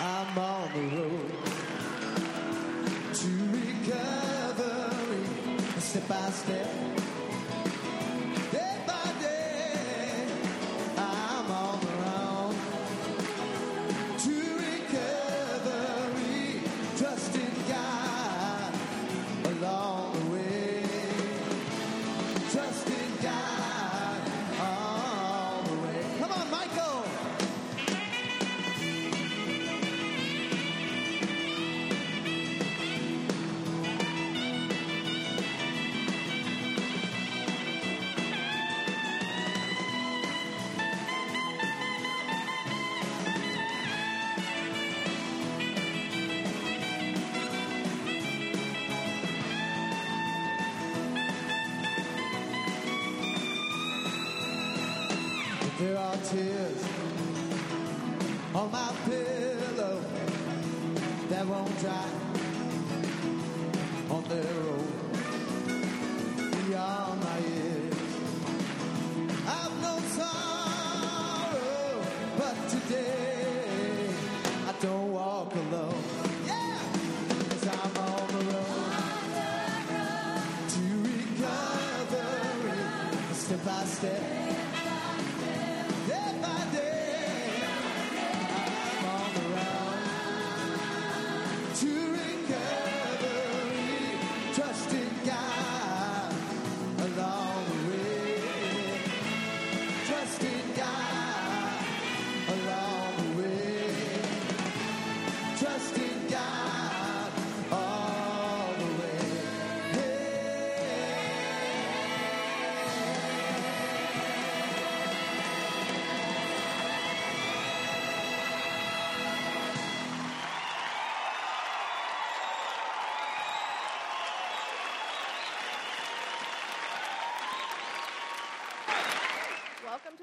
I'm 0.00 0.38
on 0.38 0.72
the 0.72 0.96
road 0.96 1.30
to 3.14 3.28
recovery, 3.52 5.24
step 5.78 6.08
by 6.08 6.30
step. 6.30 6.68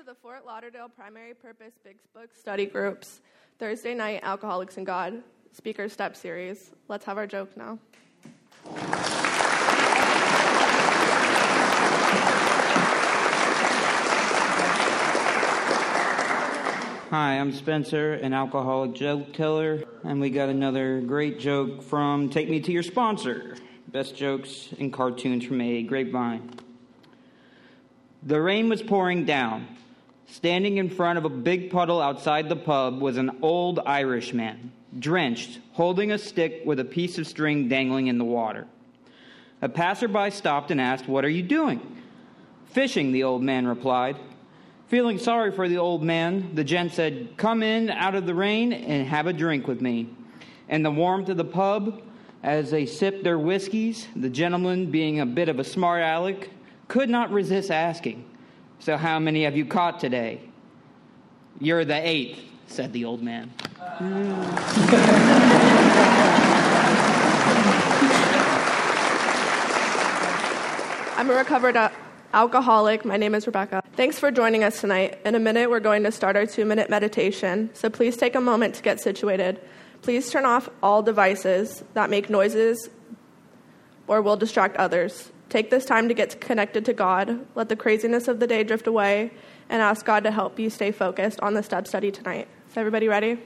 To 0.02 0.06
the 0.08 0.16
Fort 0.16 0.48
Lauderdale 0.48 0.90
Primary 0.90 1.36
Purpose 1.36 1.74
Big 1.84 1.98
Book 2.12 2.32
Study 2.34 2.66
Groups 2.66 3.22
Thursday 3.60 3.94
night 3.94 4.22
Alcoholics 4.24 4.78
and 4.78 4.86
God 4.86 5.22
Speaker 5.52 5.88
Step 5.90 6.16
Series. 6.16 6.72
Let's 6.88 7.06
have 7.06 7.18
our 7.20 7.28
joke 7.28 7.56
now. 7.56 7.78
Hi, 17.12 17.38
I'm 17.38 17.52
Spencer, 17.52 18.14
an 18.14 18.34
alcoholic 18.34 18.94
joke 18.94 19.34
teller, 19.34 19.84
and 20.04 20.20
we 20.20 20.32
got 20.32 20.50
another 20.50 21.00
great 21.02 21.40
joke 21.40 21.84
from 21.84 22.30
Take 22.30 22.50
Me 22.50 22.60
to 22.60 22.72
Your 22.72 22.82
Sponsor. 22.82 23.56
Best 23.88 24.16
jokes 24.16 24.70
and 24.80 24.92
cartoons 24.92 25.46
from 25.46 25.62
a 25.62 25.84
grapevine. 25.84 26.50
The 28.24 28.42
rain 28.42 28.68
was 28.68 28.82
pouring 28.82 29.26
down. 29.26 29.78
Standing 30.32 30.78
in 30.78 30.90
front 30.90 31.18
of 31.18 31.26
a 31.26 31.30
big 31.30 31.70
puddle 31.70 32.02
outside 32.02 32.48
the 32.48 32.56
pub 32.56 33.02
was 33.02 33.18
an 33.18 33.32
old 33.42 33.80
Irishman, 33.86 34.72
drenched, 34.98 35.60
holding 35.74 36.14
a 36.14 36.18
stick 36.18 36.62
with 36.64 36.80
a 36.80 36.86
piece 36.86 37.18
of 37.18 37.28
string 37.28 37.68
dangling 37.68 38.08
in 38.08 38.18
the 38.18 38.24
water. 38.24 38.66
A 39.62 39.68
passerby 39.68 40.32
stopped 40.32 40.72
and 40.72 40.80
asked, 40.80 41.06
What 41.06 41.26
are 41.26 41.30
you 41.30 41.44
doing? 41.44 41.82
Fishing, 42.68 43.12
the 43.12 43.24
old 43.24 43.44
man 43.44 43.68
replied. 43.68 44.16
Feeling 44.88 45.20
sorry 45.20 45.52
for 45.52 45.68
the 45.68 45.78
old 45.78 46.02
man, 46.02 46.56
the 46.56 46.64
gent 46.64 46.94
said, 46.94 47.36
Come 47.36 47.62
in 47.62 47.90
out 47.90 48.16
of 48.16 48.26
the 48.26 48.34
rain 48.34 48.72
and 48.72 49.06
have 49.06 49.28
a 49.28 49.34
drink 49.34 49.68
with 49.68 49.82
me. 49.82 50.08
In 50.70 50.82
the 50.82 50.92
warmth 50.92 51.28
of 51.28 51.36
the 51.36 51.44
pub, 51.44 52.02
as 52.42 52.72
they 52.72 52.86
sipped 52.86 53.26
their 53.26 53.38
whiskeys, 53.38 54.08
the 54.16 54.30
gentleman, 54.30 54.92
being 54.92 55.20
a 55.20 55.26
bit 55.26 55.50
of 55.50 55.60
a 55.60 55.66
smart 55.66 56.02
aleck, 56.02 56.50
could 56.88 57.10
not 57.10 57.34
resist 57.34 57.70
asking, 57.70 58.31
So 58.82 58.98
how 58.98 59.20
many 59.20 59.44
have 59.44 59.56
you 59.56 59.64
caught 59.64 60.00
today? 60.00 60.42
You're 61.60 61.86
the 61.86 62.02
eighth, 62.08 62.40
said 62.66 62.92
the 62.94 63.06
old 63.06 63.22
man. 63.22 63.54
I'm 71.16 71.30
a 71.30 71.36
recovered 71.36 71.78
uh, 71.78 71.90
alcoholic. 72.34 73.06
My 73.06 73.18
name 73.18 73.36
is 73.36 73.46
Rebecca. 73.46 73.84
Thanks 73.94 74.18
for 74.18 74.32
joining 74.32 74.64
us 74.64 74.82
tonight. 74.82 75.20
In 75.26 75.36
a 75.36 75.40
minute, 75.40 75.70
we're 75.70 75.80
going 75.80 76.02
to 76.02 76.12
start 76.12 76.36
our 76.36 76.48
two 76.48 76.66
minute 76.66 76.90
meditation. 76.90 77.70
So 77.76 77.88
please 77.88 78.18
take 78.18 78.34
a 78.34 78.42
moment 78.42 78.74
to 78.76 78.82
get 78.82 79.00
situated. 79.00 79.62
Please 80.02 80.32
turn 80.32 80.46
off 80.46 80.70
all 80.82 81.04
devices 81.04 81.84
that 81.94 82.10
make 82.10 82.32
noises 82.32 82.90
or 84.08 84.24
will 84.24 84.38
distract 84.38 84.76
others. 84.78 85.32
Take 85.52 85.70
this 85.70 85.84
time 85.84 86.08
to 86.08 86.14
get 86.14 86.40
connected 86.40 86.86
to 86.86 86.94
God. 86.94 87.46
Let 87.56 87.68
the 87.68 87.76
craziness 87.76 88.30
of 88.30 88.40
the 88.40 88.48
day 88.48 88.64
drift 88.64 88.88
away 88.88 89.32
and 89.70 89.82
ask 89.82 90.06
God 90.06 90.24
to 90.24 90.32
help 90.32 90.58
you 90.58 90.70
stay 90.70 90.92
focused 90.94 91.42
on 91.42 91.56
the 91.56 91.62
step 91.62 91.88
study 91.88 92.10
tonight. 92.10 92.48
Is 92.70 92.78
everybody 92.78 93.10
ready? 93.10 93.38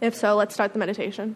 If 0.00 0.14
so, 0.14 0.36
let's 0.36 0.54
start 0.54 0.72
the 0.72 0.78
meditation. 0.78 1.34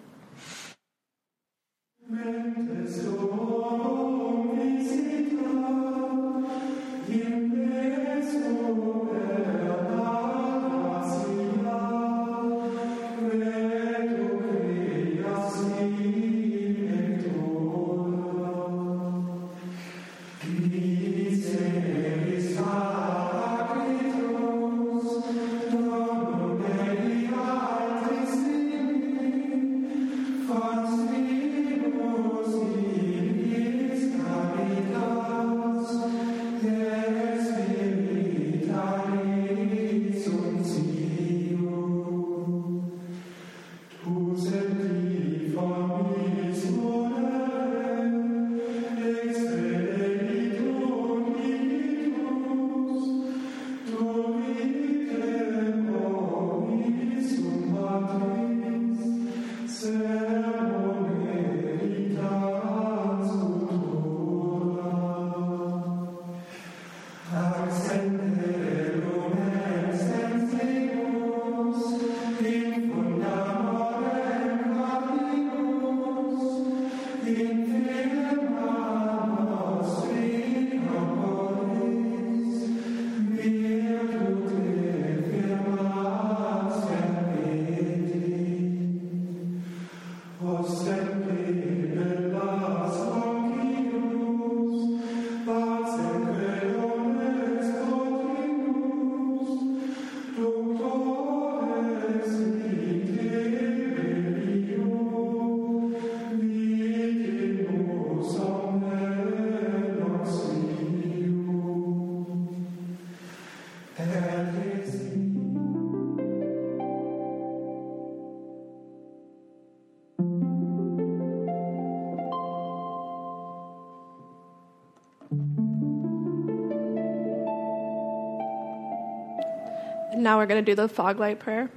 Now 130.30 130.38
we're 130.38 130.46
going 130.46 130.64
to 130.64 130.70
do 130.70 130.76
the 130.76 130.86
fog 130.86 131.18
light 131.18 131.40
prayer. 131.40 131.68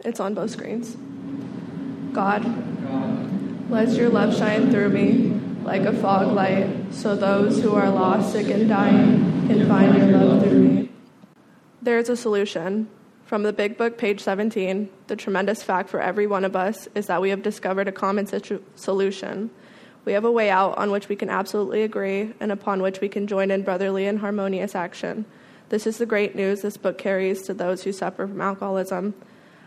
It's 0.00 0.20
on 0.20 0.34
both 0.34 0.50
screens. 0.50 0.94
God, 2.12 2.44
let 3.70 3.88
your 3.92 4.10
love 4.10 4.36
shine 4.36 4.70
through 4.70 4.90
me 4.90 5.40
like 5.64 5.84
a 5.84 5.92
fog 5.94 6.32
light, 6.32 6.68
so 6.92 7.16
those 7.16 7.62
who 7.62 7.74
are 7.74 7.88
lost, 7.88 8.32
sick, 8.32 8.48
and 8.50 8.68
dying 8.68 9.48
can 9.48 9.66
find 9.66 9.96
your 9.96 10.18
love 10.18 10.42
through 10.42 10.58
me. 10.58 10.90
There 11.80 11.98
is 11.98 12.10
a 12.10 12.16
solution. 12.18 12.90
From 13.24 13.42
the 13.42 13.54
Big 13.54 13.78
Book, 13.78 13.96
page 13.96 14.20
17, 14.20 14.90
the 15.06 15.16
tremendous 15.16 15.62
fact 15.62 15.88
for 15.88 15.98
every 15.98 16.26
one 16.26 16.44
of 16.44 16.54
us 16.54 16.86
is 16.94 17.06
that 17.06 17.22
we 17.22 17.30
have 17.30 17.42
discovered 17.42 17.88
a 17.88 17.92
common 17.92 18.26
situ- 18.26 18.60
solution. 18.74 19.48
We 20.04 20.12
have 20.12 20.26
a 20.26 20.30
way 20.30 20.50
out 20.50 20.76
on 20.76 20.90
which 20.90 21.08
we 21.08 21.16
can 21.16 21.30
absolutely 21.30 21.82
agree 21.82 22.34
and 22.38 22.52
upon 22.52 22.82
which 22.82 23.00
we 23.00 23.08
can 23.08 23.26
join 23.26 23.50
in 23.50 23.62
brotherly 23.62 24.06
and 24.06 24.18
harmonious 24.18 24.74
action. 24.74 25.24
This 25.70 25.86
is 25.86 25.98
the 25.98 26.06
great 26.06 26.34
news 26.34 26.62
this 26.62 26.76
book 26.76 26.98
carries 26.98 27.42
to 27.42 27.54
those 27.54 27.82
who 27.82 27.92
suffer 27.92 28.26
from 28.26 28.40
alcoholism. 28.40 29.14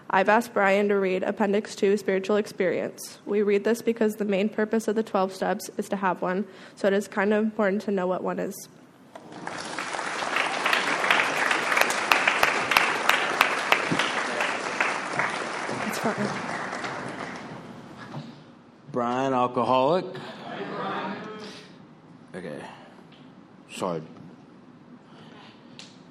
I've 0.10 0.30
asked 0.30 0.54
Brian 0.54 0.88
to 0.88 0.96
read 0.96 1.24
Appendix 1.24 1.76
2 1.76 1.98
Spiritual 1.98 2.38
Experience. 2.38 3.18
We 3.26 3.42
read 3.42 3.64
this 3.64 3.82
because 3.82 4.16
the 4.16 4.26
main 4.26 4.48
purpose 4.48 4.88
of 4.88 4.96
the 4.96 5.04
12 5.04 5.34
steps 5.34 5.70
is 5.78 5.90
to 5.90 5.98
have 5.98 6.22
one, 6.22 6.46
so 6.76 6.88
it 6.88 6.94
is 6.94 7.08
kind 7.08 7.34
of 7.34 7.44
important 7.44 7.82
to 7.84 7.92
know 7.92 8.08
what 8.08 8.24
one 8.24 8.40
is. 8.40 8.70
It's 15.88 15.98
fine. 15.98 16.30
Brian, 18.92 19.34
alcoholic. 19.34 20.06
Okay. 22.34 22.62
Sorry. 23.72 24.02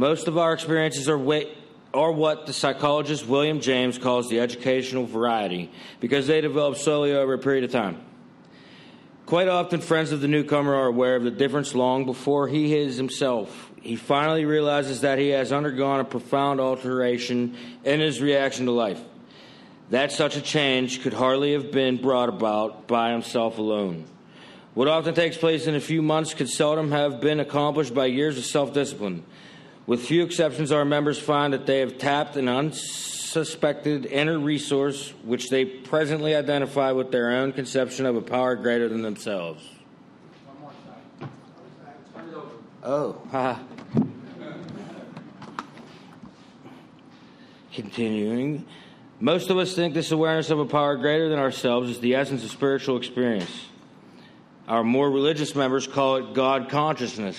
Most 0.00 0.28
of 0.28 0.38
our 0.38 0.54
experiences 0.54 1.10
are, 1.10 1.20
are 1.92 2.10
what 2.10 2.46
the 2.46 2.54
psychologist 2.54 3.26
William 3.26 3.60
James 3.60 3.98
calls 3.98 4.30
the 4.30 4.40
educational 4.40 5.04
variety, 5.04 5.70
because 6.00 6.26
they 6.26 6.40
develop 6.40 6.78
slowly 6.78 7.12
over 7.12 7.34
a 7.34 7.38
period 7.38 7.64
of 7.64 7.70
time. 7.70 8.00
Quite 9.26 9.48
often, 9.48 9.82
friends 9.82 10.10
of 10.10 10.22
the 10.22 10.26
newcomer 10.26 10.74
are 10.74 10.86
aware 10.86 11.16
of 11.16 11.24
the 11.24 11.30
difference 11.30 11.74
long 11.74 12.06
before 12.06 12.48
he 12.48 12.74
is 12.74 12.96
himself. 12.96 13.70
He 13.82 13.94
finally 13.94 14.46
realizes 14.46 15.02
that 15.02 15.18
he 15.18 15.28
has 15.28 15.52
undergone 15.52 16.00
a 16.00 16.04
profound 16.04 16.60
alteration 16.60 17.54
in 17.84 18.00
his 18.00 18.22
reaction 18.22 18.64
to 18.64 18.72
life. 18.72 19.02
That 19.90 20.12
such 20.12 20.34
a 20.34 20.40
change 20.40 21.02
could 21.02 21.12
hardly 21.12 21.52
have 21.52 21.72
been 21.72 22.00
brought 22.00 22.30
about 22.30 22.88
by 22.88 23.12
himself 23.12 23.58
alone. 23.58 24.06
What 24.72 24.88
often 24.88 25.14
takes 25.14 25.36
place 25.36 25.66
in 25.66 25.74
a 25.74 25.80
few 25.80 26.00
months 26.00 26.32
could 26.32 26.48
seldom 26.48 26.90
have 26.90 27.20
been 27.20 27.38
accomplished 27.38 27.92
by 27.92 28.06
years 28.06 28.38
of 28.38 28.46
self 28.46 28.72
discipline. 28.72 29.26
With 29.86 30.04
few 30.04 30.22
exceptions, 30.22 30.70
our 30.72 30.84
members 30.84 31.18
find 31.18 31.52
that 31.52 31.66
they 31.66 31.80
have 31.80 31.98
tapped 31.98 32.36
an 32.36 32.48
unsuspected 32.48 34.06
inner 34.06 34.38
resource 34.38 35.12
which 35.24 35.48
they 35.50 35.64
presently 35.64 36.34
identify 36.34 36.92
with 36.92 37.10
their 37.10 37.30
own 37.30 37.52
conception 37.52 38.06
of 38.06 38.16
a 38.16 38.22
power 38.22 38.56
greater 38.56 38.88
than 38.88 39.02
themselves. 39.02 39.68
Oh, 42.82 43.20
haha. 43.30 43.62
Continuing. 47.72 48.66
Most 49.20 49.50
of 49.50 49.58
us 49.58 49.74
think 49.74 49.92
this 49.92 50.12
awareness 50.12 50.48
of 50.48 50.58
a 50.60 50.64
power 50.64 50.96
greater 50.96 51.28
than 51.28 51.38
ourselves 51.38 51.90
is 51.90 52.00
the 52.00 52.14
essence 52.14 52.42
of 52.42 52.50
spiritual 52.50 52.96
experience. 52.96 53.66
Our 54.66 54.82
more 54.82 55.10
religious 55.10 55.54
members 55.54 55.86
call 55.86 56.16
it 56.16 56.32
God 56.32 56.70
consciousness. 56.70 57.36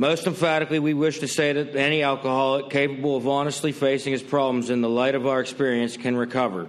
Most 0.00 0.26
emphatically, 0.26 0.78
we 0.78 0.94
wish 0.94 1.18
to 1.18 1.28
say 1.28 1.52
that 1.52 1.76
any 1.76 2.02
alcoholic 2.02 2.70
capable 2.70 3.18
of 3.18 3.28
honestly 3.28 3.70
facing 3.70 4.14
his 4.14 4.22
problems 4.22 4.70
in 4.70 4.80
the 4.80 4.88
light 4.88 5.14
of 5.14 5.26
our 5.26 5.40
experience 5.40 5.98
can 5.98 6.16
recover, 6.16 6.68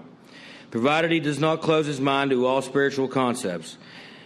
provided 0.70 1.12
he 1.12 1.22
does 1.22 1.40
not 1.40 1.62
close 1.62 1.86
his 1.86 2.02
mind 2.02 2.32
to 2.32 2.46
all 2.46 2.62
spiritual 2.62 3.08
concepts. 3.08 3.78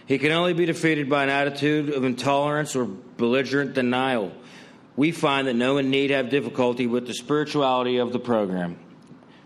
He 0.06 0.18
can 0.18 0.32
only 0.32 0.54
be 0.54 0.66
defeated 0.66 1.08
by 1.08 1.22
an 1.22 1.28
attitude 1.28 1.90
of 1.90 2.02
intolerance 2.02 2.74
or 2.74 2.84
belligerent 2.84 3.74
denial. 3.74 4.32
We 4.96 5.12
find 5.12 5.46
that 5.46 5.54
no 5.54 5.74
one 5.74 5.88
need 5.88 6.10
have 6.10 6.28
difficulty 6.28 6.88
with 6.88 7.06
the 7.06 7.14
spirituality 7.14 7.98
of 7.98 8.12
the 8.12 8.18
program. 8.18 8.76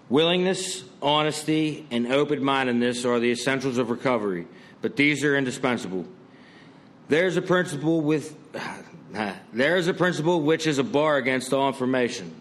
Willingness, 0.09 0.85
honesty, 1.03 1.87
and 1.91 2.11
open 2.11 2.43
mindedness 2.43 3.05
are 3.05 3.21
the 3.21 3.31
essentials 3.31 3.77
of 3.77 3.91
recovery, 3.91 4.47
but 4.81 4.97
these 4.97 5.23
are 5.23 5.37
indispensable. 5.37 6.07
There's 7.09 7.37
a 7.37 7.43
principle 7.43 8.01
with 8.01 8.35
there 9.53 9.77
is 9.77 9.89
a 9.89 9.95
principle 9.95 10.43
which 10.43 10.67
is 10.67 10.79
a 10.79 10.85
bar 10.85 11.17
against 11.17 11.53
all 11.53 11.69
information, 11.69 12.35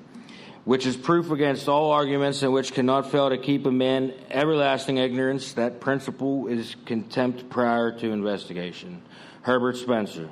which 0.66 0.86
is 0.86 0.96
proof 0.96 1.32
against 1.32 1.68
all 1.68 1.92
arguments, 1.92 2.44
and 2.44 2.54
which 2.54 2.74
cannot 2.74 3.12
fail 3.12 3.30
to 3.30 3.38
keep 3.38 3.66
a 3.66 3.72
man 3.72 4.14
everlasting 4.30 4.98
ignorance. 4.98 5.54
That 5.54 5.80
principle 5.80 6.48
is 6.48 6.76
contempt 6.86 7.50
prior 7.50 7.92
to 8.00 8.12
investigation. 8.12 9.02
Herbert 9.42 9.78
Spencer. 9.78 10.30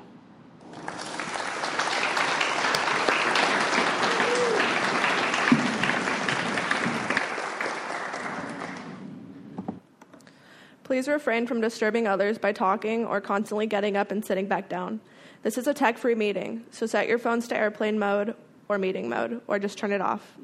Please 10.84 11.06
refrain 11.06 11.46
from 11.46 11.60
disturbing 11.60 12.06
others 12.06 12.38
by 12.38 12.52
talking 12.52 13.04
or 13.04 13.20
constantly 13.20 13.66
getting 13.66 13.94
up 13.94 14.10
and 14.10 14.24
sitting 14.24 14.46
back 14.46 14.70
down. 14.70 15.00
This 15.42 15.56
is 15.56 15.68
a 15.68 15.74
tech 15.74 15.98
free 15.98 16.16
meeting, 16.16 16.64
so 16.72 16.86
set 16.86 17.06
your 17.06 17.18
phones 17.18 17.46
to 17.48 17.56
airplane 17.56 17.98
mode 17.98 18.34
or 18.68 18.76
meeting 18.76 19.08
mode, 19.08 19.40
or 19.46 19.58
just 19.58 19.78
turn 19.78 19.92
it 19.92 20.00
off. 20.00 20.36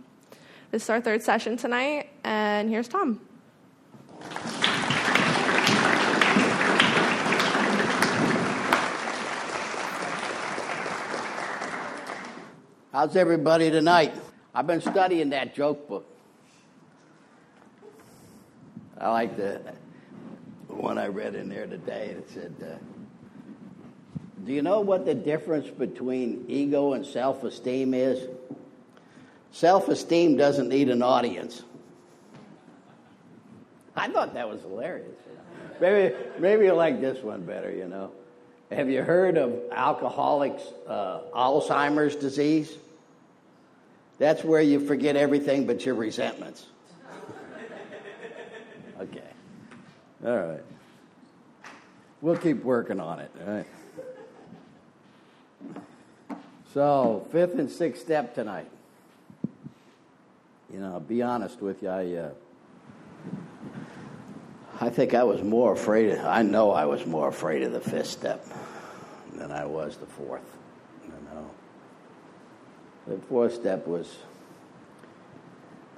This 0.71 0.85
is 0.85 0.91
our 0.91 1.01
third 1.01 1.23
session 1.23 1.57
tonight, 1.57 2.11
and 2.23 2.71
here's 2.71 2.89
Tom. 2.89 3.21
How's 12.93 13.17
everybody 13.17 13.73
tonight? 13.73 14.15
I've 14.55 14.69
been 14.69 14.81
studying 14.81 15.31
that 15.31 15.57
joke 15.57 15.89
book. 15.89 16.07
I 19.01 19.11
like 19.11 19.37
the 19.37 19.61
one 20.69 20.97
I 20.99 21.09
read 21.09 21.35
in 21.35 21.49
there 21.49 21.67
today. 21.67 22.15
It 22.17 22.31
said, 22.31 22.55
uh, 22.63 22.94
Do 24.45 24.53
you 24.53 24.63
know 24.63 24.81
what 24.81 25.07
the 25.07 25.15
difference 25.15 25.69
between 25.69 26.45
ego 26.49 26.93
and 26.93 27.07
self 27.07 27.45
esteem 27.45 27.95
is? 27.95 28.29
Self 29.53 29.89
esteem 29.89 30.37
doesn't 30.37 30.69
need 30.69 30.91
an 30.91 31.03
audience. 31.03 31.63
I 33.97 34.09
thought 34.09 34.35
that 34.35 34.49
was 34.49 34.61
hilarious. 34.61 35.09
Maybe, 35.81 36.15
maybe 36.39 36.65
you 36.67 36.73
like 36.73 37.01
this 37.01 37.23
one 37.23 37.43
better, 37.43 37.71
you 37.71 37.89
know. 37.89 38.11
Have 38.71 38.91
you 38.91 39.03
heard 39.03 39.39
of 39.39 39.61
alcoholics' 39.71 40.63
uh, 40.87 41.21
Alzheimer's 41.35 42.17
disease? 42.17 42.77
That's 44.19 44.43
where 44.43 44.61
you 44.61 44.81
forget 44.81 45.17
everything 45.17 45.67
but 45.67 45.85
your 45.87 45.95
resentments. 45.95 46.67
okay. 49.01 49.21
All 50.25 50.37
right. 50.37 50.63
We'll 52.21 52.37
keep 52.37 52.65
working 52.65 53.01
on 53.01 53.21
it, 53.21 53.31
all 53.41 53.55
right? 53.55 53.67
So, 56.73 57.27
fifth 57.31 57.59
and 57.59 57.71
sixth 57.71 58.03
step 58.03 58.35
tonight. 58.35 58.69
You 60.73 60.81
know, 60.81 60.95
I'll 60.95 61.01
be 61.01 61.23
honest 61.23 61.61
with 61.61 61.83
you, 61.83 61.89
I, 61.89 62.15
uh, 62.15 62.31
I 64.81 64.91
think 64.91 65.15
I 65.15 65.23
was 65.23 65.41
more 65.41 65.73
afraid, 65.73 66.11
of, 66.11 66.25
I 66.25 66.43
know 66.43 66.73
I 66.73 66.85
was 66.87 67.07
more 67.07 67.29
afraid 67.29 67.63
of 67.63 67.73
the 67.73 67.81
fifth 67.81 68.09
step 68.09 68.45
than 69.35 69.53
I 69.53 69.67
was 69.67 69.97
the 69.97 70.07
fourth. 70.07 70.43
You 71.05 71.13
know, 71.33 71.51
the 73.07 73.19
fourth 73.27 73.55
step 73.55 73.87
was, 73.87 74.17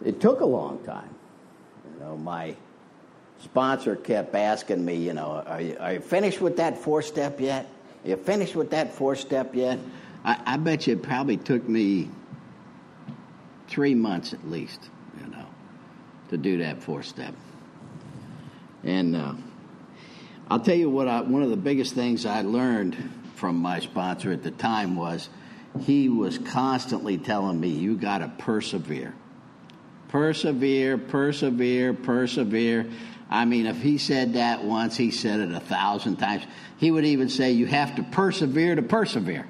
it 0.05 0.21
took 0.21 0.41
a 0.41 0.47
long 0.47 0.85
time. 0.85 1.15
You 1.95 2.01
know, 2.01 2.19
my 2.19 2.55
sponsor 3.43 3.97
kept 3.97 4.35
asking 4.35 4.85
me, 4.85 4.97
you 4.97 5.15
know, 5.15 5.43
are 5.47 5.61
you, 5.61 5.77
are 5.81 5.95
you 5.95 6.01
finished 6.01 6.43
with 6.43 6.59
that 6.59 6.77
four 6.77 7.01
step 7.01 7.41
yet? 7.41 7.67
You 8.07 8.17
finished 8.17 8.55
with 8.55 8.71
that 8.71 8.93
four 8.93 9.17
step 9.17 9.55
yet? 9.55 9.79
I, 10.25 10.41
I 10.47 10.57
bet 10.59 10.87
you 10.87 10.95
it 10.95 11.03
probably 11.03 11.37
took 11.37 11.69
me 11.69 12.09
three 13.69 13.95
months 13.95 14.33
at 14.33 14.49
least, 14.49 14.89
you 15.21 15.27
know, 15.29 15.47
to 16.31 16.37
do 16.37 16.59
that 16.59 16.81
four 16.83 17.03
step. 17.03 17.35
And 18.85 19.17
uh, 19.17 19.35
I'll 20.49 20.61
tell 20.61 20.77
you 20.77 20.89
what, 20.89 21.09
I, 21.09 21.21
one 21.23 21.43
of 21.43 21.51
the 21.51 21.57
biggest 21.57 21.95
things 21.95 22.25
I 22.25 22.43
learned 22.43 22.97
from 23.35 23.57
my 23.57 23.81
sponsor 23.81 24.31
at 24.31 24.45
the 24.45 24.53
time 24.53 24.95
was 24.95 25.29
he 25.81 26.09
was 26.09 26.39
constantly 26.39 27.19
telling 27.19 27.59
me, 27.59 27.69
you 27.69 27.97
got 27.97 28.19
to 28.19 28.29
persevere. 28.39 29.15
Persevere, 30.09 30.97
persevere, 30.97 31.93
persevere. 31.93 32.87
I 33.29 33.45
mean, 33.45 33.67
if 33.67 33.83
he 33.83 33.99
said 33.99 34.35
that 34.35 34.65
once, 34.65 34.97
he 34.97 35.11
said 35.11 35.41
it 35.41 35.51
a 35.51 35.61
thousand 35.61 36.17
times. 36.17 36.45
He 36.79 36.91
would 36.91 37.05
even 37.05 37.29
say, 37.29 37.53
you 37.53 37.67
have 37.67 37.97
to 37.97 38.03
persevere 38.03 38.77
to 38.77 38.83
persevere. 38.83 39.49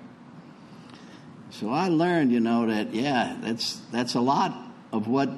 So 1.51 1.71
I 1.71 1.89
learned, 1.89 2.33
you 2.33 2.41
know, 2.41 2.67
that 2.67 2.95
yeah, 2.95 3.37
that's 3.41 3.81
that's 3.93 4.15
a 4.15 4.21
lot 4.21 4.55
of 4.93 5.09
what 5.09 5.31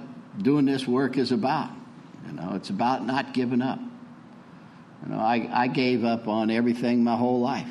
doing 0.43 0.67
this 0.67 0.87
work 0.87 1.17
is 1.17 1.33
about. 1.33 1.71
You 2.27 2.33
know, 2.33 2.53
it's 2.55 2.71
about 2.71 3.07
not 3.07 3.35
giving 3.35 3.63
up. 3.63 3.79
You 5.03 5.11
know, 5.11 5.19
I, 5.19 5.49
I 5.53 5.67
gave 5.69 6.05
up 6.05 6.27
on 6.27 6.51
everything 6.51 7.05
my 7.05 7.17
whole 7.17 7.41
life. 7.41 7.71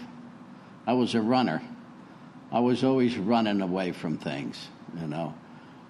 I 0.86 0.93
was 0.93 1.15
a 1.15 1.21
runner. 1.21 1.62
I 2.51 2.62
was 2.62 2.83
always 2.83 3.17
running 3.17 3.62
away 3.62 3.91
from 3.91 4.17
things, 4.17 4.65
you 5.00 5.07
know. 5.07 5.33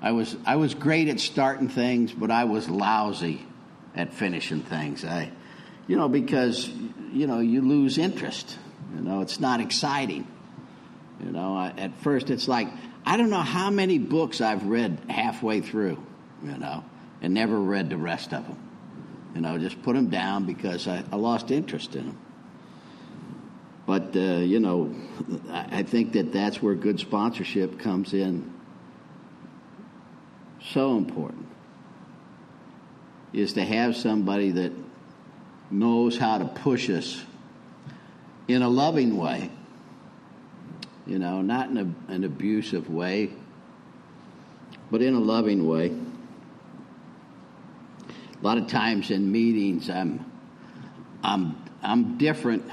I 0.01 0.12
was 0.12 0.36
I 0.46 0.55
was 0.55 0.74
great 0.74 1.07
at 1.07 1.19
starting 1.19 1.69
things, 1.69 2.12
but 2.12 2.31
I 2.31 2.46
was 2.46 2.69
lousy 2.69 3.46
at 3.98 4.13
finishing 4.13 4.62
things. 4.62 5.04
I 5.04 5.32
you 5.88 5.96
know, 5.96 6.10
because 6.10 6.70
you 7.12 7.27
know, 7.27 7.39
you 7.39 7.62
lose 7.62 7.98
interest. 7.98 8.58
You 8.96 9.01
know, 9.01 9.22
it's 9.22 9.39
not 9.39 9.60
exciting. 9.60 10.27
You 11.24 11.32
know, 11.32 11.56
I, 11.56 11.74
at 11.77 11.98
first 12.01 12.30
it's 12.30 12.48
like, 12.48 12.68
I 13.06 13.18
don't 13.18 13.30
know 13.30 13.42
how 13.42 13.70
many 13.70 13.98
books 13.98 14.42
I've 14.42 14.66
read 14.66 15.00
halfway 15.10 15.62
through, 15.62 15.98
you 16.44 16.58
know, 16.58 16.84
and 17.22 17.34
never 17.34 17.60
read 17.60 17.89
the 17.89 17.98
rest 17.98 18.34
of 18.34 18.46
them. 18.46 18.58
You 19.34 19.42
know, 19.42 19.58
just 19.58 19.82
put 19.82 19.96
them 19.96 20.10
down 20.10 20.46
because 20.46 20.88
I, 20.88 21.04
I 21.12 21.16
lost 21.16 21.51
interest 21.51 21.96
in 21.96 22.08
them. 22.08 22.18
But, 23.86 24.16
uh, 24.16 24.20
you 24.20 24.60
know, 24.60 24.94
I 25.50 25.84
think 25.84 26.13
that 26.13 26.34
that's 26.34 26.62
where 26.62 26.75
good 26.75 27.00
sponsorship 27.00 27.80
comes 27.80 28.13
in 28.13 28.54
so 30.62 30.98
important 30.98 31.47
is 33.38 33.53
to 33.53 33.63
have 33.63 33.96
somebody 33.96 34.51
that 34.51 34.72
knows 35.70 36.17
how 36.17 36.38
to 36.38 36.46
push 36.46 36.89
us 36.89 37.24
in 38.48 38.62
a 38.62 38.70
loving 38.70 39.17
way 39.17 39.50
you 41.08 41.20
know, 41.20 41.41
not 41.41 41.70
in 41.70 41.77
a, 41.77 42.12
an 42.12 42.24
abusive 42.25 42.89
way, 42.89 43.32
but 44.91 45.01
in 45.01 45.15
a 45.15 45.20
loving 45.20 45.65
way. 45.65 45.88
A 48.08 48.46
lot 48.46 48.58
of 48.58 48.67
times 48.67 49.10
in 49.10 49.32
meetings, 49.32 49.89
I'm, 49.89 50.29
I'm, 51.24 51.63
I'm 51.82 52.17
different, 52.17 52.70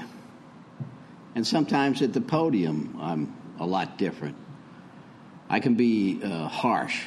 and 1.33 1.47
sometimes 1.47 2.01
at 2.01 2.13
the 2.13 2.21
podium, 2.21 2.97
I'm 3.01 3.35
a 3.59 3.65
lot 3.65 3.97
different. 3.97 4.35
I 5.49 5.59
can 5.61 5.75
be 5.75 6.21
uh, 6.21 6.47
harsh, 6.49 7.05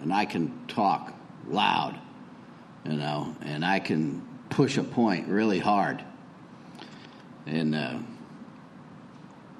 and 0.00 0.12
I 0.12 0.24
can 0.24 0.66
talk 0.68 1.12
loud, 1.46 1.98
you 2.84 2.96
know, 2.96 3.34
and 3.42 3.64
I 3.64 3.78
can 3.78 4.26
push 4.50 4.76
a 4.76 4.84
point 4.84 5.28
really 5.28 5.58
hard. 5.58 6.02
And 7.46 7.74
uh, 7.74 7.98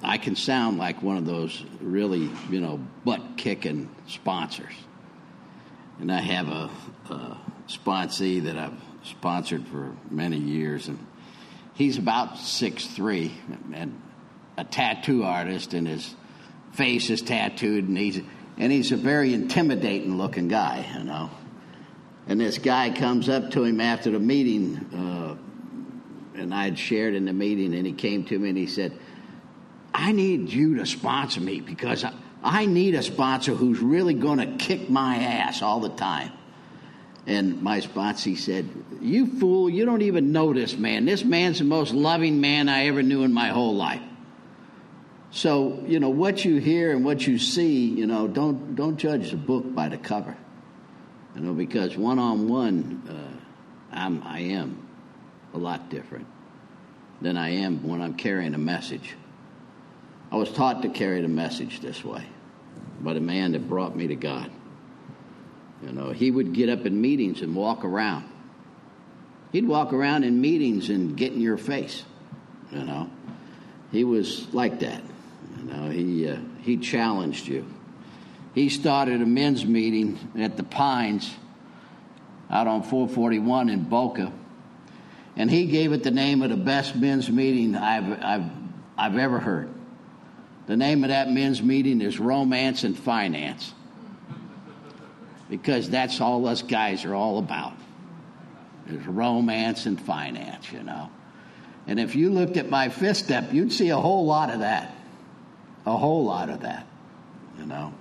I 0.03 0.17
can 0.17 0.35
sound 0.35 0.77
like 0.77 1.01
one 1.01 1.17
of 1.17 1.25
those 1.25 1.63
really, 1.81 2.29
you 2.49 2.59
know, 2.59 2.79
butt 3.05 3.37
kicking 3.37 3.89
sponsors. 4.07 4.73
And 5.99 6.11
I 6.11 6.19
have 6.19 6.47
a, 6.49 6.69
a 7.13 7.37
sponsee 7.67 8.43
that 8.43 8.57
I've 8.57 8.79
sponsored 9.03 9.67
for 9.67 9.95
many 10.09 10.37
years, 10.37 10.87
and 10.87 11.05
he's 11.73 11.97
about 11.97 12.37
six 12.37 12.85
three 12.87 13.33
and 13.73 14.01
a 14.57 14.63
tattoo 14.63 15.23
artist, 15.23 15.73
and 15.73 15.87
his 15.87 16.15
face 16.73 17.09
is 17.09 17.21
tattooed, 17.21 17.87
and 17.87 17.97
he's 17.97 18.21
and 18.57 18.71
he's 18.71 18.91
a 18.91 18.97
very 18.97 19.33
intimidating 19.33 20.17
looking 20.17 20.47
guy, 20.47 20.85
you 20.97 21.03
know. 21.03 21.29
And 22.27 22.39
this 22.39 22.57
guy 22.57 22.89
comes 22.89 23.27
up 23.27 23.51
to 23.51 23.63
him 23.63 23.81
after 23.81 24.11
the 24.11 24.19
meeting, 24.19 24.77
uh, 24.93 26.39
and 26.39 26.53
I 26.53 26.63
had 26.65 26.79
shared 26.79 27.15
in 27.15 27.25
the 27.25 27.33
meeting, 27.33 27.73
and 27.73 27.85
he 27.85 27.93
came 27.93 28.23
to 28.25 28.39
me 28.39 28.49
and 28.49 28.57
he 28.57 28.67
said, 28.67 28.97
I 29.93 30.11
need 30.11 30.49
you 30.49 30.77
to 30.77 30.85
sponsor 30.85 31.41
me 31.41 31.61
because 31.61 32.03
I, 32.03 32.13
I 32.41 32.65
need 32.65 32.95
a 32.95 33.03
sponsor 33.03 33.53
who's 33.53 33.79
really 33.79 34.13
going 34.13 34.39
to 34.39 34.57
kick 34.57 34.89
my 34.89 35.17
ass 35.17 35.61
all 35.61 35.79
the 35.79 35.89
time. 35.89 36.31
And 37.25 37.61
my 37.61 37.79
sponsor 37.79 38.35
said, 38.35 38.69
You 38.99 39.27
fool, 39.39 39.69
you 39.69 39.85
don't 39.85 40.01
even 40.01 40.31
know 40.31 40.53
this 40.53 40.75
man. 40.75 41.05
This 41.05 41.23
man's 41.23 41.59
the 41.59 41.65
most 41.65 41.93
loving 41.93 42.41
man 42.41 42.67
I 42.67 42.87
ever 42.87 43.01
knew 43.01 43.23
in 43.23 43.33
my 43.33 43.49
whole 43.49 43.75
life. 43.75 44.01
So, 45.31 45.83
you 45.87 45.99
know, 45.99 46.09
what 46.09 46.43
you 46.43 46.57
hear 46.57 46.91
and 46.91 47.05
what 47.05 47.25
you 47.25 47.39
see, 47.39 47.85
you 47.85 48.05
know, 48.05 48.27
don't, 48.27 48.75
don't 48.75 48.97
judge 48.97 49.31
the 49.31 49.37
book 49.37 49.73
by 49.73 49.89
the 49.89 49.97
cover. 49.97 50.37
You 51.35 51.41
know, 51.41 51.53
because 51.53 51.97
one 51.97 52.19
on 52.19 52.47
one, 52.47 53.01
I'm, 53.91 54.21
I 54.23 54.39
am 54.39 54.87
a 55.53 55.57
lot 55.57 55.89
different 55.89 56.27
than 57.21 57.37
I 57.37 57.49
am 57.49 57.87
when 57.87 58.01
I'm 58.01 58.15
carrying 58.15 58.53
a 58.53 58.59
message. 58.59 59.15
I 60.31 60.35
was 60.35 60.51
taught 60.51 60.81
to 60.81 60.89
carry 60.89 61.21
the 61.21 61.27
message 61.27 61.79
this 61.79 62.03
way 62.03 62.25
by 62.99 63.13
the 63.13 63.19
man 63.19 63.51
that 63.51 63.67
brought 63.67 63.95
me 63.95 64.07
to 64.07 64.15
God. 64.15 64.51
You 65.83 65.91
know, 65.91 66.11
he 66.11 66.31
would 66.31 66.53
get 66.53 66.69
up 66.69 66.85
in 66.85 66.99
meetings 66.99 67.41
and 67.41 67.55
walk 67.55 67.83
around. 67.83 68.29
He'd 69.51 69.67
walk 69.67 69.93
around 69.93 70.23
in 70.23 70.39
meetings 70.41 70.89
and 70.89 71.15
get 71.15 71.33
in 71.33 71.41
your 71.41 71.57
face. 71.57 72.03
You 72.71 72.83
know, 72.83 73.09
he 73.91 74.03
was 74.03 74.51
like 74.53 74.79
that. 74.79 75.01
You 75.57 75.63
know, 75.63 75.89
he 75.89 76.27
uh, 76.27 76.37
he 76.61 76.77
challenged 76.77 77.47
you. 77.47 77.65
He 78.53 78.69
started 78.69 79.21
a 79.21 79.25
men's 79.25 79.65
meeting 79.65 80.19
at 80.37 80.57
the 80.57 80.63
Pines 80.63 81.33
out 82.49 82.67
on 82.67 82.83
441 82.83 83.69
in 83.69 83.83
Boca, 83.83 84.31
and 85.35 85.49
he 85.49 85.65
gave 85.65 85.91
it 85.91 86.03
the 86.03 86.11
name 86.11 86.43
of 86.43 86.51
the 86.51 86.57
best 86.57 86.95
men's 86.95 87.29
meeting 87.29 87.75
I've 87.75 88.23
I've 88.23 88.51
I've 88.97 89.17
ever 89.17 89.39
heard. 89.39 89.73
The 90.67 90.77
name 90.77 91.03
of 91.03 91.09
that 91.09 91.29
men's 91.29 91.61
meeting 91.61 91.99
is 92.01 92.19
Romance 92.19 92.83
and 92.83 92.97
Finance. 92.97 93.73
Because 95.49 95.89
that's 95.89 96.21
all 96.21 96.47
us 96.47 96.61
guys 96.61 97.05
are 97.05 97.13
all 97.13 97.37
about. 97.37 97.73
Is 98.87 99.05
romance 99.05 99.85
and 99.85 99.99
finance, 99.99 100.71
you 100.71 100.83
know. 100.83 101.09
And 101.87 101.99
if 101.99 102.15
you 102.15 102.29
looked 102.29 102.57
at 102.57 102.69
my 102.69 102.89
fifth 102.89 103.17
step, 103.17 103.51
you'd 103.51 103.73
see 103.73 103.89
a 103.89 103.97
whole 103.97 104.25
lot 104.25 104.49
of 104.49 104.59
that. 104.59 104.95
A 105.85 105.97
whole 105.97 106.23
lot 106.23 106.49
of 106.49 106.61
that, 106.61 106.87
you 107.59 107.65
know. 107.65 107.93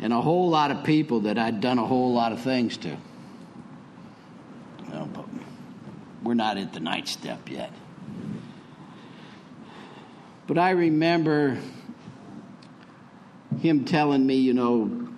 And 0.00 0.12
a 0.12 0.20
whole 0.20 0.48
lot 0.48 0.70
of 0.70 0.84
people 0.84 1.20
that 1.20 1.38
I'd 1.38 1.60
done 1.60 1.78
a 1.78 1.86
whole 1.86 2.12
lot 2.14 2.32
of 2.32 2.40
things 2.40 2.76
to. 2.78 2.96
Know, 4.88 5.08
but 5.12 5.26
we're 6.22 6.34
not 6.34 6.56
at 6.56 6.72
the 6.72 6.80
ninth 6.80 7.08
step 7.08 7.48
yet. 7.48 7.72
But 10.46 10.58
I 10.58 10.70
remember 10.70 11.58
him 13.60 13.84
telling 13.84 14.26
me, 14.26 14.36
you 14.36 14.54
know, 14.54 15.08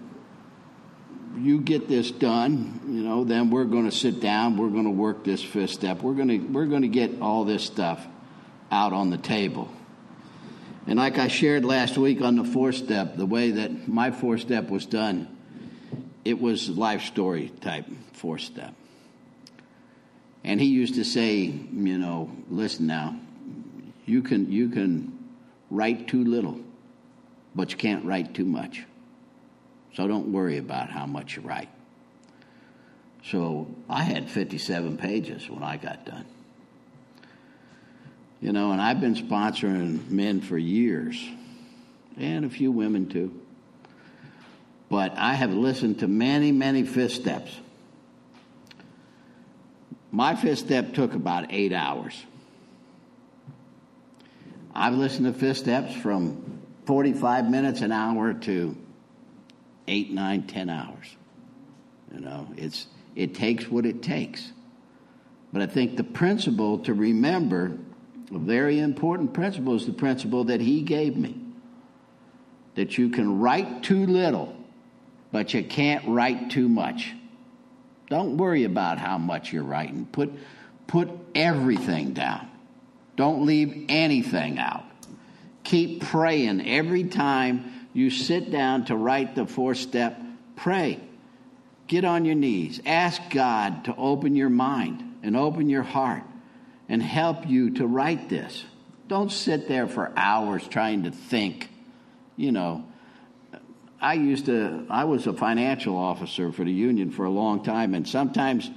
you 1.38 1.60
get 1.60 1.88
this 1.88 2.10
done, 2.10 2.80
you 2.86 3.02
know, 3.02 3.24
then 3.24 3.50
we're 3.50 3.64
going 3.64 3.88
to 3.88 3.96
sit 3.96 4.20
down, 4.20 4.56
we're 4.56 4.68
going 4.68 4.84
to 4.84 4.90
work 4.90 5.24
this 5.24 5.42
fifth 5.42 5.70
step. 5.70 6.02
We're 6.02 6.14
going 6.14 6.28
to 6.28 6.38
we're 6.38 6.66
going 6.66 6.82
to 6.82 6.88
get 6.88 7.22
all 7.22 7.44
this 7.44 7.64
stuff 7.64 8.06
out 8.70 8.92
on 8.92 9.10
the 9.10 9.18
table. 9.18 9.72
And 10.86 10.98
like 10.98 11.18
I 11.18 11.28
shared 11.28 11.64
last 11.64 11.96
week 11.96 12.20
on 12.20 12.36
the 12.36 12.44
four 12.44 12.72
step, 12.72 13.16
the 13.16 13.26
way 13.26 13.52
that 13.52 13.88
my 13.88 14.10
four 14.10 14.38
step 14.38 14.68
was 14.68 14.84
done, 14.84 15.28
it 16.24 16.40
was 16.40 16.68
life 16.68 17.02
story 17.02 17.52
type 17.60 17.86
four 18.12 18.38
step. 18.38 18.74
And 20.44 20.60
he 20.60 20.66
used 20.66 20.94
to 20.96 21.04
say, 21.04 21.36
you 21.42 21.98
know, 21.98 22.30
listen 22.48 22.86
now, 22.86 23.16
you 24.06 24.22
can 24.22 24.50
you 24.50 24.68
can 24.68 25.18
write 25.70 26.08
too 26.08 26.24
little, 26.24 26.58
but 27.54 27.70
you 27.70 27.78
can't 27.78 28.04
write 28.04 28.34
too 28.34 28.44
much. 28.44 28.84
So 29.94 30.08
don't 30.08 30.32
worry 30.32 30.58
about 30.58 30.90
how 30.90 31.06
much 31.06 31.36
you 31.36 31.42
write. 31.42 31.68
So 33.24 33.68
I 33.88 34.02
had 34.02 34.28
57 34.28 34.96
pages 34.96 35.48
when 35.48 35.62
I 35.62 35.76
got 35.76 36.04
done. 36.04 36.26
You 38.42 38.52
know, 38.52 38.72
and 38.72 38.80
I've 38.80 39.00
been 39.00 39.14
sponsoring 39.14 40.10
men 40.10 40.40
for 40.40 40.58
years, 40.58 41.16
and 42.18 42.44
a 42.44 42.50
few 42.50 42.72
women 42.72 43.08
too. 43.08 43.40
But 44.90 45.16
I 45.16 45.34
have 45.34 45.52
listened 45.54 46.00
to 46.00 46.08
many, 46.08 46.50
many 46.50 46.82
fifth 46.82 47.12
steps. 47.12 47.56
My 50.10 50.34
fifth 50.34 50.58
step 50.58 50.92
took 50.92 51.14
about 51.14 51.52
eight 51.52 51.72
hours. 51.72 52.20
I've 54.74 54.94
listened 54.94 55.32
to 55.32 55.38
fifth 55.38 55.58
steps 55.58 55.94
from 55.94 56.60
45 56.86 57.48
minutes 57.48 57.80
an 57.80 57.92
hour 57.92 58.34
to 58.34 58.76
eight, 59.86 60.10
nine, 60.10 60.48
ten 60.48 60.68
hours. 60.68 61.16
You 62.12 62.20
know, 62.20 62.48
it's 62.56 62.88
it 63.14 63.36
takes 63.36 63.68
what 63.68 63.86
it 63.86 64.02
takes. 64.02 64.50
But 65.52 65.62
I 65.62 65.66
think 65.66 65.96
the 65.96 66.04
principle 66.04 66.80
to 66.80 66.92
remember, 66.92 67.78
a 68.34 68.38
very 68.38 68.78
important 68.78 69.34
principle, 69.34 69.74
is 69.74 69.86
the 69.86 69.92
principle 69.92 70.44
that 70.44 70.60
he 70.60 70.82
gave 70.82 71.16
me. 71.16 71.38
That 72.74 72.96
you 72.96 73.10
can 73.10 73.40
write 73.40 73.82
too 73.82 74.06
little, 74.06 74.56
but 75.30 75.52
you 75.52 75.62
can't 75.62 76.06
write 76.08 76.50
too 76.50 76.68
much. 76.68 77.12
Don't 78.08 78.36
worry 78.36 78.64
about 78.64 78.98
how 78.98 79.18
much 79.18 79.52
you're 79.52 79.62
writing. 79.62 80.06
Put, 80.06 80.32
put 80.86 81.10
everything 81.34 82.12
down. 82.12 82.48
Don't 83.16 83.44
leave 83.44 83.86
anything 83.88 84.58
out. 84.58 84.84
Keep 85.64 86.02
praying 86.02 86.66
every 86.66 87.04
time 87.04 87.88
you 87.92 88.10
sit 88.10 88.50
down 88.50 88.86
to 88.86 88.96
write 88.96 89.34
the 89.34 89.46
four 89.46 89.74
step. 89.74 90.20
Pray. 90.56 90.98
Get 91.86 92.04
on 92.04 92.24
your 92.24 92.34
knees. 92.34 92.80
Ask 92.86 93.20
God 93.30 93.84
to 93.84 93.94
open 93.96 94.34
your 94.34 94.48
mind 94.48 95.18
and 95.22 95.36
open 95.36 95.68
your 95.68 95.82
heart 95.82 96.22
and 96.88 97.02
help 97.02 97.48
you 97.48 97.70
to 97.70 97.86
write 97.86 98.28
this. 98.28 98.64
Don't 99.08 99.30
sit 99.30 99.68
there 99.68 99.86
for 99.86 100.12
hours 100.16 100.66
trying 100.66 101.04
to 101.04 101.10
think. 101.10 101.68
You 102.36 102.52
know, 102.52 102.86
I 104.00 104.14
used 104.14 104.46
to, 104.46 104.86
I 104.90 105.04
was 105.04 105.26
a 105.26 105.32
financial 105.32 105.96
officer 105.96 106.50
for 106.50 106.64
the 106.64 106.72
union 106.72 107.10
for 107.10 107.24
a 107.24 107.30
long 107.30 107.62
time, 107.62 107.94
and 107.94 108.06
sometimes, 108.08 108.70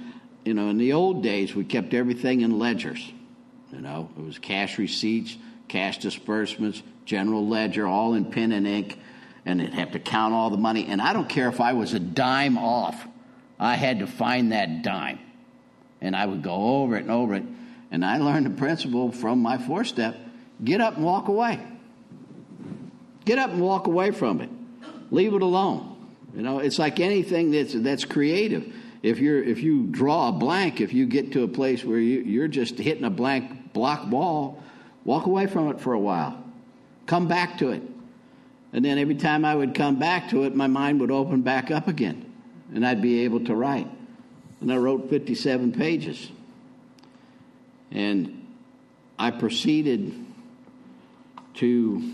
you 0.44 0.54
know, 0.54 0.68
in 0.68 0.78
the 0.78 0.92
old 0.92 1.22
days, 1.22 1.54
we 1.54 1.64
kept 1.64 1.94
everything 1.94 2.42
in 2.42 2.58
ledgers. 2.58 3.12
You 3.72 3.80
know, 3.80 4.08
it 4.16 4.22
was 4.22 4.38
cash 4.38 4.78
receipts, 4.78 5.36
cash 5.68 5.98
disbursements, 5.98 6.82
general 7.04 7.46
ledger, 7.48 7.86
all 7.86 8.14
in 8.14 8.26
pen 8.26 8.52
and 8.52 8.66
ink, 8.66 8.98
and 9.44 9.60
they'd 9.60 9.74
have 9.74 9.92
to 9.92 9.98
count 9.98 10.34
all 10.34 10.50
the 10.50 10.56
money. 10.56 10.86
And 10.86 11.00
I 11.00 11.12
don't 11.12 11.28
care 11.28 11.48
if 11.48 11.60
I 11.60 11.72
was 11.72 11.94
a 11.94 12.00
dime 12.00 12.58
off, 12.58 13.06
I 13.58 13.74
had 13.74 14.00
to 14.00 14.06
find 14.06 14.52
that 14.52 14.82
dime. 14.82 15.18
And 16.00 16.14
I 16.14 16.26
would 16.26 16.42
go 16.42 16.82
over 16.82 16.96
it 16.96 17.02
and 17.02 17.10
over 17.10 17.34
it. 17.34 17.44
And 17.90 18.04
I 18.04 18.18
learned 18.18 18.46
the 18.46 18.50
principle 18.50 19.12
from 19.12 19.40
my 19.40 19.58
four 19.58 19.84
step 19.84 20.16
get 20.64 20.80
up 20.80 20.96
and 20.96 21.04
walk 21.04 21.28
away. 21.28 21.60
Get 23.24 23.38
up 23.38 23.50
and 23.50 23.60
walk 23.60 23.86
away 23.86 24.10
from 24.10 24.40
it. 24.40 24.50
Leave 25.10 25.34
it 25.34 25.42
alone. 25.42 25.92
You 26.34 26.42
know, 26.42 26.58
it's 26.58 26.78
like 26.78 27.00
anything 27.00 27.50
that's 27.50 27.74
that's 27.74 28.04
creative. 28.04 28.72
If 29.02 29.18
you're 29.18 29.42
if 29.42 29.62
you 29.62 29.86
draw 29.86 30.28
a 30.28 30.32
blank, 30.32 30.80
if 30.80 30.92
you 30.92 31.06
get 31.06 31.32
to 31.32 31.42
a 31.42 31.48
place 31.48 31.84
where 31.84 31.98
you, 31.98 32.20
you're 32.20 32.48
just 32.48 32.78
hitting 32.78 33.04
a 33.04 33.10
blank 33.10 33.72
block 33.72 34.10
wall, 34.10 34.62
walk 35.04 35.26
away 35.26 35.46
from 35.46 35.68
it 35.68 35.80
for 35.80 35.92
a 35.92 35.98
while. 35.98 36.42
Come 37.06 37.28
back 37.28 37.58
to 37.58 37.70
it. 37.70 37.82
And 38.72 38.84
then 38.84 38.98
every 38.98 39.14
time 39.14 39.44
I 39.44 39.54
would 39.54 39.74
come 39.74 39.98
back 39.98 40.30
to 40.30 40.42
it, 40.42 40.54
my 40.54 40.66
mind 40.66 41.00
would 41.00 41.10
open 41.10 41.42
back 41.42 41.70
up 41.70 41.88
again, 41.88 42.30
and 42.74 42.86
I'd 42.86 43.00
be 43.00 43.24
able 43.24 43.40
to 43.44 43.54
write. 43.54 43.88
And 44.60 44.72
I 44.72 44.76
wrote 44.76 45.08
57 45.08 45.72
pages. 45.72 46.30
And 47.90 48.46
I 49.18 49.30
proceeded 49.30 50.14
to 51.54 52.12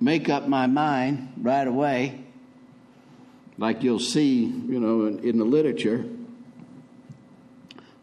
make 0.00 0.28
up 0.28 0.48
my 0.48 0.66
mind 0.66 1.32
right 1.40 1.66
away, 1.66 2.20
like 3.58 3.82
you'll 3.82 3.98
see, 3.98 4.44
you 4.44 4.80
know, 4.80 5.06
in, 5.06 5.20
in 5.20 5.38
the 5.38 5.44
literature, 5.44 6.04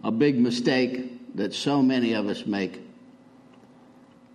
a 0.03 0.11
big 0.11 0.39
mistake 0.39 1.35
that 1.35 1.53
so 1.53 1.81
many 1.81 2.13
of 2.13 2.27
us 2.27 2.45
make. 2.45 2.81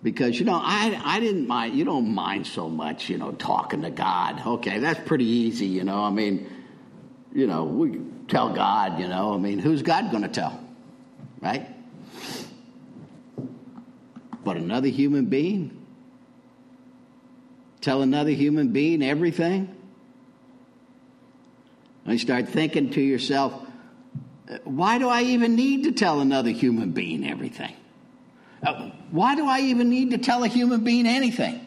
Because, 0.03 0.39
you 0.39 0.45
know, 0.45 0.61
I, 0.63 1.01
I 1.05 1.19
didn't 1.21 1.49
mind, 1.49 1.77
you 1.77 1.85
don't 1.85 2.15
mind 2.15 2.47
so 2.47 2.69
much, 2.69 3.09
you 3.09 3.19
know, 3.19 3.33
talking 3.33 3.83
to 3.83 3.91
God. 3.91 4.47
Okay, 4.47 4.79
that's 4.79 5.01
pretty 5.07 5.27
easy, 5.27 5.67
you 5.67 5.83
know. 5.83 6.03
I 6.05 6.11
mean, 6.11 6.49
you 7.35 7.47
know, 7.47 7.65
we 7.65 8.01
tell 8.29 8.51
God, 8.51 9.01
you 9.01 9.09
know, 9.09 9.35
I 9.35 9.39
mean, 9.39 9.59
who's 9.59 9.83
God 9.83 10.11
going 10.11 10.23
to 10.23 10.29
tell? 10.29 10.61
Right? 11.41 11.67
But 14.45 14.57
another 14.57 14.89
human 14.89 15.27
being? 15.27 15.87
Tell 17.81 18.03
another 18.03 18.31
human 18.31 18.73
being 18.73 19.03
everything? 19.03 19.75
And 22.05 22.13
you 22.13 22.19
start 22.19 22.49
thinking 22.49 22.91
to 22.91 23.01
yourself, 23.01 23.53
why 24.65 24.99
do 24.99 25.09
I 25.09 25.23
even 25.23 25.57
need 25.57 25.85
to 25.85 25.93
tell 25.93 26.21
another 26.21 26.51
human 26.51 26.93
being 26.93 27.29
everything? 27.29 27.75
Uh, 28.67 28.91
why 29.11 29.35
do 29.37 29.47
I 29.47 29.61
even 29.61 29.91
need 29.91 30.11
to 30.13 30.19
tell 30.19 30.43
a 30.43 30.49
human 30.49 30.85
being 30.85 31.07
anything? 31.07 31.65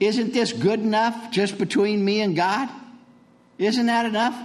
Isn't 0.00 0.32
this 0.32 0.52
good 0.52 0.80
enough 0.80 1.30
just 1.30 1.58
between 1.58 2.04
me 2.04 2.20
and 2.20 2.34
God? 2.34 2.68
Isn't 3.58 3.86
that 3.86 4.06
enough? 4.06 4.36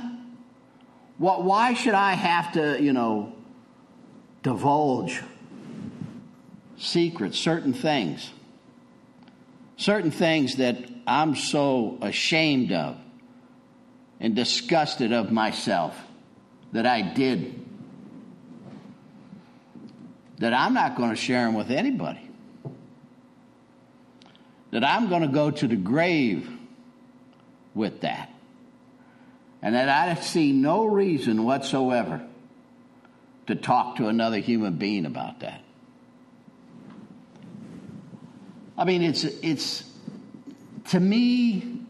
What, 1.18 1.44
why 1.44 1.74
should 1.74 1.94
I 1.94 2.14
have 2.14 2.54
to, 2.54 2.82
you 2.82 2.94
know, 2.94 3.34
divulge 4.44 5.22
secrets, 6.78 7.38
certain 7.38 7.74
things? 7.74 8.32
Certain 9.78 10.12
things 10.12 10.56
that 10.56 10.78
I'm 11.06 11.36
so 11.36 11.98
ashamed 12.02 12.72
of 12.72 12.98
and 14.20 14.36
disgusted 14.36 15.14
of 15.14 15.32
myself 15.32 15.96
that 16.72 16.86
I 16.86 17.02
did 17.02 17.64
that 20.40 20.54
I'm 20.54 20.74
not 20.74 20.96
going 20.96 21.10
to 21.10 21.16
share 21.16 21.46
them 21.46 21.56
with 21.56 21.72
anybody. 21.72 22.30
That 24.72 24.84
I'm 24.84 25.10
going 25.10 25.22
to 25.24 25.28
go 25.28 25.50
to 25.50 25.68
the 25.68 25.76
grave 25.76 26.50
with 27.74 28.02
that. 28.02 28.30
And 29.62 29.74
that 29.76 29.90
I 29.90 30.14
see 30.22 30.52
no 30.52 30.86
reason 30.86 31.44
whatsoever 31.44 32.22
to 33.48 33.56
talk 33.56 33.96
to 33.96 34.08
another 34.08 34.38
human 34.38 34.74
being 34.74 35.06
about 35.06 35.40
that. 35.40 35.62
I 38.78 38.86
mean, 38.86 39.02
it's, 39.02 39.24
it's, 39.24 39.84
to 40.90 41.00
me, 41.00 41.82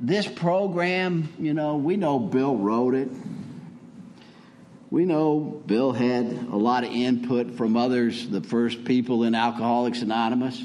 this 0.00 0.26
program, 0.26 1.32
you 1.38 1.54
know, 1.54 1.76
we 1.76 1.96
know 1.96 2.18
Bill 2.18 2.56
wrote 2.56 2.94
it. 2.94 3.08
We 4.90 5.04
know 5.04 5.62
Bill 5.66 5.92
had 5.92 6.26
a 6.50 6.56
lot 6.56 6.82
of 6.82 6.90
input 6.90 7.52
from 7.52 7.76
others, 7.76 8.28
the 8.28 8.40
first 8.40 8.84
people 8.84 9.22
in 9.22 9.36
Alcoholics 9.36 10.02
Anonymous. 10.02 10.64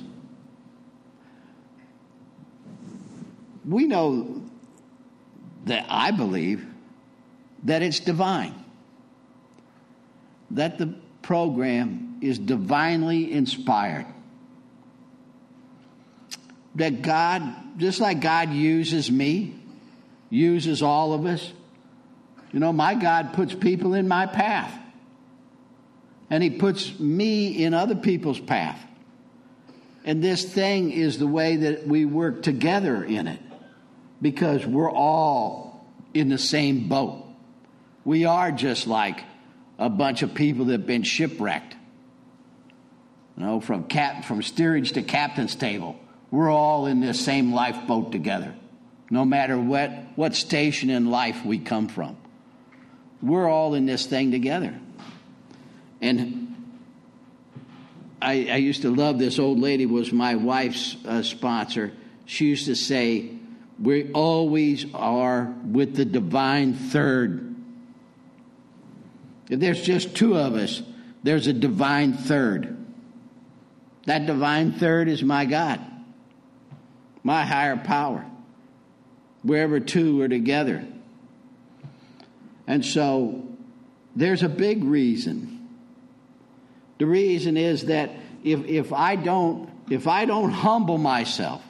We 3.63 3.85
know 3.85 4.41
that 5.65 5.85
I 5.87 6.09
believe 6.09 6.65
that 7.63 7.83
it's 7.83 7.99
divine, 7.99 8.55
that 10.51 10.79
the 10.79 10.95
program 11.21 12.17
is 12.21 12.39
divinely 12.39 13.31
inspired. 13.31 14.07
That 16.75 17.01
God, 17.01 17.43
just 17.77 17.99
like 17.99 18.19
God 18.19 18.51
uses 18.51 19.09
me, 19.09 19.55
uses 20.29 20.81
all 20.81 21.13
of 21.13 21.25
us, 21.25 21.53
you 22.51 22.59
know, 22.59 22.73
my 22.73 22.95
God 22.95 23.33
puts 23.33 23.53
people 23.53 23.93
in 23.93 24.07
my 24.07 24.25
path. 24.25 24.73
And 26.29 26.41
He 26.41 26.49
puts 26.49 26.97
me 26.99 27.63
in 27.63 27.73
other 27.73 27.95
people's 27.95 28.39
path. 28.39 28.79
And 30.05 30.23
this 30.23 30.45
thing 30.45 30.91
is 30.91 31.17
the 31.17 31.27
way 31.27 31.57
that 31.57 31.87
we 31.87 32.05
work 32.05 32.43
together 32.43 33.03
in 33.03 33.27
it 33.27 33.39
because 34.21 34.65
we're 34.65 34.91
all 34.91 35.85
in 36.13 36.29
the 36.29 36.37
same 36.37 36.87
boat. 36.87 37.25
We 38.05 38.25
are 38.25 38.51
just 38.51 38.87
like 38.87 39.23
a 39.77 39.89
bunch 39.89 40.21
of 40.21 40.33
people 40.33 40.65
that 40.65 40.73
have 40.73 40.87
been 40.87 41.03
shipwrecked. 41.03 41.75
You 43.37 43.45
know, 43.45 43.59
from 43.59 43.85
cap 43.85 44.23
from 44.25 44.41
steerage 44.41 44.93
to 44.93 45.01
captain's 45.01 45.55
table. 45.55 45.99
We're 46.31 46.49
all 46.51 46.85
in 46.87 46.99
this 46.99 47.23
same 47.23 47.53
lifeboat 47.53 48.11
together, 48.11 48.53
no 49.09 49.25
matter 49.25 49.57
what, 49.57 49.91
what 50.15 50.35
station 50.35 50.89
in 50.89 51.09
life 51.09 51.45
we 51.45 51.59
come 51.59 51.87
from. 51.87 52.17
We're 53.21 53.49
all 53.49 53.73
in 53.73 53.85
this 53.85 54.05
thing 54.05 54.31
together. 54.31 54.79
And 56.01 56.45
I, 58.21 58.47
I 58.51 58.55
used 58.57 58.81
to 58.83 58.93
love 58.93 59.19
this 59.19 59.39
old 59.39 59.59
lady 59.59 59.85
was 59.85 60.11
my 60.11 60.35
wife's 60.35 60.97
uh, 61.05 61.21
sponsor. 61.21 61.93
She 62.25 62.47
used 62.47 62.65
to 62.65 62.75
say, 62.75 63.31
We 63.79 64.11
always 64.11 64.85
are 64.93 65.53
with 65.63 65.95
the 65.95 66.05
divine 66.05 66.73
third. 66.73 67.55
If 69.49 69.59
there's 69.59 69.81
just 69.81 70.15
two 70.15 70.37
of 70.37 70.55
us, 70.55 70.81
there's 71.23 71.47
a 71.47 71.53
divine 71.53 72.13
third. 72.13 72.77
That 74.05 74.25
divine 74.25 74.73
third 74.73 75.07
is 75.07 75.23
my 75.23 75.45
God, 75.45 75.79
my 77.25 77.43
higher 77.43 77.75
power, 77.75 78.23
wherever 79.41 79.79
two 79.79 80.21
are 80.21 80.27
together. 80.27 80.85
And 82.67 82.85
so 82.85 83.47
there's 84.15 84.43
a 84.43 84.47
big 84.47 84.83
reason. 84.83 85.67
The 86.99 87.07
reason 87.07 87.57
is 87.57 87.85
that 87.85 88.11
if, 88.43 88.63
if 88.65 88.93
I 88.93 89.15
don't 89.15 89.69
if 89.89 90.07
I 90.07 90.25
don't 90.25 90.51
humble 90.51 90.97
myself 90.97 91.63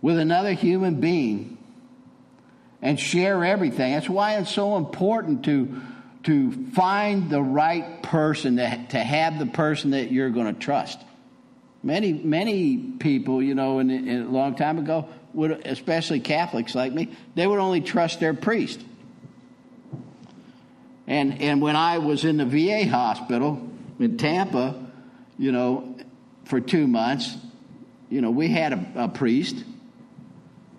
with 0.00 0.18
another 0.18 0.52
human 0.52 1.00
being 1.00 1.58
and 2.80 2.98
share 2.98 3.44
everything, 3.44 3.92
that's 3.92 4.08
why 4.08 4.36
it's 4.36 4.52
so 4.52 4.76
important 4.76 5.44
to 5.46 5.82
to 6.24 6.52
find 6.70 7.28
the 7.28 7.42
right 7.42 8.02
person 8.04 8.56
to, 8.56 8.86
to 8.90 8.98
have 8.98 9.40
the 9.40 9.46
person 9.46 9.90
that 9.90 10.12
you're 10.12 10.30
going 10.30 10.52
to 10.52 10.60
trust. 10.60 11.00
Many 11.86 12.12
many 12.14 12.78
people, 12.78 13.40
you 13.40 13.54
know, 13.54 13.78
in, 13.78 13.90
in 13.90 14.22
a 14.22 14.28
long 14.28 14.56
time 14.56 14.76
ago, 14.78 15.08
would 15.34 15.52
especially 15.64 16.18
Catholics 16.18 16.74
like 16.74 16.92
me, 16.92 17.10
they 17.36 17.46
would 17.46 17.60
only 17.60 17.80
trust 17.80 18.18
their 18.18 18.34
priest. 18.34 18.80
And 21.06 21.40
and 21.40 21.62
when 21.62 21.76
I 21.76 21.98
was 21.98 22.24
in 22.24 22.38
the 22.38 22.44
VA 22.44 22.88
hospital 22.88 23.70
in 24.00 24.18
Tampa, 24.18 24.74
you 25.38 25.52
know, 25.52 25.94
for 26.44 26.60
two 26.60 26.88
months, 26.88 27.36
you 28.10 28.20
know, 28.20 28.32
we 28.32 28.48
had 28.48 28.72
a, 28.72 29.04
a 29.04 29.08
priest. 29.08 29.54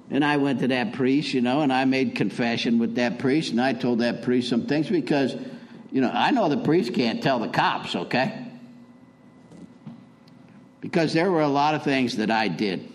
And 0.09 0.25
I 0.25 0.35
went 0.37 0.59
to 0.59 0.67
that 0.67 0.91
priest, 0.91 1.33
you 1.33 1.39
know, 1.39 1.61
and 1.61 1.71
I 1.71 1.85
made 1.85 2.15
confession 2.15 2.79
with 2.79 2.95
that 2.95 3.19
priest, 3.19 3.51
and 3.51 3.61
I 3.61 3.71
told 3.71 3.99
that 3.99 4.23
priest 4.23 4.49
some 4.49 4.65
things 4.65 4.89
because, 4.89 5.33
you 5.89 6.01
know, 6.01 6.11
I 6.13 6.31
know 6.31 6.49
the 6.49 6.57
priest 6.57 6.93
can't 6.93 7.23
tell 7.23 7.39
the 7.39 7.47
cops, 7.47 7.95
okay? 7.95 8.46
Because 10.87 11.11
there 11.11 11.29
were 11.29 11.41
a 11.41 11.49
lot 11.49 11.75
of 11.75 11.83
things 11.83 12.15
that 12.15 12.31
I 12.31 12.47
did. 12.47 12.87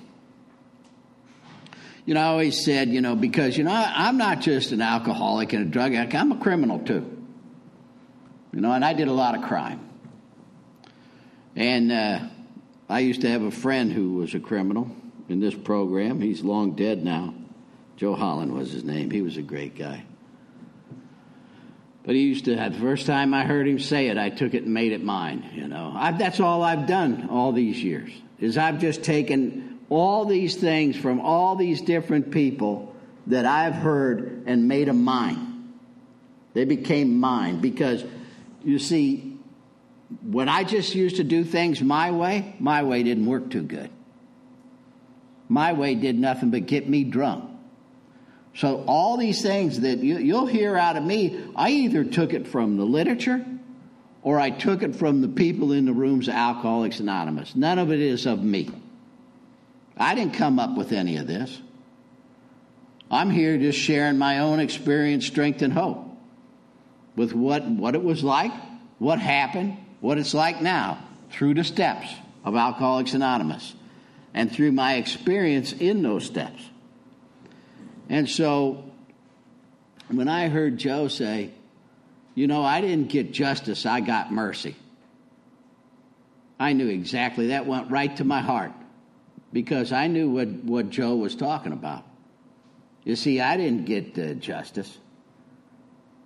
You 2.07 2.15
know, 2.15 2.21
I 2.21 2.25
always 2.25 2.65
said, 2.65 2.89
you 2.89 3.03
know, 3.03 3.15
because, 3.15 3.59
you 3.59 3.65
know, 3.65 3.71
I, 3.71 4.09
am 4.09 4.17
not 4.17 4.41
just 4.41 4.73
an 4.73 4.81
alcoholic 4.81 5.53
and 5.53 5.67
a 5.67 5.71
drug 5.71 5.93
addict, 5.93 6.15
I'm 6.15 6.33
a 6.33 6.39
criminal 6.39 6.79
too. 6.79 7.05
You 8.51 8.63
know, 8.63 8.73
and 8.73 8.83
I 8.83 8.95
did 8.95 9.09
a 9.09 9.13
lot 9.13 9.37
of 9.37 9.43
crime. 9.43 9.87
And 11.55 11.93
uh, 11.93 12.21
I 12.89 13.01
used 13.01 13.21
to 13.21 13.29
have 13.29 13.43
a 13.43 13.51
friend 13.51 13.93
who 13.93 14.15
was 14.15 14.35
a 14.35 14.41
criminal 14.41 14.91
in 15.29 15.41
this 15.41 15.55
program. 15.55 16.19
He's 16.19 16.43
long 16.43 16.73
dead 16.73 17.05
now. 17.05 17.35
Joe 17.99 18.15
Holland 18.15 18.55
was 18.55 18.73
his 18.73 18.85
name. 18.85 19.11
He 19.11 19.21
was 19.21 19.37
a 19.37 19.43
great 19.43 19.77
guy. 19.77 20.03
But 22.05 22.17
he 22.17 22.23
used 22.23 22.47
to, 22.47 22.57
the 22.57 22.79
first 22.81 23.07
time 23.07 23.33
I 23.33 23.45
heard 23.45 23.69
him 23.69 23.79
say 23.79 24.09
it, 24.09 24.19
I 24.19 24.31
took 24.31 24.55
it 24.55 24.65
and 24.65 24.75
made 24.75 24.93
it 24.93 25.05
mine. 25.05 25.51
You 25.55 25.69
know, 25.69 25.93
I, 25.95 26.11
that's 26.13 26.41
all 26.41 26.63
I've 26.63 26.87
done 26.87 27.29
all 27.31 27.53
these 27.53 27.83
years. 27.83 28.11
Is 28.41 28.59
I've 28.59 28.81
just 28.81 29.05
taken 29.05 29.79
all 29.89 30.25
these 30.25 30.57
things 30.57 30.97
from 30.97 31.21
all 31.21 31.55
these 31.55 31.81
different 31.81 32.33
people 32.33 32.95
that 33.29 33.47
I've 33.47 33.75
heard 33.75 34.45
and 34.47 34.67
made 34.67 34.89
them 34.89 35.05
mine. 35.05 35.75
They 36.55 36.65
became 36.65 37.21
mine 37.21 37.61
because, 37.61 38.05
you 38.65 38.81
see, 38.81 39.39
when 40.23 40.49
I 40.49 40.65
just 40.65 40.95
used 40.95 41.17
to 41.17 41.25
do 41.25 41.45
things 41.45 41.81
my 41.81 42.11
way, 42.11 42.57
my 42.59 42.83
way 42.83 43.03
didn't 43.05 43.27
work 43.27 43.51
too 43.51 43.63
good. 43.63 43.91
My 45.49 45.73
way 45.73 45.95
did 45.95 46.19
nothing 46.19 46.51
but 46.51 46.67
get 46.67 46.89
me 46.89 47.05
drunk. 47.05 47.52
So, 48.55 48.85
all 48.87 49.17
these 49.17 49.41
things 49.43 49.81
that 49.81 49.99
you, 49.99 50.35
will 50.35 50.47
hear 50.47 50.77
out 50.77 50.97
of 50.97 51.05
me, 51.05 51.43
I 51.57 51.71
either 51.71 52.05
took 52.05 52.35
it 52.35 52.47
from 52.47 52.77
the 52.77 52.85
literature 52.85 53.45
or 54.23 54.39
I 54.39 54.51
took 54.51 54.83
it 54.83 54.95
from 54.95 55.21
the 55.21 55.29
people 55.29 55.73
in 55.73 55.87
the 55.87 55.93
rooms 55.93 56.29
of 56.29 56.35
Alcoholics 56.35 57.01
Anonymous. 57.01 57.57
None 57.57 57.79
of 57.79 57.91
it 57.91 58.01
is 58.01 58.27
of 58.27 58.43
me. 58.43 58.71
I 59.97 60.15
didn't 60.15 60.35
come 60.35 60.59
up 60.59 60.77
with 60.77 60.93
any 60.93 61.17
of 61.17 61.27
this. 61.27 61.61
I'm 63.11 63.31
here 63.31 63.59
just 63.59 63.79
sharing 63.79 64.19
my 64.19 64.39
own 64.39 64.61
experience, 64.61 65.27
strength, 65.27 65.63
and 65.63 65.73
hope 65.73 66.09
with 67.17 67.35
what, 67.35 67.65
what 67.67 67.95
it 67.95 68.03
was 68.03 68.25
like, 68.25 68.53
what 68.99 69.19
happened, 69.19 69.77
what 70.01 70.19
it's 70.19 70.35
like 70.35 70.63
now 70.63 70.99
through 71.31 71.55
the 71.55 71.65
steps 71.65 72.09
of 72.45 72.57
Alcoholics 72.57 73.15
Anonymous 73.15 73.75
and 74.35 74.51
through 74.51 74.73
my 74.73 74.95
experience 74.95 75.73
in 75.73 76.03
those 76.03 76.25
steps. 76.25 76.63
And 78.09 78.29
so 78.29 78.85
when 80.09 80.29
I 80.29 80.49
heard 80.49 80.79
Joe 80.79 81.09
say, 81.09 81.51
you 82.35 82.47
know, 82.47 82.63
I 82.63 82.81
didn't 82.81 83.09
get 83.09 83.33
justice, 83.33 83.87
I 83.87 84.01
got 84.01 84.33
mercy. 84.33 84.77
I 86.59 86.73
knew 86.73 86.89
exactly 86.89 87.49
that 87.49 87.67
went 87.67 87.91
right 87.91 88.15
to 88.17 88.25
my 88.25 88.41
heart 88.41 88.73
because 89.53 89.93
I 89.93 90.07
knew 90.07 90.31
what, 90.31 90.49
what 90.49 90.91
Joe 90.91 91.17
was 91.17 91.35
talking 91.35 91.73
about. 91.73 92.05
You 93.05 93.17
see, 93.17 93.41
I 93.41 93.57
didn't 93.57 93.85
get 93.85 94.17
uh, 94.19 94.35
justice. 94.35 94.97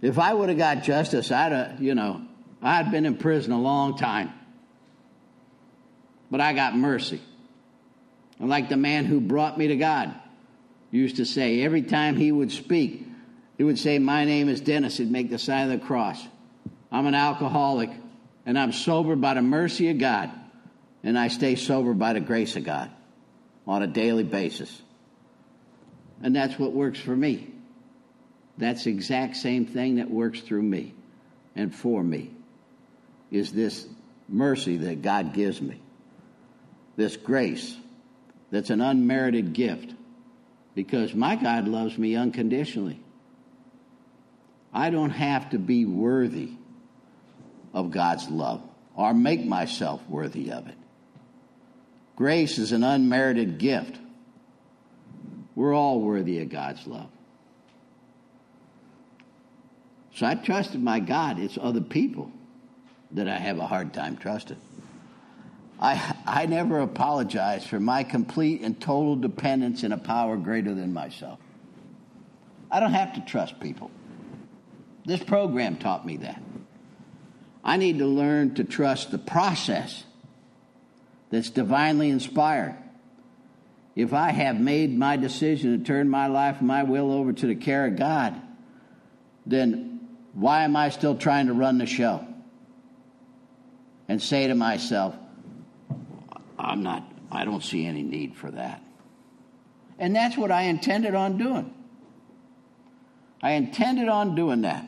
If 0.03 0.19
I 0.19 0.35
would 0.35 0.51
have 0.51 0.59
got 0.59 0.83
justice, 0.83 1.33
I'd 1.33 1.53
have, 1.53 1.83
you 1.83 1.95
know, 1.95 2.23
I'd 2.63 2.91
been 2.91 3.07
in 3.07 3.17
prison 3.17 3.53
a 3.53 3.61
long 3.61 3.97
time. 3.97 4.31
But 6.31 6.41
I 6.41 6.53
got 6.53 6.77
mercy. 6.77 7.21
And 8.39 8.51
like 8.51 8.69
the 8.69 8.77
man 8.77 9.07
who 9.07 9.21
brought 9.21 9.57
me 9.57 9.69
to 9.69 9.77
God 9.77 10.15
used 10.97 11.17
to 11.17 11.25
say, 11.25 11.63
every 11.63 11.83
time 11.83 12.17
he 12.17 12.33
would 12.33 12.53
speak, 12.53 13.07
he 13.57 13.65
would 13.65 13.79
say, 13.79 13.99
My 13.99 14.25
name 14.25 14.49
is 14.49 14.61
Dennis. 14.61 14.99
He'd 14.99 15.11
make 15.11 15.31
the 15.31 15.39
sign 15.39 15.71
of 15.71 15.81
the 15.81 15.87
cross. 15.87 16.23
I'm 16.93 17.07
an 17.07 17.15
alcoholic, 17.15 17.91
and 18.45 18.59
I'm 18.59 18.73
sober 18.73 19.17
by 19.17 19.35
the 19.35 19.43
mercy 19.43 19.91
of 19.91 19.99
God, 19.99 20.31
and 21.03 21.19
I 21.19 21.29
stay 21.29 21.57
sober 21.57 21.95
by 21.95 22.13
the 22.13 22.21
grace 22.21 22.57
of 22.57 22.65
God 22.65 22.91
on 23.67 23.83
a 23.83 23.87
daily 23.87 24.25
basis. 24.25 24.83
And 26.23 26.35
that's 26.35 26.59
what 26.59 26.73
works 26.73 27.01
for 27.01 27.15
me. 27.15 27.53
That's 28.59 28.87
exact 28.87 29.37
same 29.37 29.67
thing 29.67 29.97
that 29.97 30.11
works 30.11 30.41
through 30.41 30.63
me 30.63 30.95
and 31.55 31.75
for 31.75 32.03
me 32.03 32.31
is 33.31 33.53
this 33.53 33.87
mercy 34.29 34.79
that 34.79 35.03
God 35.03 35.35
gives 35.35 35.61
me. 35.61 35.81
This 36.97 37.17
grace 37.17 37.77
that's 38.51 38.71
an 38.71 38.81
unmerited 38.81 39.53
gift 39.53 39.93
because 40.77 41.15
my 41.15 41.35
God 41.37 41.67
loves 41.67 41.97
me 41.97 42.15
unconditionally. 42.15 43.01
I 44.73 44.91
don't 44.91 45.11
have 45.11 45.51
to 45.51 45.59
be 45.59 45.87
worthy 45.87 46.51
of 47.73 47.91
God's 47.91 48.29
love 48.29 48.63
or 48.95 49.15
make 49.15 49.45
myself 49.45 50.07
worthy 50.07 50.53
of 50.53 50.69
it. 50.69 50.77
Grace 52.15 52.59
is 52.59 52.73
an 52.73 52.85
unmerited 52.85 53.59
gift. 53.59 53.99
We're 55.55 55.75
all 55.75 56.01
worthy 56.03 56.41
of 56.41 56.51
God's 56.51 56.87
love. 56.87 57.09
So 60.15 60.27
I 60.27 60.35
trusted 60.35 60.83
my 60.83 61.01
God. 61.01 61.39
It's 61.39 61.59
other 61.59 61.81
people 61.81 62.31
that 63.13 63.29
I 63.29 63.39
have 63.39 63.59
a 63.59 63.67
hard 63.67 63.95
time 63.95 64.19
trusting. 64.19 64.61
I, 65.79 66.17
I 66.27 66.47
never 66.47 66.81
apologize 66.81 67.67
for 67.67 67.79
my 67.79 68.03
complete 68.03 68.63
and 68.63 68.81
total 68.81 69.17
dependence 69.17 69.83
in 69.83 69.93
a 69.93 69.99
power 69.99 70.37
greater 70.37 70.75
than 70.75 70.93
myself. 70.93 71.39
I 72.71 72.81
don't 72.81 72.95
have 72.95 73.15
to 73.15 73.21
trust 73.21 73.61
people. 73.61 73.91
This 75.05 75.23
program 75.23 75.77
taught 75.77 76.07
me 76.07 76.17
that. 76.19 76.43
I 77.63 77.77
need 77.77 77.99
to 77.99 78.07
learn 78.07 78.55
to 78.55 78.65
trust 78.65 79.11
the 79.11 79.19
process 79.19 80.05
that's 81.31 81.51
divinely 81.51 82.11
inspired. 82.11 82.77
If 83.95 84.13
I 84.13 84.31
have 84.31 84.61
made 84.61 84.97
my 84.97 85.17
decision 85.17 85.79
to 85.79 85.85
turn 85.85 86.09
my 86.09 86.27
life 86.27 86.59
and 86.59 86.69
my 86.69 86.85
will 86.85 87.11
over 87.13 87.33
to 87.33 87.47
the 87.47 87.55
care 87.55 87.87
of 87.87 87.97
God, 87.97 88.41
then 89.45 90.01
why 90.33 90.65
am 90.65 90.77
I 90.77 90.91
still 90.91 91.17
trying 91.17 91.47
to 91.47 91.55
run 91.55 91.79
the 91.79 91.87
show? 91.87 92.27
And 94.09 94.23
say 94.23 94.47
to 94.47 94.55
myself, 94.55 95.17
I'm 96.67 96.83
not, 96.83 97.05
I 97.31 97.45
don't 97.45 97.63
see 97.63 97.87
any 97.87 98.03
need 98.03 98.37
for 98.37 98.51
that. 98.51 98.83
And 99.99 100.15
that's 100.15 100.37
what 100.37 100.51
I 100.51 100.63
intended 100.63 101.15
on 101.15 101.39
doing. 101.39 101.73
I 103.41 103.53
intended 103.53 104.09
on 104.09 104.35
doing 104.35 104.63
that. 104.63 104.85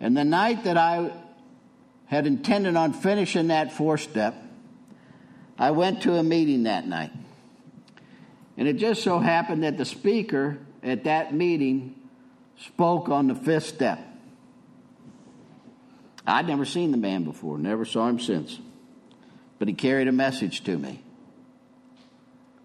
And 0.00 0.16
the 0.16 0.24
night 0.24 0.64
that 0.64 0.76
I 0.76 1.10
had 2.06 2.26
intended 2.26 2.76
on 2.76 2.92
finishing 2.92 3.48
that 3.48 3.72
four 3.72 3.98
step, 3.98 4.36
I 5.58 5.72
went 5.72 6.02
to 6.02 6.14
a 6.14 6.22
meeting 6.22 6.62
that 6.62 6.86
night. 6.86 7.10
And 8.56 8.68
it 8.68 8.74
just 8.74 9.02
so 9.02 9.18
happened 9.18 9.64
that 9.64 9.76
the 9.76 9.84
speaker 9.84 10.58
at 10.82 11.04
that 11.04 11.34
meeting 11.34 11.96
spoke 12.58 13.08
on 13.08 13.26
the 13.26 13.34
fifth 13.34 13.66
step. 13.66 13.98
I'd 16.24 16.46
never 16.46 16.64
seen 16.64 16.92
the 16.92 16.96
man 16.96 17.24
before, 17.24 17.58
never 17.58 17.84
saw 17.84 18.08
him 18.08 18.20
since. 18.20 18.58
But 19.58 19.68
he 19.68 19.74
carried 19.74 20.08
a 20.08 20.12
message 20.12 20.64
to 20.64 20.78
me. 20.78 21.02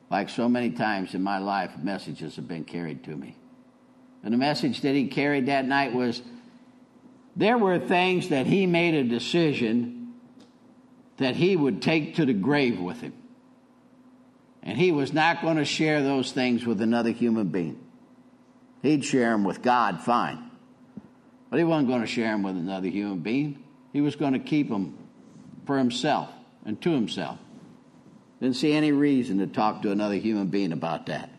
like 0.09 0.27
so 0.27 0.49
many 0.49 0.71
times 0.71 1.15
in 1.15 1.23
my 1.23 1.37
life, 1.37 1.77
messages 1.77 2.35
have 2.35 2.47
been 2.47 2.65
carried 2.65 3.05
to 3.05 3.15
me. 3.15 3.37
And 4.23 4.33
the 4.33 4.37
message 4.37 4.81
that 4.81 4.93
he 4.93 5.07
carried 5.07 5.45
that 5.45 5.65
night 5.65 5.93
was 5.93 6.21
there 7.35 7.57
were 7.57 7.79
things 7.79 8.29
that 8.29 8.45
he 8.45 8.65
made 8.67 8.93
a 8.93 9.03
decision 9.03 10.13
that 11.17 11.35
he 11.35 11.55
would 11.55 11.81
take 11.81 12.15
to 12.15 12.25
the 12.25 12.33
grave 12.33 12.79
with 12.79 12.99
him. 12.99 13.13
And 14.61 14.77
he 14.77 14.91
was 14.91 15.13
not 15.13 15.41
going 15.41 15.57
to 15.57 15.65
share 15.65 16.03
those 16.03 16.33
things 16.33 16.65
with 16.65 16.81
another 16.81 17.11
human 17.11 17.47
being. 17.47 17.79
He'd 18.81 19.05
share 19.05 19.31
them 19.31 19.43
with 19.43 19.61
God, 19.61 20.01
fine. 20.01 20.51
But 21.49 21.57
he 21.57 21.63
wasn't 21.63 21.87
going 21.87 22.01
to 22.01 22.07
share 22.07 22.31
them 22.31 22.43
with 22.43 22.57
another 22.57 22.87
human 22.89 23.19
being. 23.19 23.63
He 23.93 24.01
was 24.01 24.15
going 24.15 24.33
to 24.33 24.39
keep 24.39 24.69
them 24.69 24.97
for 25.65 25.77
himself 25.77 26.29
and 26.65 26.81
to 26.81 26.91
himself. 26.91 27.39
Didn't 28.39 28.55
see 28.55 28.73
any 28.73 28.91
reason 28.91 29.37
to 29.39 29.47
talk 29.47 29.83
to 29.83 29.91
another 29.91 30.15
human 30.15 30.47
being 30.47 30.71
about 30.71 31.05
that. 31.07 31.29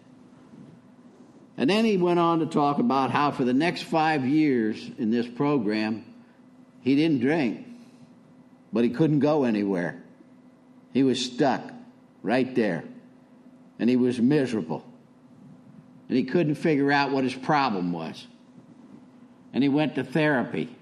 And 1.57 1.69
then 1.69 1.85
he 1.85 1.97
went 1.97 2.19
on 2.19 2.39
to 2.39 2.47
talk 2.47 2.79
about 2.79 3.11
how 3.11 3.31
for 3.31 3.45
the 3.45 3.53
next 3.53 3.83
five 3.83 4.25
years 4.25 4.91
in 4.99 5.11
this 5.11 5.27
program, 5.27 6.05
he 6.81 6.97
didn't 6.97 7.21
drink, 7.21 7.67
but 8.73 8.85
he 8.85 8.91
couldn't 8.91 9.21
go 9.21 9.45
anywhere. 9.45 10.03
He 10.93 11.03
was 11.03 11.25
stuck 11.25 11.63
right 12.23 12.55
there, 12.55 12.85
and 13.79 13.91
he 13.91 13.97
was 13.97 14.19
miserable. 14.21 14.85
And 16.09 16.17
he 16.17 16.25
couldn't 16.25 16.57
figure 16.57 16.93
out 16.93 17.11
what 17.11 17.25
his 17.25 17.35
problem 17.35 17.93
was. 17.93 18.27
And 19.53 19.63
he 19.63 19.69
went 19.69 19.95
to 19.97 20.05
therapy, 20.05 20.75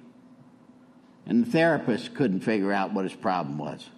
and 1.27 1.45
the 1.45 1.51
therapist 1.51 2.15
couldn't 2.15 2.41
figure 2.41 2.73
out 2.73 2.93
what 2.93 3.05
his 3.05 3.15
problem 3.15 3.59
was. 3.59 3.89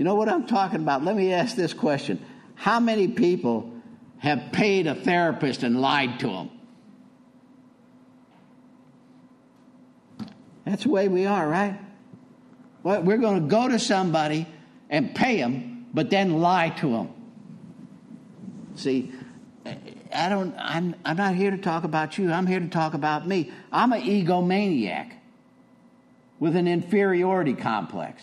You 0.00 0.04
know 0.04 0.14
what 0.14 0.30
I'm 0.30 0.46
talking 0.46 0.80
about? 0.80 1.04
Let 1.04 1.14
me 1.14 1.34
ask 1.34 1.54
this 1.54 1.74
question 1.74 2.24
How 2.54 2.80
many 2.80 3.06
people 3.06 3.70
have 4.16 4.50
paid 4.50 4.86
a 4.86 4.94
therapist 4.94 5.62
and 5.62 5.78
lied 5.78 6.20
to 6.20 6.26
them? 6.26 6.50
That's 10.64 10.84
the 10.84 10.88
way 10.88 11.08
we 11.08 11.26
are, 11.26 11.46
right? 11.46 11.78
We're 12.82 13.18
going 13.18 13.42
to 13.42 13.46
go 13.46 13.68
to 13.68 13.78
somebody 13.78 14.46
and 14.88 15.14
pay 15.14 15.36
them, 15.36 15.88
but 15.92 16.08
then 16.08 16.40
lie 16.40 16.70
to 16.70 16.88
them. 16.88 17.10
See, 18.76 19.12
I 20.14 20.30
don't. 20.30 20.54
I'm. 20.56 20.94
I'm 21.04 21.18
not 21.18 21.34
here 21.34 21.50
to 21.50 21.58
talk 21.58 21.84
about 21.84 22.16
you. 22.16 22.32
I'm 22.32 22.46
here 22.46 22.60
to 22.60 22.68
talk 22.68 22.94
about 22.94 23.28
me. 23.28 23.52
I'm 23.70 23.92
an 23.92 24.00
egomaniac 24.00 25.12
with 26.38 26.56
an 26.56 26.66
inferiority 26.66 27.52
complex, 27.52 28.22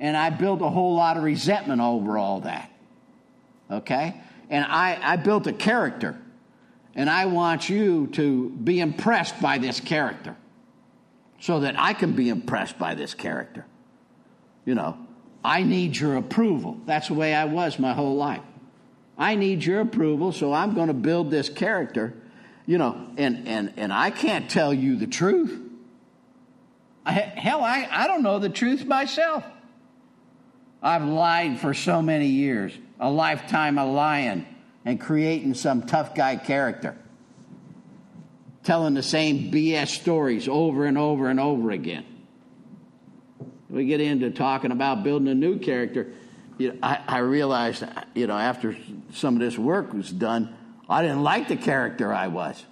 and 0.00 0.16
I 0.16 0.30
built 0.30 0.62
a 0.62 0.68
whole 0.68 0.96
lot 0.96 1.16
of 1.16 1.22
resentment 1.22 1.80
over 1.80 2.18
all 2.18 2.40
that. 2.40 2.72
Okay, 3.70 4.20
and 4.48 4.64
I, 4.64 4.98
I 5.00 5.16
built 5.16 5.46
a 5.46 5.52
character, 5.52 6.20
and 6.96 7.08
I 7.08 7.26
want 7.26 7.68
you 7.68 8.08
to 8.08 8.50
be 8.50 8.80
impressed 8.80 9.40
by 9.40 9.58
this 9.58 9.78
character, 9.78 10.34
so 11.38 11.60
that 11.60 11.78
I 11.78 11.92
can 11.92 12.12
be 12.12 12.28
impressed 12.30 12.78
by 12.78 12.96
this 12.96 13.14
character. 13.14 13.64
You 14.64 14.74
know, 14.74 14.98
I 15.44 15.62
need 15.62 15.96
your 15.96 16.16
approval. 16.16 16.78
That's 16.86 17.08
the 17.08 17.14
way 17.14 17.32
I 17.32 17.44
was 17.44 17.78
my 17.78 17.92
whole 17.92 18.16
life. 18.16 18.42
I 19.16 19.34
need 19.34 19.64
your 19.64 19.80
approval, 19.80 20.32
so 20.32 20.52
I'm 20.52 20.74
going 20.74 20.88
to 20.88 20.94
build 20.94 21.30
this 21.30 21.48
character, 21.48 22.14
you 22.66 22.78
know, 22.78 23.08
and, 23.18 23.46
and, 23.46 23.74
and 23.76 23.92
I 23.92 24.10
can't 24.10 24.50
tell 24.50 24.72
you 24.72 24.96
the 24.96 25.06
truth. 25.06 25.60
I, 27.04 27.12
hell, 27.12 27.62
I, 27.62 27.86
I 27.90 28.06
don't 28.06 28.22
know 28.22 28.38
the 28.38 28.48
truth 28.48 28.84
myself. 28.84 29.44
I've 30.82 31.04
lied 31.04 31.60
for 31.60 31.74
so 31.74 32.00
many 32.00 32.26
years, 32.26 32.76
a 32.98 33.10
lifetime 33.10 33.78
of 33.78 33.90
lying 33.90 34.46
and 34.84 35.00
creating 35.00 35.54
some 35.54 35.82
tough 35.82 36.14
guy 36.14 36.36
character, 36.36 36.96
telling 38.64 38.94
the 38.94 39.02
same 39.02 39.50
BS 39.50 39.88
stories 39.88 40.48
over 40.48 40.86
and 40.86 40.96
over 40.96 41.28
and 41.28 41.38
over 41.38 41.70
again. 41.70 42.06
We 43.68 43.86
get 43.86 44.00
into 44.00 44.30
talking 44.30 44.72
about 44.72 45.04
building 45.04 45.28
a 45.28 45.34
new 45.34 45.58
character 45.58 46.12
you 46.60 46.68
know, 46.68 46.78
I, 46.82 47.00
I 47.08 47.18
realized, 47.18 47.82
you 48.14 48.26
know, 48.26 48.36
after 48.36 48.76
some 49.14 49.34
of 49.34 49.40
this 49.40 49.56
work 49.56 49.94
was 49.94 50.10
done, 50.10 50.54
I 50.90 51.00
didn't 51.00 51.22
like 51.22 51.48
the 51.48 51.56
character 51.56 52.12
I 52.12 52.28
was. 52.28 52.62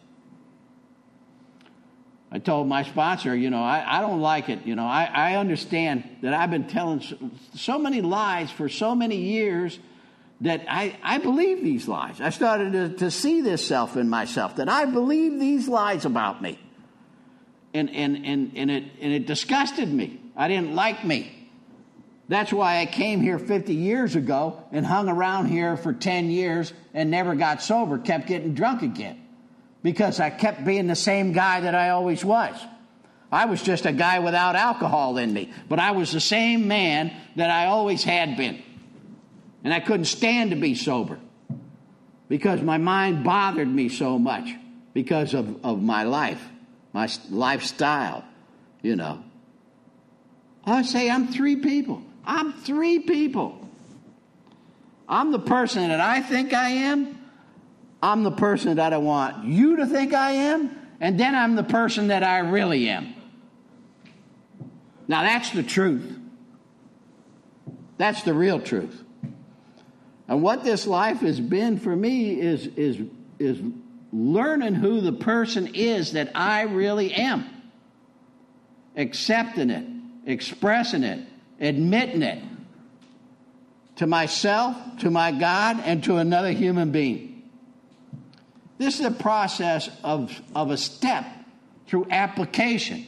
I 2.30 2.38
told 2.38 2.68
my 2.68 2.82
sponsor, 2.82 3.34
you 3.34 3.48
know, 3.48 3.62
I, 3.62 3.98
I 3.98 4.00
don't 4.02 4.20
like 4.20 4.50
it. 4.50 4.66
You 4.66 4.76
know, 4.76 4.84
I, 4.84 5.04
I 5.04 5.36
understand 5.36 6.04
that 6.22 6.34
I've 6.34 6.50
been 6.50 6.66
telling 6.66 7.02
so, 7.54 7.78
many 7.78 8.02
lies 8.02 8.50
for 8.50 8.68
so 8.68 8.94
many 8.94 9.16
years 9.16 9.78
that 10.42 10.64
I, 10.68 10.96
I 11.02 11.18
believe 11.18 11.64
these 11.64 11.88
lies. 11.88 12.20
I 12.20 12.30
started 12.30 12.72
to, 12.72 12.88
to 12.98 13.10
see 13.10 13.40
this 13.40 13.66
self 13.66 13.96
in 13.96 14.10
myself, 14.10 14.56
that 14.56 14.68
I 14.68 14.84
believe 14.84 15.40
these 15.40 15.68
lies 15.68 16.04
about 16.04 16.42
me. 16.42 16.58
And, 17.72 17.90
and, 17.90 18.26
and, 18.26 18.52
and, 18.54 18.70
it, 18.70 18.84
and 19.00 19.12
it 19.12 19.26
disgusted 19.26 19.90
me. 19.90 20.20
I 20.36 20.48
didn't 20.48 20.74
like 20.74 21.04
me. 21.04 21.34
That's 22.28 22.52
why 22.52 22.80
I 22.80 22.86
came 22.86 23.22
here 23.22 23.38
50 23.38 23.74
years 23.74 24.16
ago 24.16 24.62
and 24.70 24.84
hung 24.84 25.08
around 25.08 25.46
here 25.46 25.78
for 25.78 25.94
10 25.94 26.30
years 26.30 26.74
and 26.92 27.10
never 27.10 27.34
got 27.34 27.62
sober, 27.62 27.98
kept 27.98 28.26
getting 28.26 28.52
drunk 28.52 28.82
again. 28.82 29.18
Because 29.82 30.20
I 30.20 30.30
kept 30.30 30.64
being 30.64 30.86
the 30.86 30.96
same 30.96 31.32
guy 31.32 31.60
that 31.60 31.74
I 31.74 31.90
always 31.90 32.24
was. 32.24 32.54
I 33.30 33.44
was 33.44 33.62
just 33.62 33.86
a 33.86 33.92
guy 33.92 34.18
without 34.20 34.56
alcohol 34.56 35.18
in 35.18 35.32
me, 35.32 35.52
but 35.68 35.78
I 35.78 35.90
was 35.90 36.12
the 36.12 36.20
same 36.20 36.66
man 36.66 37.14
that 37.36 37.50
I 37.50 37.66
always 37.66 38.02
had 38.02 38.36
been. 38.36 38.62
And 39.62 39.74
I 39.74 39.80
couldn't 39.80 40.06
stand 40.06 40.50
to 40.50 40.56
be 40.56 40.74
sober 40.74 41.18
because 42.28 42.62
my 42.62 42.78
mind 42.78 43.24
bothered 43.24 43.68
me 43.68 43.88
so 43.88 44.18
much 44.18 44.48
because 44.94 45.34
of, 45.34 45.64
of 45.64 45.82
my 45.82 46.04
life, 46.04 46.42
my 46.92 47.08
lifestyle, 47.30 48.24
you 48.82 48.96
know. 48.96 49.22
I 50.64 50.82
say 50.82 51.10
I'm 51.10 51.28
three 51.28 51.56
people. 51.56 52.02
I'm 52.24 52.52
three 52.52 52.98
people. 52.98 53.68
I'm 55.08 55.32
the 55.32 55.38
person 55.38 55.88
that 55.88 56.00
I 56.00 56.20
think 56.20 56.52
I 56.52 56.68
am. 56.70 57.17
I'm 58.02 58.22
the 58.22 58.30
person 58.30 58.76
that 58.76 58.92
I 58.92 58.98
want 58.98 59.44
you 59.44 59.76
to 59.76 59.86
think 59.86 60.14
I 60.14 60.32
am. 60.32 60.76
And 61.00 61.18
then 61.18 61.34
I'm 61.34 61.54
the 61.54 61.64
person 61.64 62.08
that 62.08 62.22
I 62.22 62.38
really 62.38 62.88
am. 62.88 63.14
Now, 65.06 65.22
that's 65.22 65.50
the 65.50 65.62
truth. 65.62 66.18
That's 67.96 68.22
the 68.22 68.34
real 68.34 68.60
truth. 68.60 69.02
And 70.28 70.42
what 70.42 70.64
this 70.64 70.86
life 70.86 71.20
has 71.20 71.40
been 71.40 71.78
for 71.78 71.94
me 71.94 72.38
is, 72.38 72.66
is, 72.66 73.00
is 73.38 73.60
learning 74.12 74.74
who 74.74 75.00
the 75.00 75.12
person 75.12 75.74
is 75.74 76.12
that 76.12 76.32
I 76.34 76.62
really 76.62 77.12
am, 77.14 77.48
accepting 78.96 79.70
it, 79.70 79.86
expressing 80.26 81.02
it, 81.02 81.26
admitting 81.60 82.22
it 82.22 82.42
to 83.96 84.06
myself, 84.06 84.76
to 84.98 85.10
my 85.10 85.32
God, 85.32 85.80
and 85.84 86.04
to 86.04 86.16
another 86.16 86.52
human 86.52 86.92
being. 86.92 87.27
This 88.78 89.00
is 89.00 89.06
a 89.06 89.10
process 89.10 89.90
of, 90.04 90.40
of 90.54 90.70
a 90.70 90.76
step 90.76 91.26
through 91.86 92.06
application 92.10 93.04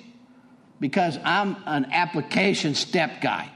because 0.80 1.18
I'm 1.24 1.56
an 1.66 1.86
application 1.92 2.74
step 2.74 3.20
guy. 3.20 3.50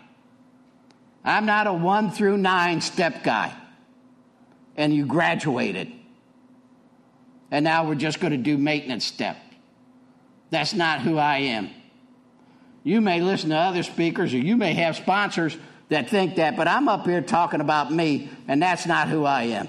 I'm 1.25 1.47
not 1.47 1.67
a 1.67 1.73
one 1.73 2.11
through 2.11 2.37
nine 2.37 2.81
step 2.81 3.25
guy. 3.25 3.55
And 4.77 4.95
you 4.95 5.07
graduated. 5.07 5.91
And 7.51 7.65
now 7.65 7.87
we're 7.87 7.95
just 7.95 8.21
going 8.21 8.33
to 8.33 8.37
do 8.37 8.59
maintenance 8.59 9.05
step. 9.05 9.37
That's 10.51 10.75
not 10.75 11.01
who 11.01 11.19
I 11.19 11.39
am. 11.39 11.71
You 12.83 13.01
may 13.01 13.21
listen 13.21 13.51
to 13.51 13.57
other 13.57 13.83
speakers 13.83 14.35
or 14.35 14.39
you 14.39 14.57
may 14.57 14.75
have 14.75 14.97
sponsors 14.97 15.57
that 15.89 16.11
think 16.11 16.37
that, 16.37 16.57
but 16.57 16.69
I'm 16.69 16.89
up 16.89 17.07
here 17.07 17.23
talking 17.23 17.61
about 17.61 17.93
me, 17.93 18.29
and 18.49 18.63
that's 18.63 18.87
not 18.87 19.09
who 19.09 19.25
I 19.25 19.45
am. 19.45 19.69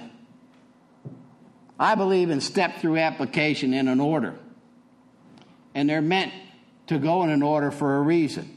I 1.78 1.94
believe 1.94 2.30
in 2.30 2.40
step 2.40 2.78
through 2.78 2.98
application 2.98 3.74
in 3.74 3.88
an 3.88 4.00
order. 4.00 4.34
And 5.74 5.88
they're 5.88 6.00
meant 6.00 6.32
to 6.86 6.98
go 6.98 7.22
in 7.22 7.30
an 7.30 7.42
order 7.42 7.70
for 7.70 7.96
a 7.96 8.00
reason 8.00 8.56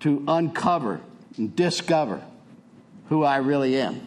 to 0.00 0.24
uncover 0.26 1.00
and 1.36 1.54
discover 1.54 2.22
who 3.08 3.22
I 3.22 3.36
really 3.36 3.76
am. 3.76 4.06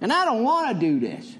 And 0.00 0.12
I 0.12 0.24
don't 0.24 0.44
want 0.44 0.72
to 0.72 0.78
do 0.78 1.00
this. 1.00 1.34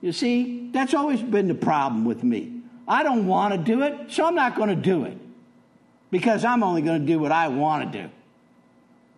You 0.00 0.12
see, 0.12 0.70
that's 0.70 0.94
always 0.94 1.20
been 1.20 1.48
the 1.48 1.54
problem 1.54 2.04
with 2.04 2.22
me. 2.22 2.60
I 2.86 3.02
don't 3.02 3.26
want 3.26 3.52
to 3.52 3.58
do 3.58 3.82
it, 3.82 4.12
so 4.12 4.24
I'm 4.24 4.34
not 4.34 4.54
going 4.54 4.68
to 4.68 4.76
do 4.76 5.04
it 5.04 5.18
because 6.10 6.44
I'm 6.44 6.62
only 6.62 6.82
going 6.82 7.00
to 7.00 7.06
do 7.06 7.18
what 7.18 7.32
I 7.32 7.48
want 7.48 7.92
to 7.92 8.02
do. 8.02 8.10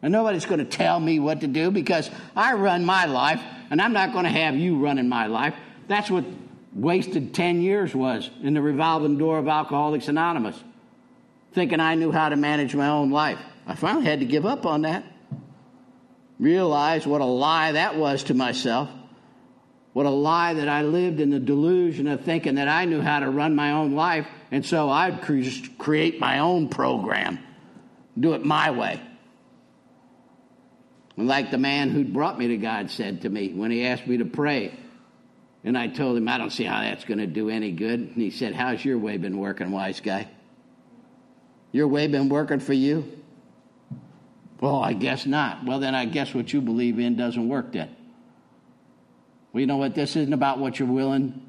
And 0.03 0.13
nobody's 0.13 0.47
going 0.47 0.61
to 0.61 0.65
tell 0.65 1.01
me 1.01 1.19
what 1.19 1.41
to 1.41 1.47
do 1.47 1.71
because 1.71 2.11
I 2.37 2.55
run 2.55 2.85
my 2.85 3.07
life 3.07 3.43
and 3.71 3.83
I'm 3.83 3.93
not 3.93 4.13
going 4.13 4.25
to 4.25 4.31
have 4.31 4.57
you 4.57 4.79
running 4.79 5.09
my 5.09 5.27
life. 5.27 5.55
That's 5.89 6.11
what 6.11 6.25
wasted 6.73 7.35
10 7.35 7.61
years 7.61 7.95
was 7.95 8.31
in 8.43 8.55
the 8.55 8.63
revolving 8.63 9.19
door 9.19 9.39
of 9.39 9.49
Alcoholics 9.49 10.09
Anonymous, 10.09 10.63
thinking 11.53 11.81
I 11.81 11.97
knew 11.97 12.13
how 12.13 12.29
to 12.29 12.37
manage 12.37 12.75
my 12.75 12.89
own 12.89 13.11
life. 13.11 13.39
I 13.67 13.75
finally 13.75 14.05
had 14.05 14.21
to 14.21 14.27
give 14.27 14.47
up 14.47 14.65
on 14.67 14.83
that. 14.83 15.05
realized 16.39 17.05
what 17.05 17.21
a 17.21 17.25
lie 17.25 17.73
that 17.73 17.97
was 17.97 18.25
to 18.25 18.35
myself. 18.35 18.89
What 19.93 20.07
a 20.07 20.11
lie 20.11 20.55
that 20.55 20.69
I 20.69 20.83
lived 20.83 21.19
in 21.19 21.31
the 21.31 21.41
delusion 21.41 22.07
of 22.07 22.21
thinking 22.21 22.55
that 22.55 22.69
I 22.69 22.85
knew 22.85 23.01
how 23.01 23.19
to 23.19 23.29
run 23.29 23.57
my 23.57 23.73
own 23.73 23.95
life, 23.95 24.29
and 24.53 24.65
so 24.65 24.89
I'd 24.89 25.23
cre- 25.23 25.43
create 25.77 26.21
my 26.21 26.39
own 26.39 26.69
program, 26.69 27.41
do 28.19 28.35
it 28.35 28.45
my 28.45 28.71
way. 28.71 29.01
Like 31.18 31.50
the 31.50 31.59
man 31.59 31.90
who 31.90 32.04
brought 32.04 32.38
me 32.38 32.48
to 32.48 32.57
God 32.57 32.90
said 32.90 33.22
to 33.22 33.28
me 33.28 33.52
when 33.52 33.72
he 33.72 33.85
asked 33.85 34.07
me 34.07 34.18
to 34.18 34.24
pray, 34.24 34.72
and 35.64 35.76
I 35.76 35.88
told 35.88 36.16
him, 36.16 36.28
I 36.28 36.38
don't 36.38 36.50
see 36.50 36.62
how 36.62 36.81
that's 36.81 37.04
going 37.04 37.18
to 37.18 37.26
do 37.26 37.50
any 37.50 37.72
good. 37.72 37.98
And 37.98 38.14
he 38.14 38.31
said, 38.31 38.54
How's 38.54 38.85
your 38.85 38.98
way 38.98 39.16
been 39.16 39.37
working, 39.37 39.72
wise 39.72 40.00
guy? 40.00 40.28
Your 41.72 41.88
way 41.88 42.07
been 42.07 42.28
working 42.28 42.61
for 42.61 42.72
you? 42.72 43.20
Well, 44.61 44.81
I 44.81 44.92
guess 44.92 45.26
not. 45.26 45.64
Well, 45.64 45.81
then 45.81 45.94
I 45.94 46.04
guess 46.04 46.33
what 46.33 46.52
you 46.52 46.61
believe 46.61 47.00
in 47.00 47.16
doesn't 47.16 47.48
work 47.48 47.72
then. 47.72 47.94
Well, 49.52 49.61
you 49.61 49.66
know 49.66 49.76
what? 49.76 49.94
This 49.94 50.14
isn't 50.14 50.33
about 50.33 50.61
what 50.61 50.78
you're 50.78 50.88
willing 50.88 51.42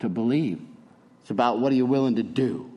to 0.00 0.08
believe, 0.08 0.60
it's 1.20 1.30
about 1.30 1.60
what 1.60 1.70
are 1.72 1.76
you 1.76 1.86
willing 1.86 2.16
to 2.16 2.22
do. 2.22 2.70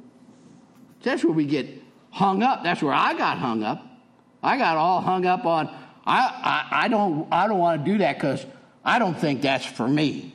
That's 1.01 1.23
where 1.23 1.33
we 1.33 1.45
get 1.45 1.67
hung 2.11 2.43
up. 2.43 2.63
That's 2.63 2.81
where 2.81 2.93
I 2.93 3.13
got 3.13 3.37
hung 3.37 3.63
up. 3.63 3.85
I 4.43 4.57
got 4.57 4.77
all 4.77 5.01
hung 5.01 5.25
up 5.25 5.45
on, 5.45 5.69
I, 6.09 6.65
I, 6.71 6.85
I 6.85 6.87
don't, 6.87 7.27
I 7.31 7.47
don't 7.47 7.59
want 7.59 7.85
to 7.85 7.91
do 7.91 7.99
that 7.99 8.15
because 8.15 8.43
I 8.83 8.97
don't 8.97 9.13
think 9.13 9.43
that's 9.43 9.65
for 9.65 9.87
me. 9.87 10.33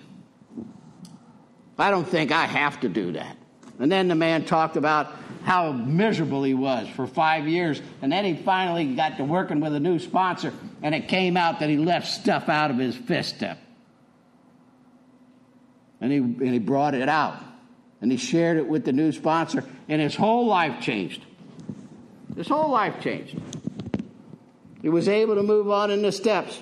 I 1.76 1.90
don't 1.90 2.06
think 2.06 2.30
I 2.30 2.46
have 2.46 2.80
to 2.80 2.88
do 2.88 3.12
that. 3.12 3.36
And 3.80 3.90
then 3.90 4.06
the 4.06 4.14
man 4.14 4.44
talked 4.44 4.76
about 4.76 5.12
how 5.42 5.72
miserable 5.72 6.44
he 6.44 6.54
was 6.54 6.88
for 6.90 7.08
five 7.08 7.48
years. 7.48 7.82
And 8.00 8.12
then 8.12 8.24
he 8.24 8.36
finally 8.36 8.94
got 8.94 9.16
to 9.16 9.24
working 9.24 9.60
with 9.60 9.74
a 9.74 9.80
new 9.80 9.98
sponsor, 9.98 10.52
and 10.80 10.94
it 10.94 11.08
came 11.08 11.36
out 11.36 11.58
that 11.58 11.68
he 11.68 11.76
left 11.76 12.06
stuff 12.06 12.48
out 12.48 12.70
of 12.70 12.78
his 12.78 12.94
fist 12.94 13.34
step. 13.34 13.58
And 16.00 16.12
he, 16.12 16.18
and 16.18 16.52
he 16.52 16.60
brought 16.60 16.94
it 16.94 17.08
out. 17.08 17.42
And 18.00 18.12
he 18.12 18.16
shared 18.16 18.58
it 18.58 18.68
with 18.68 18.84
the 18.84 18.92
new 18.92 19.10
sponsor, 19.10 19.64
and 19.88 20.00
his 20.00 20.14
whole 20.14 20.46
life 20.46 20.80
changed. 20.80 21.24
His 22.36 22.46
whole 22.46 22.70
life 22.70 23.00
changed. 23.00 23.40
He 24.84 24.90
was 24.90 25.08
able 25.08 25.36
to 25.36 25.42
move 25.42 25.70
on 25.70 25.90
in 25.90 26.02
the 26.02 26.12
steps. 26.12 26.60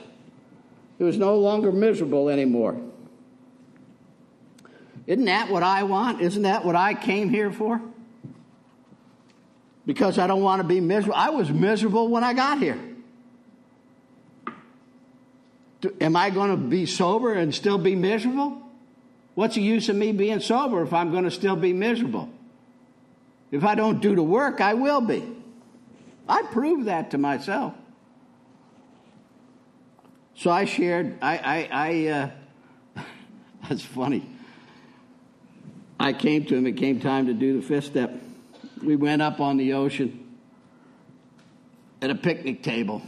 He 0.96 1.02
was 1.02 1.18
no 1.18 1.38
longer 1.38 1.72
miserable 1.72 2.28
anymore. 2.28 2.80
Isn't 5.08 5.24
that 5.24 5.50
what 5.50 5.64
I 5.64 5.82
want? 5.82 6.20
Isn't 6.20 6.44
that 6.44 6.64
what 6.64 6.76
I 6.76 6.94
came 6.94 7.30
here 7.30 7.50
for? 7.50 7.80
Because 9.85 10.20
I 10.20 10.28
don't 10.28 10.42
want 10.42 10.62
to 10.62 10.68
be 10.68 10.78
miserable. 10.78 11.16
I 11.16 11.30
was 11.30 11.50
miserable 11.50 12.06
when 12.06 12.22
I 12.22 12.32
got 12.32 12.58
here. 12.58 12.78
Am 16.00 16.14
I 16.14 16.30
going 16.30 16.52
to 16.52 16.56
be 16.56 16.87
sober 16.87 17.35
and 17.35 17.52
still 17.52 17.76
be 17.76 17.96
miserable? 17.96 18.62
What's 19.35 19.56
the 19.56 19.62
use 19.62 19.88
of 19.88 19.96
me 19.96 20.12
being 20.12 20.38
sober 20.38 20.80
if 20.82 20.92
I'm 20.92 21.11
going 21.11 21.24
to 21.24 21.32
still 21.32 21.56
be 21.56 21.72
miserable? 21.72 22.30
If 23.50 23.64
I 23.64 23.74
don't 23.74 24.00
do 24.00 24.14
the 24.14 24.22
work, 24.22 24.61
I 24.61 24.74
will 24.74 25.00
be. 25.00 25.24
I 26.28 26.42
proved 26.42 26.87
that 26.87 27.11
to 27.11 27.18
myself. 27.18 27.74
So 30.35 30.51
I 30.51 30.64
shared, 30.64 31.18
I, 31.23 31.38
I, 31.38 31.68
I 31.73 32.07
uh, 32.99 33.03
that's 33.68 33.85
funny. 33.85 34.29
I 36.01 36.12
came 36.12 36.45
to 36.47 36.57
him, 36.57 36.66
it 36.66 36.77
came 36.77 37.01
time 37.01 37.27
to 37.27 37.35
do 37.35 37.61
the 37.61 37.66
fifth 37.66 37.85
step. 37.85 38.12
We 38.83 38.97
went 38.97 39.23
up 39.23 39.40
on 39.40 39.57
the 39.57 39.75
ocean 39.75 40.23
at 42.01 42.11
a 42.11 42.14
picnic 42.16 42.62
table, 42.62 43.03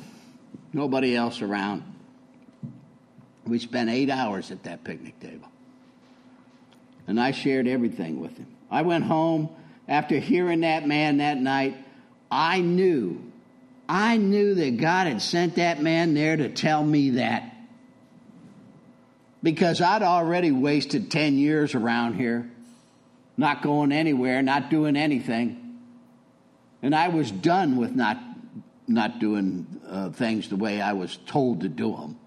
nobody 0.73 1.17
else 1.17 1.43
around. 1.43 1.83
We 3.45 3.59
spent 3.59 3.91
eight 3.91 4.11
hours 4.11 4.51
at 4.51 4.63
that 4.63 4.85
picnic 4.85 5.19
table. 5.21 5.49
And 7.07 7.21
I 7.21 7.33
shared 7.33 7.67
everything 7.67 8.21
with 8.21 8.39
him. 8.39 8.47
I 8.71 8.83
went 8.83 9.05
home 9.05 9.51
after 9.89 10.19
hearing 10.19 10.61
that 10.61 10.87
man 10.87 11.19
that 11.19 11.39
night. 11.39 11.77
I 12.31 12.61
knew, 12.61 13.33
I 13.89 14.17
knew 14.17 14.55
that 14.55 14.79
God 14.79 15.07
had 15.07 15.21
sent 15.21 15.57
that 15.57 15.83
man 15.83 16.15
there 16.15 16.37
to 16.37 16.49
tell 16.49 16.83
me 16.83 17.11
that. 17.11 17.51
Because 19.43 19.81
I'd 19.81 20.03
already 20.03 20.53
wasted 20.53 21.11
10 21.11 21.37
years 21.37 21.75
around 21.75 22.15
here, 22.15 22.51
not 23.37 23.63
going 23.63 23.93
anywhere, 23.93 24.41
not 24.43 24.71
doing 24.71 24.97
anything. 24.97 25.81
And 26.83 26.95
I 26.95 27.09
was 27.09 27.31
done 27.31 27.77
with 27.77 27.95
not, 27.95 28.19
not 28.89 29.19
doing 29.19 29.67
uh, 29.87 30.11
things 30.11 30.49
the 30.49 30.57
way 30.57 30.81
I 30.81 30.95
was 30.95 31.19
told 31.27 31.61
to 31.61 31.69
do 31.69 31.95
them. 31.95 32.19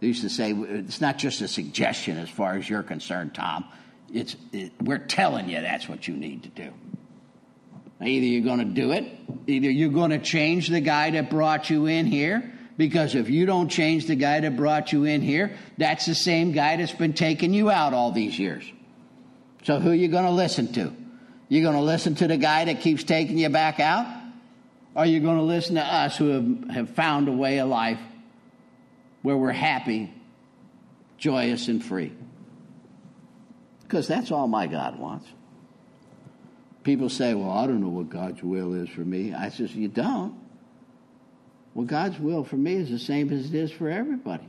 They 0.00 0.08
used 0.08 0.22
to 0.22 0.30
say, 0.30 0.52
it's 0.52 1.00
not 1.00 1.18
just 1.18 1.40
a 1.40 1.48
suggestion 1.48 2.16
as 2.16 2.28
far 2.28 2.56
as 2.56 2.68
you're 2.68 2.82
concerned, 2.82 3.34
Tom. 3.34 3.64
It's, 4.12 4.34
it, 4.52 4.72
we're 4.82 4.98
telling 4.98 5.48
you 5.48 5.60
that's 5.60 5.88
what 5.88 6.08
you 6.08 6.14
need 6.14 6.44
to 6.44 6.48
do. 6.48 6.72
Either 8.02 8.26
you're 8.26 8.44
going 8.44 8.60
to 8.60 8.64
do 8.64 8.92
it, 8.92 9.04
either 9.46 9.70
you're 9.70 9.90
going 9.90 10.10
to 10.10 10.18
change 10.18 10.68
the 10.68 10.80
guy 10.80 11.10
that 11.10 11.28
brought 11.28 11.68
you 11.68 11.86
in 11.86 12.06
here, 12.06 12.52
because 12.78 13.14
if 13.14 13.28
you 13.28 13.44
don't 13.44 13.68
change 13.68 14.06
the 14.06 14.14
guy 14.14 14.40
that 14.40 14.56
brought 14.56 14.90
you 14.90 15.04
in 15.04 15.20
here, 15.20 15.54
that's 15.76 16.06
the 16.06 16.14
same 16.14 16.52
guy 16.52 16.76
that's 16.76 16.92
been 16.92 17.12
taking 17.12 17.52
you 17.52 17.70
out 17.70 17.92
all 17.92 18.10
these 18.10 18.38
years. 18.38 18.64
So 19.64 19.78
who 19.78 19.90
are 19.90 19.94
you 19.94 20.08
going 20.08 20.24
to 20.24 20.30
listen 20.30 20.72
to? 20.72 20.94
You're 21.50 21.62
going 21.62 21.76
to 21.76 21.82
listen 21.82 22.14
to 22.16 22.26
the 22.26 22.38
guy 22.38 22.64
that 22.64 22.80
keeps 22.80 23.04
taking 23.04 23.36
you 23.36 23.50
back 23.50 23.80
out? 23.80 24.06
Or 24.94 25.02
are 25.02 25.06
you 25.06 25.20
going 25.20 25.36
to 25.36 25.42
listen 25.42 25.74
to 25.74 25.84
us 25.84 26.16
who 26.16 26.28
have, 26.28 26.70
have 26.70 26.90
found 26.90 27.28
a 27.28 27.32
way 27.32 27.58
of 27.58 27.68
life 27.68 28.00
where 29.20 29.36
we're 29.36 29.52
happy, 29.52 30.14
joyous, 31.18 31.68
and 31.68 31.84
free? 31.84 32.12
Because 33.82 34.08
that's 34.08 34.30
all 34.30 34.48
my 34.48 34.66
God 34.66 34.98
wants. 34.98 35.28
People 36.82 37.08
say, 37.08 37.34
Well, 37.34 37.50
I 37.50 37.66
don't 37.66 37.80
know 37.80 37.88
what 37.88 38.08
God's 38.08 38.42
will 38.42 38.74
is 38.74 38.88
for 38.88 39.02
me. 39.02 39.34
I 39.34 39.50
says, 39.50 39.74
You 39.74 39.88
don't? 39.88 40.34
Well, 41.74 41.86
God's 41.86 42.18
will 42.18 42.44
for 42.44 42.56
me 42.56 42.74
is 42.74 42.90
the 42.90 42.98
same 42.98 43.32
as 43.32 43.46
it 43.46 43.54
is 43.54 43.70
for 43.70 43.88
everybody. 43.88 44.48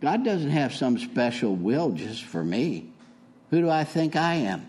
God 0.00 0.24
doesn't 0.24 0.50
have 0.50 0.74
some 0.74 0.98
special 0.98 1.56
will 1.56 1.90
just 1.90 2.24
for 2.24 2.44
me. 2.44 2.90
Who 3.50 3.60
do 3.60 3.70
I 3.70 3.84
think 3.84 4.14
I 4.14 4.34
am? 4.34 4.66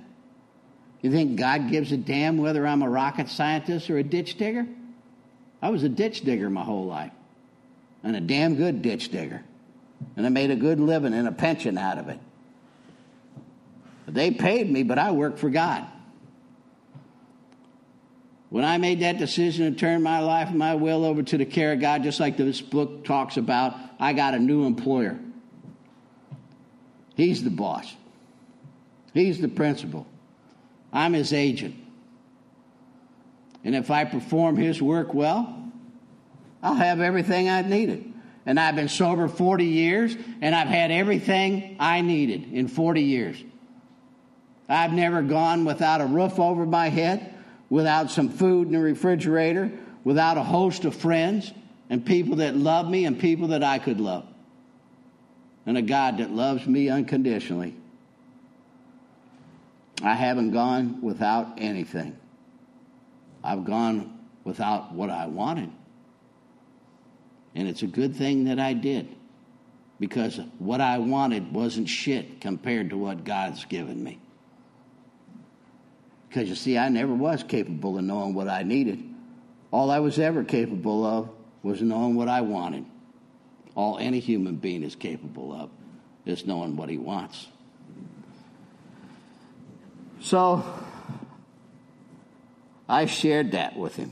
You 1.02 1.12
think 1.12 1.38
God 1.38 1.70
gives 1.70 1.92
a 1.92 1.98
damn 1.98 2.38
whether 2.38 2.66
I'm 2.66 2.82
a 2.82 2.90
rocket 2.90 3.30
scientist 3.30 3.90
or 3.90 3.98
a 3.98 4.04
ditch 4.04 4.38
digger? 4.38 4.66
I 5.62 5.70
was 5.70 5.84
a 5.84 5.90
ditch 5.90 6.22
digger 6.22 6.50
my 6.50 6.64
whole 6.64 6.86
life, 6.86 7.12
and 8.04 8.16
a 8.16 8.22
damn 8.22 8.56
good 8.56 8.82
ditch 8.82 9.10
digger. 9.10 9.44
And 10.16 10.26
I 10.26 10.30
made 10.30 10.52
a 10.52 10.56
good 10.56 10.80
living 10.80 11.14
and 11.14 11.28
a 11.28 11.32
pension 11.32 11.78
out 11.78 11.98
of 11.98 12.10
it. 12.10 12.20
They 14.08 14.32
paid 14.32 14.72
me, 14.72 14.84
but 14.84 14.98
I 14.98 15.12
worked 15.12 15.40
for 15.40 15.50
God. 15.50 15.86
When 18.50 18.64
I 18.64 18.78
made 18.78 19.02
that 19.02 19.18
decision 19.18 19.74
to 19.74 19.80
turn 19.80 20.02
my 20.02 20.20
life 20.20 20.50
and 20.50 20.58
my 20.58 20.76
will 20.76 21.04
over 21.04 21.22
to 21.22 21.38
the 21.38 21.46
care 21.46 21.74
of 21.74 21.82
God, 21.82 22.04
just 22.04 22.20
like 22.20 22.38
this 22.38 22.62
book 22.62 23.04
talks 23.04 23.36
about, 23.36 23.76
I 24.00 24.14
got 24.14 24.34
a 24.34 24.40
new 24.40 24.66
employer. 24.66 25.20
He's 27.16 27.44
the 27.44 27.50
boss, 27.50 27.94
he's 29.14 29.40
the 29.42 29.48
principal. 29.48 30.08
I'm 30.94 31.14
his 31.14 31.34
agent. 31.34 31.76
And 33.64 33.76
if 33.76 33.92
I 33.92 34.06
perform 34.06 34.56
his 34.56 34.82
work 34.82 35.14
well, 35.14 35.70
I'll 36.64 36.76
have 36.76 37.02
everything 37.02 37.50
I 37.50 37.62
needed. 37.62 38.14
And 38.46 38.58
I've 38.58 38.78
been 38.78 38.88
sober 38.88 39.28
40 39.28 39.66
years, 39.66 40.16
and 40.42 40.56
I've 40.56 40.70
had 40.70 40.90
everything 40.90 41.76
I 41.80 42.00
needed 42.00 42.54
in 42.54 42.70
40 42.70 43.02
years. 43.02 43.44
I've 44.70 44.94
never 44.94 45.22
gone 45.22 45.66
without 45.66 46.00
a 46.00 46.06
roof 46.06 46.40
over 46.40 46.66
my 46.66 46.88
head, 46.88 47.37
without 47.70 48.12
some 48.12 48.30
food 48.30 48.68
in 48.68 48.74
the 48.74 48.80
refrigerator, 48.80 49.72
without 50.04 50.38
a 50.38 50.44
host 50.44 50.86
of 50.86 50.96
friends 50.96 51.52
and 51.90 52.06
people 52.06 52.38
that 52.38 52.56
love 52.56 52.90
me 52.90 53.06
and 53.06 53.20
people 53.20 53.50
that 53.50 53.64
I 53.64 53.80
could 53.80 54.00
love. 54.00 54.26
And 55.66 55.78
a 55.78 55.82
God 55.82 56.20
that 56.20 56.32
loves 56.32 56.66
me 56.66 56.90
unconditionally. 56.90 57.76
I 60.02 60.14
haven't 60.14 60.52
gone 60.52 61.02
without 61.02 61.56
anything. 61.58 62.18
I've 63.44 63.66
gone 63.66 64.18
without 64.44 64.94
what 64.94 65.10
I 65.10 65.28
wanted. 65.28 65.72
And 67.56 67.68
it's 67.68 67.82
a 67.82 67.88
good 67.88 68.16
thing 68.16 68.46
that 68.46 68.60
I 68.60 68.74
did 68.74 69.10
because 70.00 70.40
what 70.60 70.80
I 70.80 71.00
wanted 71.00 71.52
wasn't 71.52 71.90
shit 71.90 72.40
compared 72.40 72.92
to 72.92 72.98
what 72.98 73.24
God's 73.24 73.66
given 73.66 74.04
me. 74.04 74.20
Because 76.28 76.50
you 76.50 76.56
see, 76.56 76.78
I 76.78 76.90
never 76.90 77.14
was 77.14 77.44
capable 77.44 77.98
of 77.98 78.04
knowing 78.04 78.34
what 78.34 78.48
I 78.48 78.64
needed. 78.64 79.04
All 79.72 79.92
I 79.92 80.00
was 80.00 80.20
ever 80.20 80.44
capable 80.44 81.06
of 81.06 81.30
was 81.64 81.82
knowing 81.82 82.16
what 82.16 82.28
I 82.28 82.42
wanted. 82.42 82.86
All 83.76 83.98
any 83.98 84.20
human 84.20 84.56
being 84.56 84.84
is 84.84 84.96
capable 84.96 85.54
of 85.54 85.70
is 86.26 86.46
knowing 86.46 86.76
what 86.76 86.90
he 86.90 86.98
wants. 86.98 87.48
So 90.20 90.64
I 92.90 93.06
shared 93.06 93.52
that 93.52 93.78
with 93.78 93.96
him. 93.96 94.12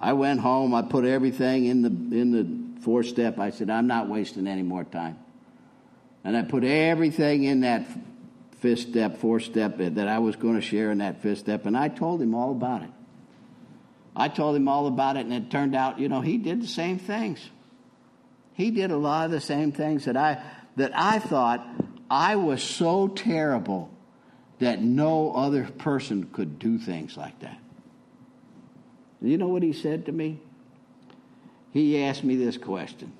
I 0.00 0.14
went 0.14 0.40
home. 0.40 0.74
I 0.74 0.82
put 0.82 1.04
everything 1.04 1.66
in 1.66 1.82
the 1.82 1.88
in 1.88 2.32
the 2.32 2.80
four 2.82 3.02
step. 3.02 3.38
I 3.38 3.50
said, 3.50 3.70
I'm 3.70 3.86
not 3.86 4.08
wasting 4.08 4.46
any 4.46 4.62
more 4.62 4.84
time. 4.84 5.18
And 6.24 6.36
I 6.36 6.42
put 6.42 6.64
everything 6.64 7.44
in 7.44 7.60
that 7.60 7.86
fifth 8.62 8.88
step, 8.88 9.18
fourth 9.18 9.42
step 9.42 9.76
that 9.78 10.08
I 10.08 10.20
was 10.20 10.36
going 10.36 10.54
to 10.54 10.60
share 10.60 10.92
in 10.92 10.98
that 10.98 11.20
fifth 11.20 11.40
step, 11.40 11.66
and 11.66 11.76
I 11.76 11.88
told 11.88 12.22
him 12.22 12.34
all 12.34 12.52
about 12.52 12.82
it. 12.82 12.90
I 14.14 14.28
told 14.28 14.54
him 14.54 14.68
all 14.68 14.86
about 14.86 15.16
it, 15.16 15.26
and 15.26 15.32
it 15.32 15.50
turned 15.50 15.74
out, 15.74 15.98
you 15.98 16.08
know, 16.08 16.20
he 16.20 16.38
did 16.38 16.62
the 16.62 16.68
same 16.68 16.98
things. 16.98 17.50
He 18.54 18.70
did 18.70 18.92
a 18.92 18.96
lot 18.96 19.26
of 19.26 19.30
the 19.32 19.40
same 19.40 19.72
things 19.72 20.04
that 20.04 20.16
I 20.16 20.42
that 20.76 20.92
I 20.94 21.18
thought 21.18 21.66
I 22.08 22.36
was 22.36 22.62
so 22.62 23.08
terrible 23.08 23.90
that 24.58 24.80
no 24.80 25.32
other 25.32 25.64
person 25.64 26.28
could 26.32 26.58
do 26.58 26.78
things 26.78 27.16
like 27.16 27.38
that. 27.40 27.58
You 29.20 29.38
know 29.38 29.48
what 29.48 29.62
he 29.62 29.72
said 29.72 30.06
to 30.06 30.12
me? 30.12 30.40
He 31.72 32.02
asked 32.02 32.22
me 32.22 32.36
this 32.36 32.58
question. 32.58 33.12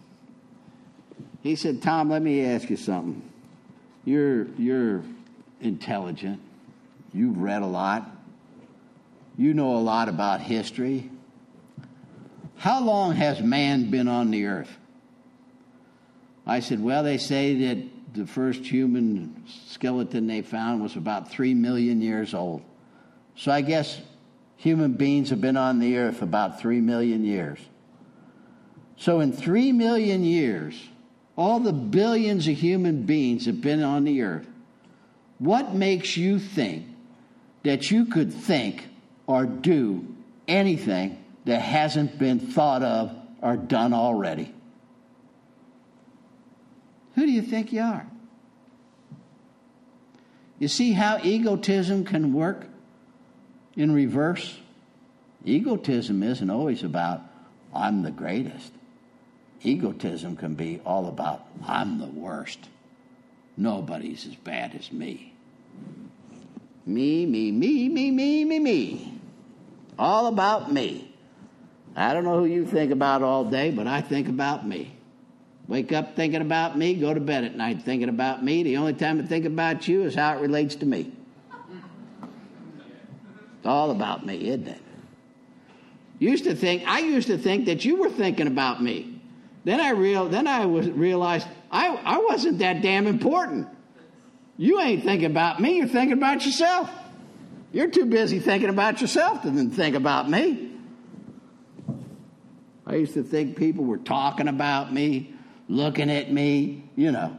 He 1.43 1.57
said, 1.57 1.83
Tom, 1.83 2.11
let 2.11 2.23
me 2.23 2.45
ask 2.45 2.71
you 2.71 2.77
something. 2.77 3.23
You're, 4.05 4.47
you're 4.59 5.03
intelligent. 5.63 6.41
You've 7.13 7.39
read 7.39 7.63
a 7.63 7.67
lot. 7.67 8.11
You 9.37 9.55
know 9.55 9.77
a 9.77 9.81
lot 9.81 10.09
about 10.09 10.41
history. 10.41 11.11
How 12.57 12.81
long 12.81 13.15
has 13.15 13.41
man 13.41 13.91
been 13.91 14.09
on 14.09 14.31
the 14.31 14.47
earth? 14.47 14.71
I 16.47 16.61
said, 16.61 16.83
Well, 16.83 17.03
they 17.03 17.19
say 17.19 17.55
that 17.69 18.15
the 18.15 18.27
first 18.27 18.61
human 18.61 19.43
skeleton 19.69 20.27
they 20.27 20.43
found 20.43 20.83
was 20.83 20.97
about 20.97 21.31
three 21.31 21.55
million 21.55 22.01
years 22.01 22.35
old. 22.35 22.63
So 23.37 23.51
I 23.51 23.63
guess 23.63 24.01
human 24.57 24.93
beings 24.93 25.31
have 25.31 25.41
been 25.41 25.57
on 25.57 25.79
the 25.79 25.97
earth 25.97 26.23
about 26.23 26.61
three 26.61 26.81
million 26.81 27.25
years. 27.25 27.59
So 28.97 29.21
in 29.21 29.33
three 29.33 29.73
million 29.73 30.23
years, 30.23 30.81
all 31.37 31.59
the 31.59 31.73
billions 31.73 32.47
of 32.47 32.57
human 32.57 33.03
beings 33.03 33.47
have 33.47 33.61
been 33.61 33.83
on 33.83 34.05
the 34.05 34.23
earth. 34.23 34.47
What 35.43 35.75
makes 35.75 36.17
you 36.17 36.39
think 36.39 36.87
that 37.65 37.91
you 37.91 38.07
could 38.07 38.33
think 38.33 38.87
or 39.27 39.45
do 39.45 40.07
anything 40.47 41.19
that 41.47 41.61
hasn't 41.61 42.17
been 42.17 42.39
thought 42.39 42.85
of 42.85 43.13
or 43.41 43.57
done 43.57 43.93
already? 43.93 44.55
Who 47.17 47.27
do 47.27 47.33
you 47.33 47.43
think 47.43 47.73
you 47.73 47.81
are? 47.81 48.07
You 50.61 50.69
see 50.69 50.93
how 50.93 51.19
egotism 51.21 52.05
can 52.05 52.33
work 52.33 52.69
in 53.75 53.91
reverse? 53.91 54.61
Egotism 55.45 56.23
isn't 56.23 56.51
always 56.51 56.85
about, 56.85 57.21
I'm 57.75 58.03
the 58.03 58.13
greatest. 58.13 58.73
Egotism 59.65 60.37
can 60.37 60.55
be 60.55 60.81
all 60.87 61.09
about, 61.09 61.45
I'm 61.67 61.99
the 61.99 62.07
worst. 62.07 62.61
Nobody's 63.57 64.25
as 64.25 64.37
bad 64.37 64.77
as 64.77 64.93
me. 64.93 65.32
Me, 66.85 67.27
me, 67.27 67.53
me, 67.53 67.89
me, 67.89 68.11
me, 68.11 68.45
me, 68.45 68.59
me. 68.59 69.21
All 69.99 70.27
about 70.27 70.73
me. 70.73 71.15
I 71.95 72.13
don't 72.15 72.25
know 72.25 72.39
who 72.39 72.47
you 72.47 72.67
think 72.67 72.91
about 72.91 73.23
all 73.23 73.45
day, 73.45 73.71
but 73.71 73.87
I 73.87 74.01
think 74.01 74.29
about 74.29 74.67
me. 74.67 74.97
Wake 75.69 75.93
up 75.93 76.17
thinking 76.17 76.41
about 76.41 76.77
me, 76.77 76.95
go 76.95 77.15
to 77.15 77.21
bed 77.21 77.45
at 77.45 77.57
night 77.57 77.83
thinking 77.83 78.09
about 78.09 78.43
me. 78.43 78.63
The 78.63 78.77
only 78.79 78.95
time 78.95 79.21
I 79.21 79.23
think 79.25 79.45
about 79.45 79.87
you 79.87 80.03
is 80.03 80.15
how 80.15 80.37
it 80.37 80.41
relates 80.41 80.75
to 80.77 80.87
me. 80.87 81.13
It's 83.59 83.67
all 83.67 83.91
about 83.93 84.27
me, 84.27 84.49
isn't 84.49 84.67
it? 84.67 84.83
Used 86.19 86.45
to 86.45 86.55
think 86.55 86.83
I 86.87 87.01
used 87.01 87.29
to 87.29 87.39
think 87.39 87.67
that 87.67 87.85
you 87.85 87.97
were 87.97 88.11
thinking 88.11 88.47
about 88.47 88.83
me. 88.83 89.21
Then 89.65 89.81
I 89.81 89.91
real 89.91 90.29
then 90.29 90.47
I 90.47 90.67
was 90.67 90.91
realized 90.91 91.47
I, 91.71 91.89
I 91.89 92.19
wasn't 92.19 92.59
that 92.59 92.83
damn 92.83 93.07
important. 93.07 93.69
You 94.57 94.81
ain't 94.81 95.05
thinking 95.05 95.31
about 95.31 95.61
me, 95.61 95.79
you're 95.79 95.89
thinking 95.89 96.17
about 96.19 96.45
yourself. 96.45 96.91
You're 97.73 97.91
too 97.91 98.05
busy 98.05 98.39
thinking 98.39 98.69
about 98.69 99.01
yourself 99.01 99.43
to 99.43 99.51
then 99.51 99.71
think 99.71 99.97
about 99.97 100.29
me. 100.29 100.71
I 102.87 102.97
used 102.97 103.15
to 103.15 103.23
think 103.23 103.57
people 103.57 103.85
were 103.85 103.99
talking 103.99 104.49
about 104.49 104.93
me, 104.93 105.35
looking 105.69 106.11
at 106.11 106.31
me, 106.31 106.85
you 106.97 107.13
know. 107.13 107.37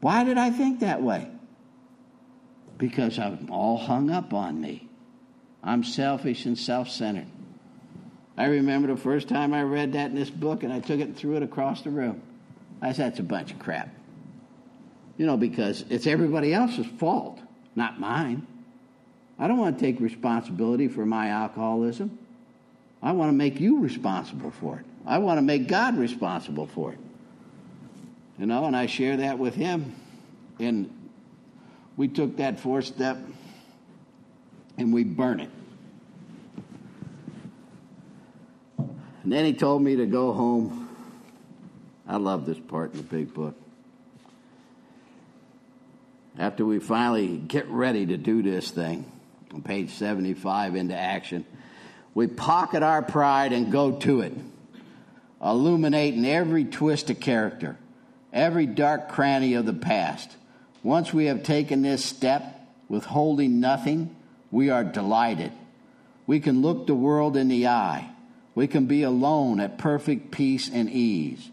Why 0.00 0.24
did 0.24 0.36
I 0.36 0.50
think 0.50 0.80
that 0.80 1.02
way? 1.02 1.30
Because 2.76 3.18
I'm 3.18 3.48
all 3.50 3.78
hung 3.78 4.10
up 4.10 4.34
on 4.34 4.60
me. 4.60 4.88
I'm 5.62 5.84
selfish 5.84 6.44
and 6.44 6.58
self 6.58 6.90
centered. 6.90 7.26
I 8.36 8.46
remember 8.46 8.88
the 8.88 9.00
first 9.00 9.28
time 9.28 9.54
I 9.54 9.62
read 9.62 9.92
that 9.92 10.10
in 10.10 10.16
this 10.16 10.30
book 10.30 10.64
and 10.64 10.72
I 10.72 10.80
took 10.80 10.98
it 10.98 11.04
and 11.04 11.16
threw 11.16 11.36
it 11.36 11.42
across 11.42 11.82
the 11.82 11.90
room. 11.90 12.20
I 12.82 12.92
said, 12.92 13.12
that's 13.12 13.20
a 13.20 13.22
bunch 13.22 13.52
of 13.52 13.60
crap. 13.60 13.88
You 15.16 15.26
know, 15.26 15.36
because 15.36 15.84
it's 15.90 16.06
everybody 16.06 16.52
else's 16.52 16.86
fault, 16.86 17.40
not 17.76 18.00
mine. 18.00 18.46
I 19.38 19.48
don't 19.48 19.58
want 19.58 19.78
to 19.78 19.84
take 19.84 20.00
responsibility 20.00 20.88
for 20.88 21.06
my 21.06 21.28
alcoholism. 21.28 22.18
I 23.02 23.12
want 23.12 23.28
to 23.28 23.34
make 23.34 23.60
you 23.60 23.80
responsible 23.80 24.50
for 24.50 24.78
it. 24.78 24.86
I 25.06 25.18
want 25.18 25.38
to 25.38 25.42
make 25.42 25.68
God 25.68 25.96
responsible 25.96 26.66
for 26.66 26.92
it. 26.92 26.98
You 28.38 28.46
know, 28.46 28.64
and 28.64 28.76
I 28.76 28.86
share 28.86 29.18
that 29.18 29.38
with 29.38 29.54
him. 29.54 29.94
And 30.58 30.90
we 31.96 32.08
took 32.08 32.38
that 32.38 32.58
fourth 32.58 32.86
step 32.86 33.18
and 34.78 34.92
we 34.92 35.04
burn 35.04 35.40
it. 35.40 35.50
And 38.78 39.32
then 39.32 39.44
he 39.44 39.52
told 39.52 39.82
me 39.82 39.96
to 39.96 40.06
go 40.06 40.32
home. 40.32 40.88
I 42.06 42.16
love 42.16 42.46
this 42.46 42.58
part 42.58 42.92
in 42.92 42.98
the 42.98 43.04
big 43.04 43.32
book. 43.32 43.54
After 46.38 46.64
we 46.64 46.80
finally 46.80 47.36
get 47.38 47.68
ready 47.68 48.06
to 48.06 48.16
do 48.16 48.42
this 48.42 48.70
thing, 48.70 49.10
on 49.52 49.62
page 49.62 49.90
75 49.90 50.74
into 50.74 50.96
action, 50.96 51.46
we 52.12 52.26
pocket 52.26 52.82
our 52.82 53.02
pride 53.02 53.52
and 53.52 53.70
go 53.70 53.92
to 53.92 54.20
it, 54.20 54.32
illuminating 55.42 56.26
every 56.26 56.64
twist 56.64 57.10
of 57.10 57.20
character, 57.20 57.76
every 58.32 58.66
dark 58.66 59.08
cranny 59.08 59.54
of 59.54 59.66
the 59.66 59.72
past. 59.72 60.30
Once 60.82 61.12
we 61.12 61.26
have 61.26 61.42
taken 61.42 61.82
this 61.82 62.04
step, 62.04 62.68
withholding 62.88 63.60
nothing, 63.60 64.14
we 64.50 64.70
are 64.70 64.84
delighted. 64.84 65.52
We 66.26 66.40
can 66.40 66.62
look 66.62 66.86
the 66.86 66.94
world 66.94 67.36
in 67.36 67.48
the 67.48 67.68
eye. 67.68 68.10
We 68.54 68.66
can 68.66 68.86
be 68.86 69.02
alone 69.02 69.60
at 69.60 69.78
perfect 69.78 70.30
peace 70.30 70.68
and 70.72 70.90
ease. 70.90 71.50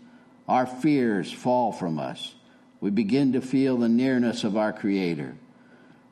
Our 0.48 0.66
fears 0.66 1.32
fall 1.32 1.72
from 1.72 2.00
us. 2.00 2.34
We 2.82 2.90
begin 2.90 3.34
to 3.34 3.42
feel 3.42 3.78
the 3.78 3.88
nearness 3.88 4.44
of 4.44 4.58
our 4.58 4.74
Creator. 4.74 5.36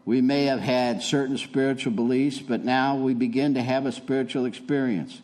We 0.05 0.21
may 0.21 0.45
have 0.45 0.59
had 0.59 1.01
certain 1.01 1.37
spiritual 1.37 1.93
beliefs, 1.93 2.39
but 2.39 2.63
now 2.63 2.95
we 2.95 3.15
begin 3.15 3.55
to 3.55 3.61
have 3.61 3.87
a 3.87 3.91
spiritual 3.91 4.45
experience. 4.45 5.21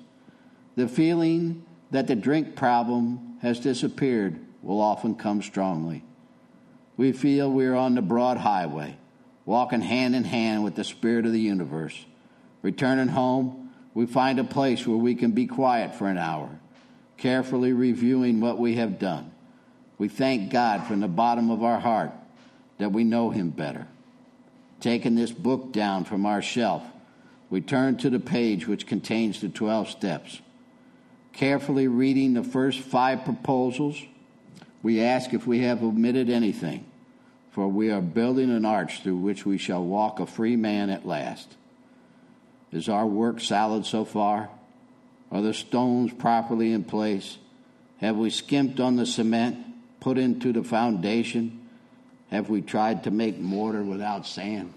The 0.76 0.88
feeling 0.88 1.64
that 1.92 2.08
the 2.08 2.16
drink 2.16 2.56
problem 2.56 3.38
has 3.42 3.60
disappeared 3.60 4.40
will 4.64 4.82
often 4.82 5.16
come 5.16 5.44
strongly. 5.44 6.04
We 6.98 7.12
feel 7.12 7.52
we 7.52 7.68
are 7.68 7.76
on 7.76 7.94
the 7.94 8.02
broad 8.02 8.38
highway, 8.38 8.98
walking 9.46 9.82
hand 9.82 10.16
in 10.16 10.24
hand 10.24 10.64
with 10.64 10.76
the 10.76 10.84
Spirit 10.84 11.28
of 11.28 11.32
the 11.32 11.40
universe. 11.40 12.06
Returning 12.64 13.10
home, 13.10 13.70
we 13.94 14.08
find 14.08 14.40
a 14.40 14.44
place 14.44 14.88
where 14.88 14.98
we 14.98 15.14
can 15.14 15.32
be 15.32 15.46
quiet 15.46 15.94
for 15.94 16.08
an 16.08 16.18
hour, 16.18 16.50
carefully 17.18 17.72
reviewing 17.72 18.42
what 18.42 18.58
we 18.58 18.76
have 18.76 18.98
done. 18.98 19.32
We 19.98 20.08
thank 20.08 20.52
God 20.52 20.86
from 20.88 21.00
the 21.00 21.08
bottom 21.08 21.50
of 21.50 21.64
our 21.64 21.80
heart 21.80 22.12
that 22.78 22.92
we 22.92 23.04
know 23.04 23.30
Him 23.30 23.50
better. 23.50 23.88
Taking 24.82 25.16
this 25.16 25.32
book 25.32 25.72
down 25.72 26.04
from 26.04 26.26
our 26.26 26.42
shelf, 26.42 26.84
we 27.50 27.62
turn 27.62 27.98
to 27.98 28.10
the 28.10 28.20
page 28.20 28.68
which 28.68 28.88
contains 28.88 29.40
the 29.40 29.50
12 29.50 29.90
steps. 29.90 30.42
Carefully 31.34 31.88
reading 31.88 32.34
the 32.34 32.44
first 32.44 32.80
five 32.80 33.24
proposals, 33.24 34.02
we 34.84 35.02
ask 35.02 35.34
if 35.34 35.48
we 35.48 35.60
have 35.60 35.84
omitted 35.84 36.30
anything, 36.30 36.86
for 37.52 37.68
we 37.68 37.90
are 37.90 38.02
building 38.02 38.52
an 38.52 38.66
arch 38.66 39.02
through 39.02 39.18
which 39.18 39.46
we 39.46 39.58
shall 39.58 39.84
walk 39.84 40.20
a 40.20 40.26
free 40.26 40.56
man 40.56 40.90
at 40.90 41.06
last. 41.06 41.56
Is 42.72 42.90
our 42.90 43.06
work 43.06 43.40
solid 43.40 43.86
so 43.86 44.04
far? 44.04 44.50
Are 45.32 45.42
the 45.42 45.54
stones 45.54 46.14
properly 46.14 46.72
in 46.72 46.84
place? 46.84 47.38
Have 47.98 48.18
we 48.18 48.30
skimped 48.30 48.80
on 48.80 48.98
the 48.98 49.06
cement 49.06 49.58
put 50.06 50.20
into 50.20 50.54
the 50.54 50.64
foundation? 50.64 51.68
Have 52.30 52.48
we 52.48 52.62
tried 52.62 53.06
to 53.06 53.12
make 53.12 53.40
mortar 53.40 53.82
without 53.82 54.28
sand? 54.28 54.72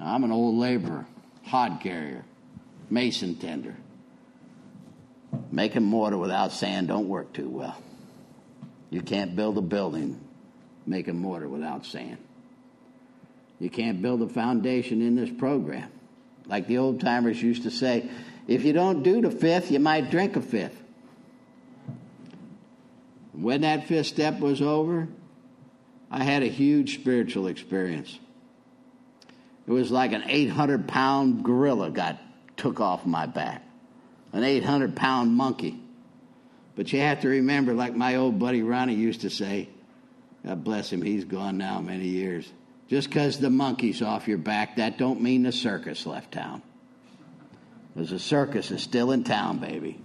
Now, 0.00 0.14
I'm 0.14 0.24
an 0.24 0.32
old 0.32 0.56
laborer, 0.56 1.04
hod 1.44 1.80
carrier, 1.82 2.24
mason 2.88 3.34
tender. 3.34 3.76
Making 5.52 5.82
mortar 5.82 6.16
without 6.16 6.52
sand 6.52 6.88
don't 6.88 7.06
work 7.06 7.34
too 7.34 7.50
well. 7.50 7.76
You 8.88 9.02
can't 9.02 9.36
build 9.36 9.58
a 9.58 9.60
building 9.60 10.18
making 10.86 11.18
mortar 11.18 11.46
without 11.46 11.84
sand. 11.84 12.16
You 13.60 13.68
can't 13.68 14.00
build 14.00 14.22
a 14.22 14.28
foundation 14.28 15.02
in 15.02 15.16
this 15.16 15.28
program. 15.28 15.92
Like 16.46 16.66
the 16.66 16.78
old 16.78 17.02
timers 17.02 17.42
used 17.42 17.64
to 17.64 17.70
say, 17.70 18.08
If 18.46 18.64
you 18.64 18.72
don't 18.72 19.02
do 19.02 19.20
the 19.20 19.30
fifth, 19.30 19.70
you 19.70 19.80
might 19.80 20.10
drink 20.10 20.34
a 20.36 20.40
fifth. 20.40 20.82
When 23.40 23.60
that 23.60 23.86
fifth 23.86 24.06
step 24.06 24.40
was 24.40 24.60
over, 24.60 25.06
I 26.10 26.24
had 26.24 26.42
a 26.42 26.48
huge 26.48 26.94
spiritual 26.94 27.46
experience. 27.46 28.18
It 29.66 29.70
was 29.70 29.90
like 29.92 30.12
an 30.12 30.24
800 30.26 30.88
pound 30.88 31.44
gorilla 31.44 31.90
got 31.90 32.18
took 32.56 32.80
off 32.80 33.06
my 33.06 33.26
back, 33.26 33.62
an 34.32 34.42
800 34.42 34.96
pound 34.96 35.34
monkey. 35.34 35.80
But 36.74 36.92
you 36.92 37.00
have 37.00 37.20
to 37.20 37.28
remember, 37.28 37.74
like 37.74 37.94
my 37.94 38.16
old 38.16 38.40
buddy 38.40 38.62
Ronnie 38.62 38.94
used 38.94 39.20
to 39.20 39.30
say, 39.30 39.68
God 40.44 40.64
bless 40.64 40.92
him, 40.92 41.02
he's 41.02 41.24
gone 41.24 41.58
now 41.58 41.80
many 41.80 42.08
years. 42.08 42.50
Just 42.88 43.08
because 43.08 43.38
the 43.38 43.50
monkey's 43.50 44.02
off 44.02 44.26
your 44.26 44.38
back, 44.38 44.76
that 44.76 44.98
don't 44.98 45.20
mean 45.20 45.42
the 45.44 45.52
circus 45.52 46.06
left 46.06 46.32
town. 46.32 46.62
Because 47.94 48.10
the 48.10 48.18
circus 48.18 48.70
is 48.70 48.82
still 48.82 49.12
in 49.12 49.22
town, 49.22 49.58
baby. 49.58 50.00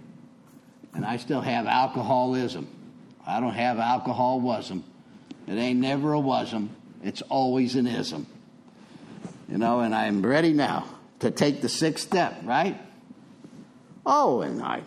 And 0.92 1.04
I 1.04 1.16
still 1.16 1.40
have 1.40 1.66
alcoholism. 1.66 2.68
I 3.26 3.40
don't 3.40 3.54
have 3.54 3.78
alcohol 3.78 4.40
wasm. 4.40 4.82
It 5.46 5.54
ain't 5.54 5.80
never 5.80 6.14
a 6.14 6.18
wasm. 6.18 6.68
It's 7.02 7.22
always 7.22 7.74
an 7.76 7.86
ism. 7.86 8.26
You 9.48 9.58
know, 9.58 9.80
and 9.80 9.94
I'm 9.94 10.24
ready 10.24 10.52
now 10.52 10.86
to 11.20 11.30
take 11.30 11.60
the 11.60 11.68
sixth 11.68 12.06
step, 12.06 12.40
right? 12.44 12.80
Oh, 14.06 14.40
and 14.40 14.62
I 14.62 14.82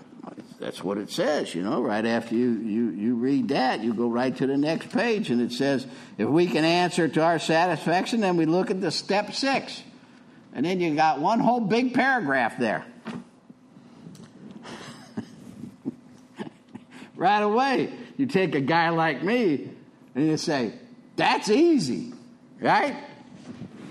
that's 0.60 0.84
what 0.84 0.98
it 0.98 1.12
says, 1.12 1.54
you 1.54 1.62
know. 1.62 1.82
Right 1.82 2.06
after 2.06 2.34
you, 2.36 2.52
you, 2.54 2.90
you 2.90 3.16
read 3.16 3.50
that, 3.50 3.84
you 3.84 3.94
go 3.94 4.08
right 4.10 4.36
to 4.38 4.48
the 4.48 4.58
next 4.58 4.90
page, 4.90 5.30
and 5.30 5.40
it 5.40 5.52
says, 5.52 5.86
if 6.18 6.28
we 6.28 6.48
can 6.48 6.66
answer 6.66 7.08
to 7.08 7.22
our 7.22 7.38
satisfaction, 7.38 8.22
then 8.22 8.38
we 8.38 8.46
look 8.46 8.72
at 8.72 8.82
the 8.82 8.90
step 8.90 9.34
six. 9.34 9.84
And 10.54 10.66
then 10.66 10.80
you 10.80 10.96
got 10.96 11.20
one 11.20 11.40
whole 11.40 11.60
big 11.60 11.94
paragraph 11.94 12.58
there. 12.58 12.84
right 17.16 17.42
away, 17.42 17.94
you 18.18 18.26
take 18.26 18.56
a 18.56 18.62
guy 18.62 18.90
like 18.90 19.24
me 19.24 19.70
and 20.16 20.28
you 20.28 20.38
say, 20.38 20.74
that's 21.16 21.50
easy, 21.50 22.14
right? 22.60 22.96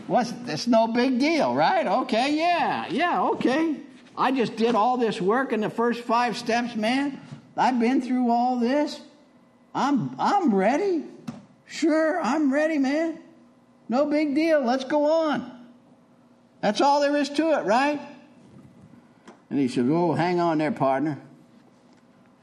What's, 0.07 0.33
it's 0.47 0.67
no 0.67 0.89
big 0.89 1.19
deal, 1.19 1.55
right? 1.55 1.87
Okay, 1.87 2.37
yeah, 2.37 2.87
yeah, 2.89 3.23
okay. 3.23 3.77
I 4.17 4.33
just 4.33 4.57
did 4.57 4.75
all 4.75 4.97
this 4.97 5.21
work 5.21 5.53
in 5.53 5.61
the 5.61 5.71
first 5.71 6.03
five 6.03 6.37
steps, 6.37 6.75
man. 6.77 7.21
I've 7.57 7.81
been 7.81 8.03
through 8.03 8.31
all 8.31 8.59
this. 8.59 9.01
I'm 9.75 10.15
I'm 10.19 10.55
ready. 10.55 11.05
Sure, 11.67 12.21
I'm 12.21 12.53
ready, 12.53 12.79
man. 12.79 13.19
No 13.89 14.07
big 14.07 14.35
deal. 14.35 14.63
Let's 14.63 14.85
go 14.85 15.05
on. 15.05 15.53
That's 16.61 16.81
all 16.81 17.01
there 17.01 17.17
is 17.17 17.29
to 17.31 17.59
it, 17.59 17.65
right? 17.65 18.01
And 19.51 19.59
he 19.59 19.69
said, 19.69 19.87
Oh, 19.89 20.13
hang 20.13 20.41
on 20.41 20.59
there, 20.59 20.73
partner. 20.73 21.21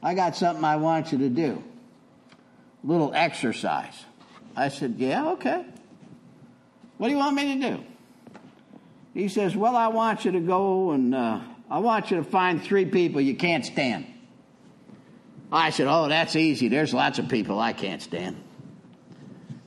I 0.02 0.14
got 0.14 0.36
something 0.36 0.64
I 0.64 0.76
want 0.76 1.12
you 1.12 1.18
to 1.18 1.28
do. 1.28 1.62
Little 2.84 3.12
exercise. 3.14 4.04
I 4.54 4.68
said, 4.68 4.96
Yeah, 4.98 5.30
okay. 5.30 5.64
What 6.98 7.08
do 7.08 7.14
you 7.14 7.18
want 7.18 7.34
me 7.34 7.58
to 7.58 7.70
do? 7.70 7.84
He 9.14 9.28
says, 9.28 9.56
Well, 9.56 9.74
I 9.74 9.88
want 9.88 10.24
you 10.24 10.32
to 10.32 10.40
go 10.40 10.90
and 10.90 11.14
uh, 11.14 11.40
I 11.70 11.78
want 11.78 12.10
you 12.10 12.18
to 12.18 12.24
find 12.24 12.62
three 12.62 12.84
people 12.84 13.20
you 13.20 13.34
can't 13.34 13.64
stand. 13.64 14.06
I 15.50 15.70
said, 15.70 15.86
Oh, 15.88 16.08
that's 16.08 16.36
easy. 16.36 16.68
There's 16.68 16.92
lots 16.92 17.18
of 17.18 17.28
people 17.28 17.58
I 17.58 17.72
can't 17.72 18.02
stand. 18.02 18.42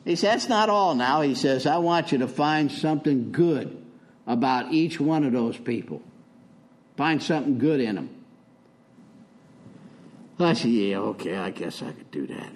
He 0.06 0.16
says, 0.16 0.22
That's 0.22 0.50
not 0.50 0.70
all 0.70 0.94
now. 0.94 1.22
He 1.22 1.34
says, 1.34 1.66
I 1.66 1.78
want 1.78 2.12
you 2.12 2.20
to 2.20 2.28
find 2.28 2.72
something 2.72 3.32
good 3.32 3.84
about 4.28 4.72
each 4.72 5.00
one 5.00 5.24
of 5.24 5.32
those 5.32 5.58
people. 5.58 6.04
Find 6.98 7.22
something 7.24 7.58
good 7.58 7.80
in 7.80 7.96
them. 7.96 8.10
I 10.40 10.54
said, 10.54 10.70
Yeah, 10.70 11.00
okay, 11.00 11.36
I 11.36 11.50
guess 11.50 11.82
I 11.82 11.92
could 11.94 12.12
do 12.12 12.28
that. 12.28 12.50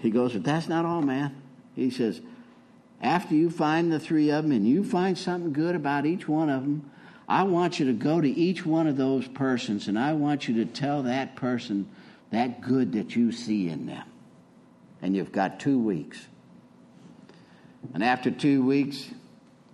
He 0.00 0.10
goes, 0.10 0.32
But 0.32 0.44
that's 0.44 0.68
not 0.68 0.84
all, 0.84 1.02
man. 1.02 1.34
He 1.74 1.90
says, 1.90 2.20
After 3.00 3.34
you 3.34 3.50
find 3.50 3.92
the 3.92 4.00
three 4.00 4.30
of 4.30 4.44
them 4.44 4.52
and 4.52 4.66
you 4.66 4.84
find 4.84 5.16
something 5.16 5.52
good 5.52 5.74
about 5.74 6.06
each 6.06 6.28
one 6.28 6.50
of 6.50 6.62
them, 6.62 6.90
I 7.28 7.42
want 7.42 7.78
you 7.78 7.86
to 7.86 7.92
go 7.92 8.20
to 8.20 8.28
each 8.28 8.64
one 8.64 8.86
of 8.86 8.96
those 8.96 9.28
persons 9.28 9.86
and 9.88 9.98
I 9.98 10.14
want 10.14 10.48
you 10.48 10.64
to 10.64 10.64
tell 10.64 11.02
that 11.02 11.36
person 11.36 11.88
that 12.30 12.60
good 12.60 12.92
that 12.92 13.16
you 13.16 13.32
see 13.32 13.68
in 13.68 13.86
them. 13.86 14.04
And 15.02 15.14
you've 15.14 15.32
got 15.32 15.60
two 15.60 15.78
weeks. 15.78 16.26
And 17.94 18.02
after 18.02 18.30
two 18.30 18.64
weeks, 18.64 19.08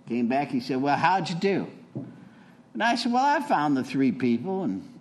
came 0.07 0.27
back, 0.27 0.49
he 0.49 0.59
said, 0.59 0.81
Well, 0.81 0.97
how'd 0.97 1.29
you 1.29 1.35
do? 1.35 1.67
And 2.73 2.83
I 2.83 2.95
said, 2.95 3.11
Well, 3.11 3.23
I 3.23 3.41
found 3.41 3.75
the 3.77 3.83
three 3.83 4.11
people 4.11 4.63
and 4.63 4.91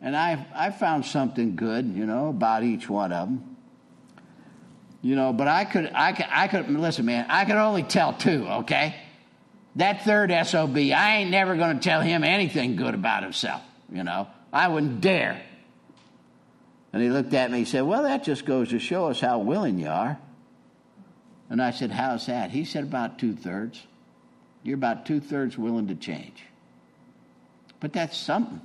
and 0.00 0.16
I 0.16 0.46
I 0.54 0.70
found 0.70 1.04
something 1.04 1.56
good, 1.56 1.86
you 1.86 2.06
know, 2.06 2.28
about 2.28 2.64
each 2.64 2.88
one 2.88 3.12
of 3.12 3.28
them. 3.28 3.49
You 5.02 5.16
know, 5.16 5.32
but 5.32 5.48
I 5.48 5.64
could 5.64 5.90
I 5.94 6.12
could 6.12 6.26
I 6.28 6.48
could 6.48 6.68
listen, 6.68 7.06
man, 7.06 7.26
I 7.28 7.44
could 7.44 7.56
only 7.56 7.82
tell 7.82 8.12
two, 8.12 8.46
okay? 8.46 8.96
That 9.76 10.04
third 10.04 10.32
SOB, 10.46 10.76
I 10.76 11.18
ain't 11.18 11.30
never 11.30 11.56
going 11.56 11.78
to 11.78 11.82
tell 11.82 12.00
him 12.00 12.24
anything 12.24 12.76
good 12.76 12.94
about 12.94 13.22
himself, 13.22 13.62
you 13.90 14.02
know. 14.02 14.26
I 14.52 14.68
wouldn't 14.68 15.00
dare. 15.00 15.40
And 16.92 17.02
he 17.02 17.08
looked 17.08 17.32
at 17.34 17.50
me 17.50 17.58
and 17.58 17.68
said, 17.68 17.82
Well, 17.82 18.02
that 18.02 18.24
just 18.24 18.44
goes 18.44 18.70
to 18.70 18.78
show 18.78 19.06
us 19.06 19.20
how 19.20 19.38
willing 19.38 19.78
you 19.78 19.88
are. 19.88 20.18
And 21.48 21.62
I 21.62 21.70
said, 21.70 21.92
How's 21.92 22.26
that? 22.26 22.50
He 22.50 22.64
said, 22.64 22.84
About 22.84 23.18
two 23.18 23.34
thirds. 23.34 23.86
You're 24.62 24.74
about 24.74 25.06
two 25.06 25.20
thirds 25.20 25.56
willing 25.56 25.88
to 25.88 25.94
change. 25.94 26.44
But 27.78 27.92
that's 27.92 28.16
something. 28.16 28.60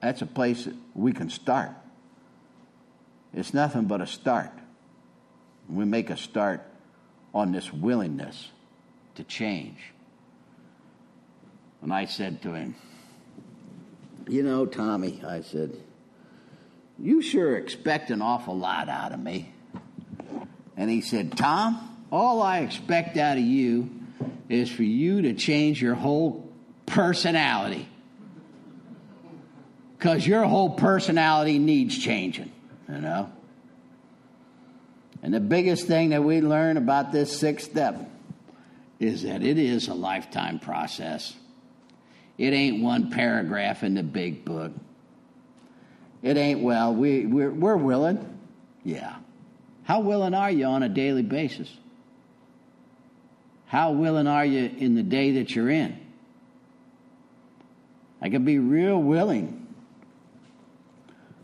That's 0.00 0.22
a 0.22 0.26
place 0.26 0.66
that 0.66 0.74
we 0.94 1.12
can 1.12 1.30
start. 1.30 1.70
It's 3.34 3.54
nothing 3.54 3.84
but 3.84 4.00
a 4.00 4.06
start. 4.06 4.52
We 5.72 5.84
make 5.84 6.10
a 6.10 6.16
start 6.16 6.62
on 7.34 7.52
this 7.52 7.72
willingness 7.72 8.50
to 9.14 9.24
change. 9.24 9.78
And 11.80 11.92
I 11.92 12.04
said 12.04 12.42
to 12.42 12.52
him, 12.52 12.74
You 14.28 14.42
know, 14.42 14.66
Tommy, 14.66 15.22
I 15.26 15.40
said, 15.40 15.76
you 17.02 17.20
sure 17.20 17.56
expect 17.56 18.10
an 18.10 18.22
awful 18.22 18.56
lot 18.56 18.88
out 18.88 19.12
of 19.12 19.18
me. 19.18 19.52
And 20.76 20.88
he 20.88 21.00
said, 21.00 21.36
Tom, 21.36 22.06
all 22.12 22.40
I 22.40 22.60
expect 22.60 23.16
out 23.16 23.38
of 23.38 23.42
you 23.42 23.90
is 24.48 24.70
for 24.70 24.84
you 24.84 25.22
to 25.22 25.32
change 25.34 25.82
your 25.82 25.94
whole 25.94 26.48
personality. 26.86 27.88
Because 29.98 30.26
your 30.26 30.44
whole 30.44 30.70
personality 30.70 31.58
needs 31.58 31.98
changing, 31.98 32.52
you 32.88 32.98
know? 33.00 33.32
And 35.22 35.32
the 35.32 35.40
biggest 35.40 35.86
thing 35.86 36.10
that 36.10 36.24
we 36.24 36.40
learn 36.40 36.76
about 36.76 37.12
this 37.12 37.36
sixth 37.36 37.70
step 37.70 38.10
is 38.98 39.22
that 39.22 39.42
it 39.42 39.56
is 39.56 39.88
a 39.88 39.94
lifetime 39.94 40.58
process. 40.58 41.34
It 42.38 42.52
ain't 42.52 42.82
one 42.82 43.10
paragraph 43.10 43.84
in 43.84 43.94
the 43.94 44.02
big 44.02 44.44
book. 44.44 44.72
It 46.22 46.36
ain't, 46.36 46.60
well, 46.60 46.94
we, 46.94 47.26
we're, 47.26 47.50
we're 47.50 47.76
willing. 47.76 48.38
Yeah. 48.84 49.16
How 49.84 50.00
willing 50.00 50.34
are 50.34 50.50
you 50.50 50.66
on 50.66 50.82
a 50.82 50.88
daily 50.88 51.22
basis? 51.22 51.70
How 53.66 53.92
willing 53.92 54.26
are 54.26 54.44
you 54.44 54.70
in 54.76 54.94
the 54.94 55.02
day 55.02 55.32
that 55.32 55.54
you're 55.54 55.70
in? 55.70 55.98
I 58.20 58.28
can 58.28 58.44
be 58.44 58.58
real 58.58 58.98
willing. 59.00 59.66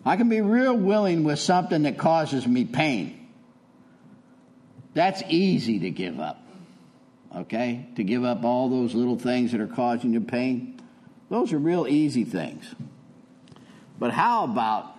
I 0.05 0.17
can 0.17 0.29
be 0.29 0.41
real 0.41 0.77
willing 0.77 1.25
with 1.25 1.39
something 1.39 1.83
that 1.83 1.99
causes 1.99 2.47
me 2.47 2.65
pain. 2.65 3.18
That's 4.99 5.23
easy 5.29 5.79
to 5.79 5.91
give 5.91 6.19
up. 6.19 6.43
Okay? 7.33 7.87
To 7.95 8.03
give 8.03 8.25
up 8.25 8.43
all 8.43 8.69
those 8.69 8.97
little 8.97 9.17
things 9.17 9.53
that 9.53 9.61
are 9.61 9.69
causing 9.69 10.13
you 10.13 10.21
pain. 10.21 10.81
Those 11.31 11.53
are 11.53 11.59
real 11.59 11.87
easy 11.87 12.25
things. 12.25 12.65
But 13.97 14.11
how 14.11 14.43
about 14.43 14.93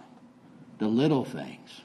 the 0.78 0.88
little 0.88 1.26
things? 1.26 1.82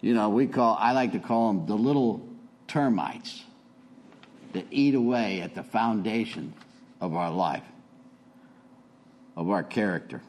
You 0.00 0.14
know, 0.14 0.28
we 0.28 0.46
call, 0.46 0.76
I 0.78 0.92
like 0.92 1.10
to 1.10 1.18
call 1.18 1.48
them 1.48 1.66
the 1.66 1.74
little 1.74 2.24
termites 2.68 3.42
that 4.52 4.64
eat 4.70 4.94
away 4.94 5.40
at 5.40 5.56
the 5.56 5.64
foundation 5.64 6.54
of 7.00 7.16
our 7.16 7.32
life, 7.32 7.64
of 9.36 9.50
our 9.50 9.64
character. 9.64 10.22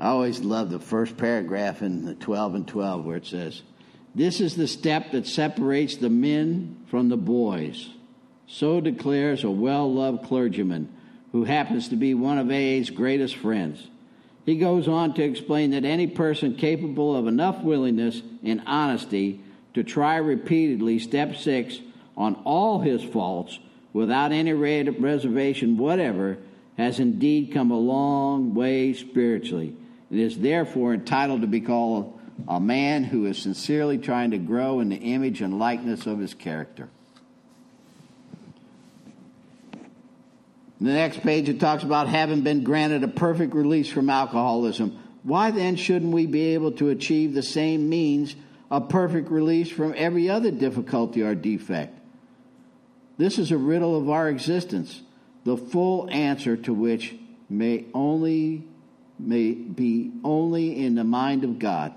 I 0.00 0.08
always 0.08 0.40
love 0.40 0.70
the 0.70 0.80
first 0.80 1.16
paragraph 1.16 1.80
in 1.80 2.04
the 2.04 2.16
12 2.16 2.56
and 2.56 2.66
12 2.66 3.04
where 3.04 3.18
it 3.18 3.26
says, 3.26 3.62
This 4.14 4.40
is 4.40 4.54
the 4.54 4.68
step 4.68 5.10
that 5.10 5.26
separates 5.26 5.96
the 5.96 6.10
men 6.10 6.76
from 6.86 7.08
the 7.08 7.16
boys. 7.16 7.90
So 8.46 8.80
declares 8.80 9.42
a 9.42 9.50
well 9.50 9.92
loved 9.92 10.24
clergyman 10.24 10.92
who 11.32 11.44
happens 11.44 11.88
to 11.88 11.96
be 11.96 12.14
one 12.14 12.38
of 12.38 12.48
AA's 12.48 12.90
greatest 12.90 13.36
friends. 13.36 13.88
He 14.46 14.56
goes 14.56 14.86
on 14.86 15.14
to 15.14 15.24
explain 15.24 15.70
that 15.70 15.84
any 15.84 16.06
person 16.06 16.54
capable 16.54 17.16
of 17.16 17.26
enough 17.26 17.62
willingness 17.62 18.22
and 18.44 18.62
honesty 18.66 19.40
to 19.72 19.82
try 19.82 20.16
repeatedly 20.16 20.98
step 20.98 21.34
six 21.34 21.80
on 22.16 22.36
all 22.44 22.80
his 22.80 23.02
faults 23.02 23.58
without 23.92 24.32
any 24.32 24.52
reservation 24.52 25.76
whatever 25.76 26.38
has 26.76 27.00
indeed 27.00 27.52
come 27.52 27.70
a 27.70 27.78
long 27.78 28.54
way 28.54 28.92
spiritually 28.92 29.74
and 30.10 30.20
is 30.20 30.38
therefore 30.38 30.94
entitled 30.94 31.40
to 31.40 31.46
be 31.46 31.60
called 31.60 32.20
a 32.48 32.60
man 32.60 33.04
who 33.04 33.26
is 33.26 33.38
sincerely 33.38 33.98
trying 33.98 34.32
to 34.32 34.38
grow 34.38 34.80
in 34.80 34.88
the 34.88 34.96
image 34.96 35.40
and 35.40 35.58
likeness 35.58 36.06
of 36.06 36.18
his 36.18 36.34
character. 36.34 36.88
In 40.80 40.86
the 40.86 40.92
next 40.92 41.20
page, 41.20 41.48
it 41.48 41.60
talks 41.60 41.82
about 41.82 42.08
having 42.08 42.42
been 42.42 42.64
granted 42.64 43.04
a 43.04 43.08
perfect 43.08 43.54
release 43.54 43.88
from 43.88 44.10
alcoholism. 44.10 44.98
Why 45.22 45.50
then 45.50 45.76
shouldn't 45.76 46.12
we 46.12 46.26
be 46.26 46.54
able 46.54 46.72
to 46.72 46.90
achieve 46.90 47.32
the 47.32 47.42
same 47.42 47.88
means 47.88 48.36
of 48.70 48.88
perfect 48.88 49.30
release 49.30 49.70
from 49.70 49.94
every 49.96 50.28
other 50.28 50.50
difficulty 50.50 51.22
or 51.22 51.34
defect? 51.34 51.98
This 53.16 53.38
is 53.38 53.52
a 53.52 53.56
riddle 53.56 53.96
of 53.96 54.10
our 54.10 54.28
existence, 54.28 55.00
the 55.44 55.56
full 55.56 56.10
answer 56.10 56.56
to 56.56 56.74
which 56.74 57.14
may 57.48 57.86
only 57.94 58.64
may 59.18 59.52
be 59.52 60.10
only 60.24 60.84
in 60.84 60.96
the 60.96 61.04
mind 61.04 61.44
of 61.44 61.58
God. 61.58 61.94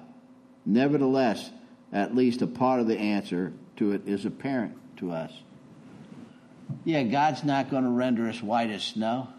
Nevertheless, 0.67 1.49
at 1.93 2.13
least 2.13 2.41
a 2.41 2.47
part 2.47 2.81
of 2.81 2.87
the 2.87 2.99
answer 2.99 3.53
to 3.77 3.93
it 3.93 4.05
is 4.05 4.25
apparent 4.25 4.75
to 4.97 5.11
us. 5.11 5.31
Yeah, 6.83 7.03
God's 7.03 7.45
not 7.45 7.71
going 7.71 7.85
to 7.85 7.89
render 7.89 8.27
us 8.27 8.43
white 8.43 8.69
as 8.69 8.83
snow 8.83 9.29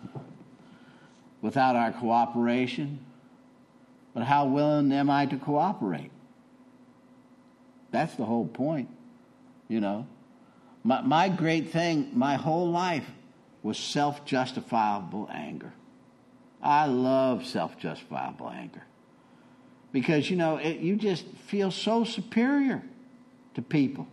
without 1.42 1.76
our 1.76 1.92
cooperation. 1.92 3.00
But 4.14 4.22
how 4.22 4.46
willing 4.46 4.90
am 4.90 5.10
I 5.10 5.26
to 5.26 5.36
cooperate? 5.36 6.10
That's 7.90 8.14
the 8.14 8.24
whole 8.24 8.46
point, 8.48 8.88
you 9.68 9.80
know. 9.80 10.06
My, 10.82 11.02
my 11.02 11.28
great 11.28 11.70
thing, 11.70 12.10
my 12.14 12.36
whole 12.36 12.70
life, 12.70 13.06
was 13.62 13.76
self 13.76 14.24
justifiable 14.24 15.28
anger. 15.30 15.74
I 16.62 16.86
love 16.86 17.46
self 17.46 17.78
justifiable 17.78 18.48
anger 18.48 18.82
because, 19.92 20.28
you 20.30 20.36
know, 20.36 20.56
it, 20.56 20.78
you 20.80 20.96
just 20.96 21.26
feel 21.46 21.70
so 21.70 22.04
superior 22.04 22.82
to 23.54 23.62
people. 23.62 24.06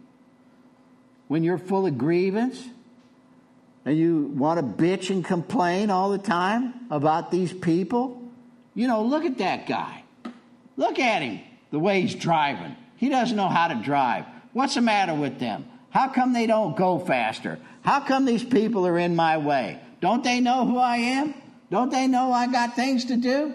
When 1.28 1.44
you're 1.44 1.58
full 1.58 1.86
of 1.86 1.98
grievance 1.98 2.64
and 3.84 3.98
you 3.98 4.32
want 4.36 4.60
to 4.60 4.84
bitch 4.84 5.10
and 5.10 5.24
complain 5.24 5.90
all 5.90 6.12
the 6.12 6.18
time 6.18 6.74
about 6.90 7.32
these 7.32 7.52
people, 7.52 8.22
you 8.74 8.88
know, 8.88 9.04
look 9.04 9.26
at 9.26 9.38
that 9.40 9.68
guy. 9.68 10.04
Look 10.78 11.00
at 11.00 11.22
him, 11.22 11.40
the 11.72 11.80
way 11.80 12.02
he's 12.02 12.16
driving. 12.16 12.76
He 12.98 13.10
doesn't 13.10 13.36
know 13.36 13.48
how 13.48 13.70
to 13.70 13.76
drive. 13.76 14.26
What's 14.54 14.76
the 14.76 14.82
matter 14.82 15.14
with 15.14 15.40
them? 15.40 15.66
How 15.90 16.10
come 16.10 16.34
they 16.34 16.48
don't 16.48 16.76
go 16.76 17.00
faster? 17.00 17.60
How 17.84 18.02
come 18.02 18.26
these 18.26 18.44
people 18.44 18.86
are 18.86 18.98
in 18.98 19.16
my 19.16 19.38
way? 19.38 19.80
Don't 20.02 20.24
they 20.24 20.42
know 20.42 20.66
who 20.66 20.78
I 20.78 20.98
am? 20.98 21.34
Don't 21.72 21.90
they 21.90 22.08
know 22.08 22.32
I 22.32 22.48
got 22.48 22.76
things 22.76 23.06
to 23.06 23.18
do? 23.18 23.54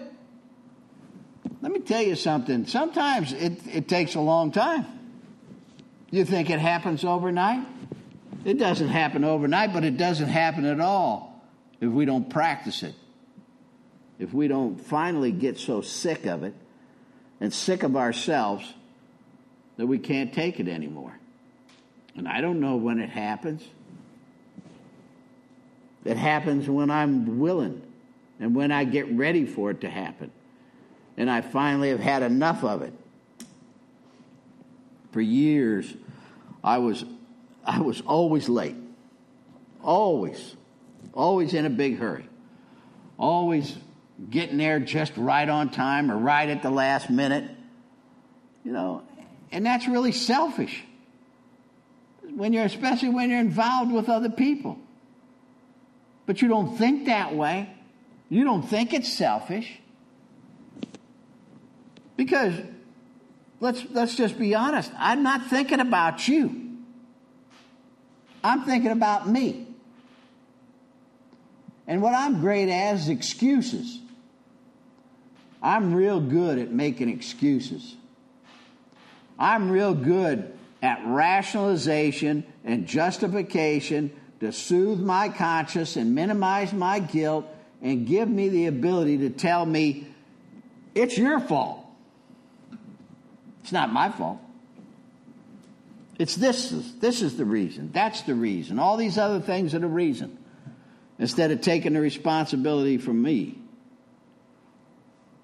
Let 1.61 1.71
me 1.71 1.79
tell 1.79 2.01
you 2.01 2.15
something. 2.15 2.65
Sometimes 2.65 3.33
it, 3.33 3.59
it 3.67 3.87
takes 3.87 4.15
a 4.15 4.19
long 4.19 4.51
time. 4.51 4.85
You 6.09 6.25
think 6.25 6.49
it 6.49 6.59
happens 6.59 7.05
overnight? 7.05 7.65
It 8.43 8.57
doesn't 8.57 8.87
happen 8.87 9.23
overnight, 9.23 9.71
but 9.71 9.83
it 9.83 9.97
doesn't 9.97 10.27
happen 10.27 10.65
at 10.65 10.79
all 10.79 11.41
if 11.79 11.89
we 11.91 12.05
don't 12.05 12.29
practice 12.29 12.81
it. 12.83 12.95
If 14.17 14.33
we 14.33 14.47
don't 14.47 14.77
finally 14.77 15.31
get 15.31 15.59
so 15.59 15.81
sick 15.81 16.25
of 16.25 16.43
it 16.43 16.53
and 17.39 17.53
sick 17.53 17.83
of 17.83 17.95
ourselves 17.95 18.73
that 19.77 19.85
we 19.85 19.99
can't 19.99 20.33
take 20.33 20.59
it 20.59 20.67
anymore. 20.67 21.17
And 22.15 22.27
I 22.27 22.41
don't 22.41 22.59
know 22.59 22.75
when 22.75 22.99
it 22.99 23.09
happens. 23.09 23.63
It 26.03 26.17
happens 26.17 26.67
when 26.67 26.89
I'm 26.89 27.39
willing 27.39 27.81
and 28.39 28.55
when 28.55 28.71
I 28.71 28.83
get 28.83 29.11
ready 29.11 29.45
for 29.45 29.71
it 29.71 29.81
to 29.81 29.89
happen. 29.89 30.31
And 31.17 31.29
I 31.29 31.41
finally 31.41 31.89
have 31.89 31.99
had 31.99 32.23
enough 32.23 32.63
of 32.63 32.81
it. 32.81 32.93
For 35.11 35.21
years, 35.21 35.93
I 36.63 36.77
was, 36.77 37.03
I 37.65 37.81
was 37.81 38.01
always 38.01 38.47
late. 38.47 38.75
Always. 39.83 40.55
Always 41.13 41.53
in 41.53 41.65
a 41.65 41.69
big 41.69 41.97
hurry. 41.97 42.27
Always 43.17 43.75
getting 44.29 44.57
there 44.57 44.79
just 44.79 45.17
right 45.17 45.47
on 45.47 45.69
time 45.69 46.11
or 46.11 46.17
right 46.17 46.49
at 46.49 46.61
the 46.61 46.69
last 46.69 47.09
minute. 47.09 47.49
You 48.63 48.71
know, 48.71 49.03
and 49.51 49.65
that's 49.65 49.87
really 49.87 50.11
selfish. 50.11 50.83
When 52.35 52.53
you're 52.53 52.63
especially 52.63 53.09
when 53.09 53.29
you're 53.29 53.39
involved 53.39 53.91
with 53.91 54.07
other 54.07 54.29
people. 54.29 54.77
But 56.25 56.41
you 56.41 56.47
don't 56.47 56.77
think 56.77 57.07
that 57.07 57.35
way. 57.35 57.69
You 58.29 58.45
don't 58.45 58.61
think 58.61 58.93
it's 58.93 59.11
selfish. 59.11 59.80
Because 62.21 62.53
let's 63.59 63.83
let's 63.89 64.15
just 64.15 64.37
be 64.37 64.53
honest. 64.53 64.91
I'm 64.95 65.23
not 65.23 65.47
thinking 65.47 65.79
about 65.79 66.27
you. 66.27 66.77
I'm 68.43 68.61
thinking 68.61 68.91
about 68.91 69.27
me. 69.27 69.65
And 71.87 71.99
what 71.99 72.13
I'm 72.13 72.39
great 72.39 72.69
at 72.69 72.93
is 72.93 73.09
excuses. 73.09 73.99
I'm 75.63 75.95
real 75.95 76.19
good 76.19 76.59
at 76.59 76.71
making 76.71 77.09
excuses. 77.09 77.95
I'm 79.39 79.71
real 79.71 79.95
good 79.95 80.53
at 80.83 81.01
rationalization 81.03 82.43
and 82.63 82.85
justification 82.85 84.11
to 84.41 84.51
soothe 84.51 84.99
my 84.99 85.27
conscience 85.29 85.95
and 85.95 86.13
minimize 86.13 86.71
my 86.71 86.99
guilt 86.99 87.47
and 87.81 88.05
give 88.05 88.29
me 88.29 88.49
the 88.49 88.67
ability 88.67 89.17
to 89.17 89.31
tell 89.31 89.65
me 89.65 90.05
it's 90.93 91.17
your 91.17 91.39
fault. 91.39 91.80
It's 93.61 93.71
not 93.71 93.91
my 93.91 94.09
fault. 94.09 94.39
It's 96.17 96.35
this 96.35 96.69
this 96.99 97.21
is 97.21 97.37
the 97.37 97.45
reason. 97.45 97.91
That's 97.93 98.21
the 98.21 98.35
reason. 98.35 98.79
All 98.79 98.97
these 98.97 99.17
other 99.17 99.39
things 99.39 99.73
are 99.73 99.79
the 99.79 99.87
reason. 99.87 100.37
Instead 101.17 101.51
of 101.51 101.61
taking 101.61 101.93
the 101.93 102.01
responsibility 102.01 102.97
from 102.97 103.21
me. 103.21 103.57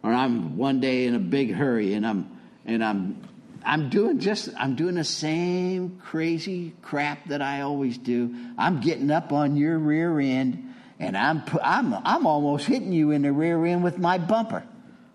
Or 0.03 0.13
I'm 0.13 0.57
one 0.57 0.80
day 0.80 1.05
in 1.05 1.15
a 1.15 1.20
big 1.20 1.53
hurry 1.53 1.93
and 1.93 2.05
I'm 2.05 2.30
and 2.65 2.84
I'm 2.84 3.28
I'm 3.65 3.89
doing 3.89 4.20
just 4.20 4.49
I'm 4.57 4.76
doing 4.76 4.95
the 4.95 5.03
same 5.03 5.99
crazy 6.03 6.74
crap 6.82 7.28
that 7.30 7.41
I 7.41 7.61
always 7.61 7.97
do. 7.97 8.36
I'm 8.57 8.80
getting 8.80 9.11
up 9.11 9.34
on 9.34 9.57
your 9.57 9.78
rear 9.80 10.20
end 10.20 10.76
and 10.99 11.18
I'm 11.18 11.43
I'm 11.63 11.93
I'm 11.93 12.28
almost 12.28 12.65
hitting 12.65 12.93
you 12.93 13.11
in 13.11 13.24
the 13.24 13.32
rear 13.32 13.65
end 13.65 13.84
with 13.84 13.97
my 13.97 14.18
bumper. 14.18 14.63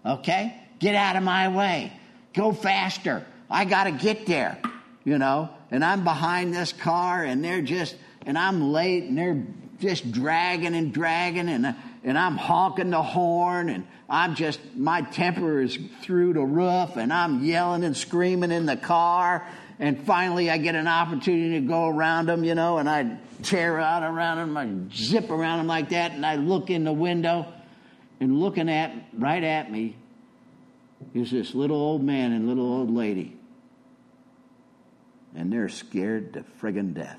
Okay? 0.04 0.56
Get 0.80 0.94
out 0.94 1.16
of 1.16 1.22
my 1.22 1.48
way. 1.48 1.92
Go 2.34 2.52
faster. 2.52 3.24
I 3.50 3.64
got 3.64 3.84
to 3.84 3.92
get 3.92 4.26
there. 4.26 4.58
You 5.04 5.18
know, 5.18 5.50
and 5.72 5.84
I'm 5.84 6.04
behind 6.04 6.54
this 6.54 6.72
car 6.72 7.24
and 7.24 7.44
they're 7.44 7.60
just 7.60 7.96
and 8.24 8.38
I'm 8.38 8.72
late 8.72 9.02
and 9.02 9.18
they're 9.18 9.44
just 9.80 10.12
dragging 10.12 10.76
and 10.76 10.94
dragging 10.94 11.48
and 11.48 11.74
and 12.04 12.18
I'm 12.18 12.36
honking 12.36 12.90
the 12.90 13.02
horn 13.02 13.68
and 13.68 13.86
I'm 14.08 14.34
just, 14.34 14.60
my 14.74 15.02
temper 15.02 15.60
is 15.60 15.78
through 16.02 16.34
the 16.34 16.42
roof 16.42 16.96
and 16.96 17.12
I'm 17.12 17.44
yelling 17.44 17.84
and 17.84 17.96
screaming 17.96 18.50
in 18.50 18.66
the 18.66 18.76
car. 18.76 19.46
And 19.78 20.04
finally 20.04 20.50
I 20.50 20.58
get 20.58 20.74
an 20.74 20.88
opportunity 20.88 21.60
to 21.60 21.66
go 21.66 21.88
around 21.88 22.26
them, 22.26 22.44
you 22.44 22.54
know, 22.54 22.78
and 22.78 22.88
I 22.88 23.18
tear 23.42 23.80
out 23.80 24.02
around 24.02 24.38
them, 24.38 24.56
I 24.56 24.94
zip 24.94 25.30
around 25.30 25.58
them 25.58 25.66
like 25.66 25.90
that, 25.90 26.12
and 26.12 26.26
I 26.26 26.36
look 26.36 26.70
in 26.70 26.84
the 26.84 26.92
window 26.92 27.46
and 28.20 28.38
looking 28.38 28.68
at, 28.68 28.92
right 29.16 29.42
at 29.42 29.70
me, 29.70 29.96
is 31.14 31.30
this 31.30 31.54
little 31.54 31.76
old 31.76 32.02
man 32.02 32.32
and 32.32 32.48
little 32.48 32.64
old 32.64 32.90
lady. 32.94 33.36
And 35.34 35.52
they're 35.52 35.68
scared 35.68 36.34
to 36.34 36.44
friggin' 36.60 36.94
death. 36.94 37.18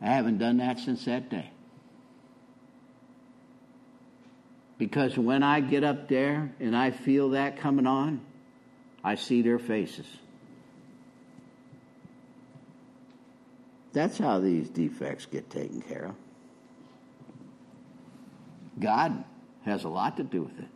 I 0.00 0.06
haven't 0.06 0.38
done 0.38 0.58
that 0.58 0.78
since 0.78 1.04
that 1.06 1.28
day. 1.28 1.50
Because 4.78 5.18
when 5.18 5.42
I 5.42 5.60
get 5.60 5.82
up 5.82 6.08
there 6.08 6.52
and 6.60 6.76
I 6.76 6.92
feel 6.92 7.30
that 7.30 7.58
coming 7.58 7.86
on, 7.86 8.20
I 9.02 9.16
see 9.16 9.42
their 9.42 9.58
faces. 9.58 10.06
That's 13.92 14.18
how 14.18 14.38
these 14.38 14.68
defects 14.68 15.26
get 15.26 15.50
taken 15.50 15.82
care 15.82 16.06
of. 16.06 16.27
God 18.78 19.24
has 19.64 19.84
a 19.84 19.88
lot 19.88 20.16
to 20.18 20.24
do 20.24 20.42
with 20.42 20.58
it. 20.58 20.68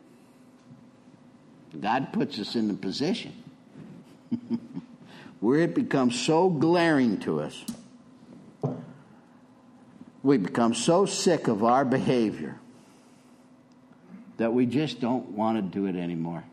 God 1.80 2.12
puts 2.12 2.38
us 2.38 2.54
in 2.54 2.68
the 2.68 2.74
position 2.74 3.32
where 5.40 5.60
it 5.60 5.74
becomes 5.74 6.20
so 6.20 6.50
glaring 6.50 7.18
to 7.20 7.40
us 7.40 7.64
we 10.22 10.38
become 10.38 10.74
so 10.74 11.04
sick 11.04 11.48
of 11.48 11.64
our 11.64 11.84
behavior 11.84 12.58
that 14.36 14.52
we 14.52 14.66
just 14.66 15.00
don't 15.00 15.30
want 15.30 15.56
to 15.58 15.62
do 15.62 15.86
it 15.86 15.96
anymore. 15.96 16.44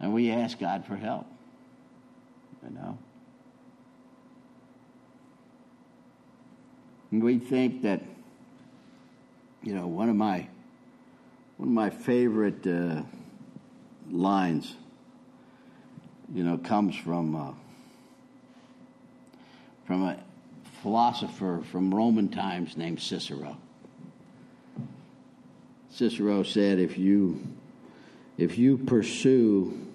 And 0.00 0.14
we 0.14 0.30
ask 0.30 0.58
God 0.58 0.86
for 0.86 0.96
help. 0.96 1.26
You 2.62 2.74
know? 2.74 2.98
And 7.10 7.22
we 7.22 7.38
think 7.38 7.82
that, 7.82 8.02
you 9.62 9.74
know, 9.74 9.86
one 9.86 10.08
of 10.08 10.16
my 10.16 10.48
one 11.56 11.68
of 11.68 11.74
my 11.74 11.90
favorite 11.90 12.66
uh, 12.66 13.02
lines, 14.10 14.76
you 16.32 16.44
know, 16.44 16.58
comes 16.58 16.94
from 16.94 17.34
uh, 17.34 17.52
from 19.86 20.04
a 20.04 20.18
philosopher 20.82 21.60
from 21.70 21.92
Roman 21.92 22.28
times 22.28 22.76
named 22.76 23.00
Cicero. 23.00 23.56
Cicero 25.90 26.42
said, 26.44 26.78
"If 26.78 26.96
you 26.96 27.46
if 28.36 28.56
you 28.56 28.78
pursue 28.78 29.86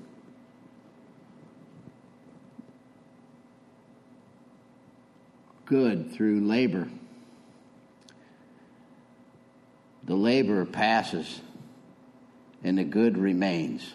good 5.66 6.11
through 6.11 6.41
labor, 6.41 6.89
the 10.06 10.16
labor 10.16 10.66
passes 10.66 11.41
and 12.64 12.78
the 12.78 12.84
good 12.84 13.18
remains. 13.18 13.93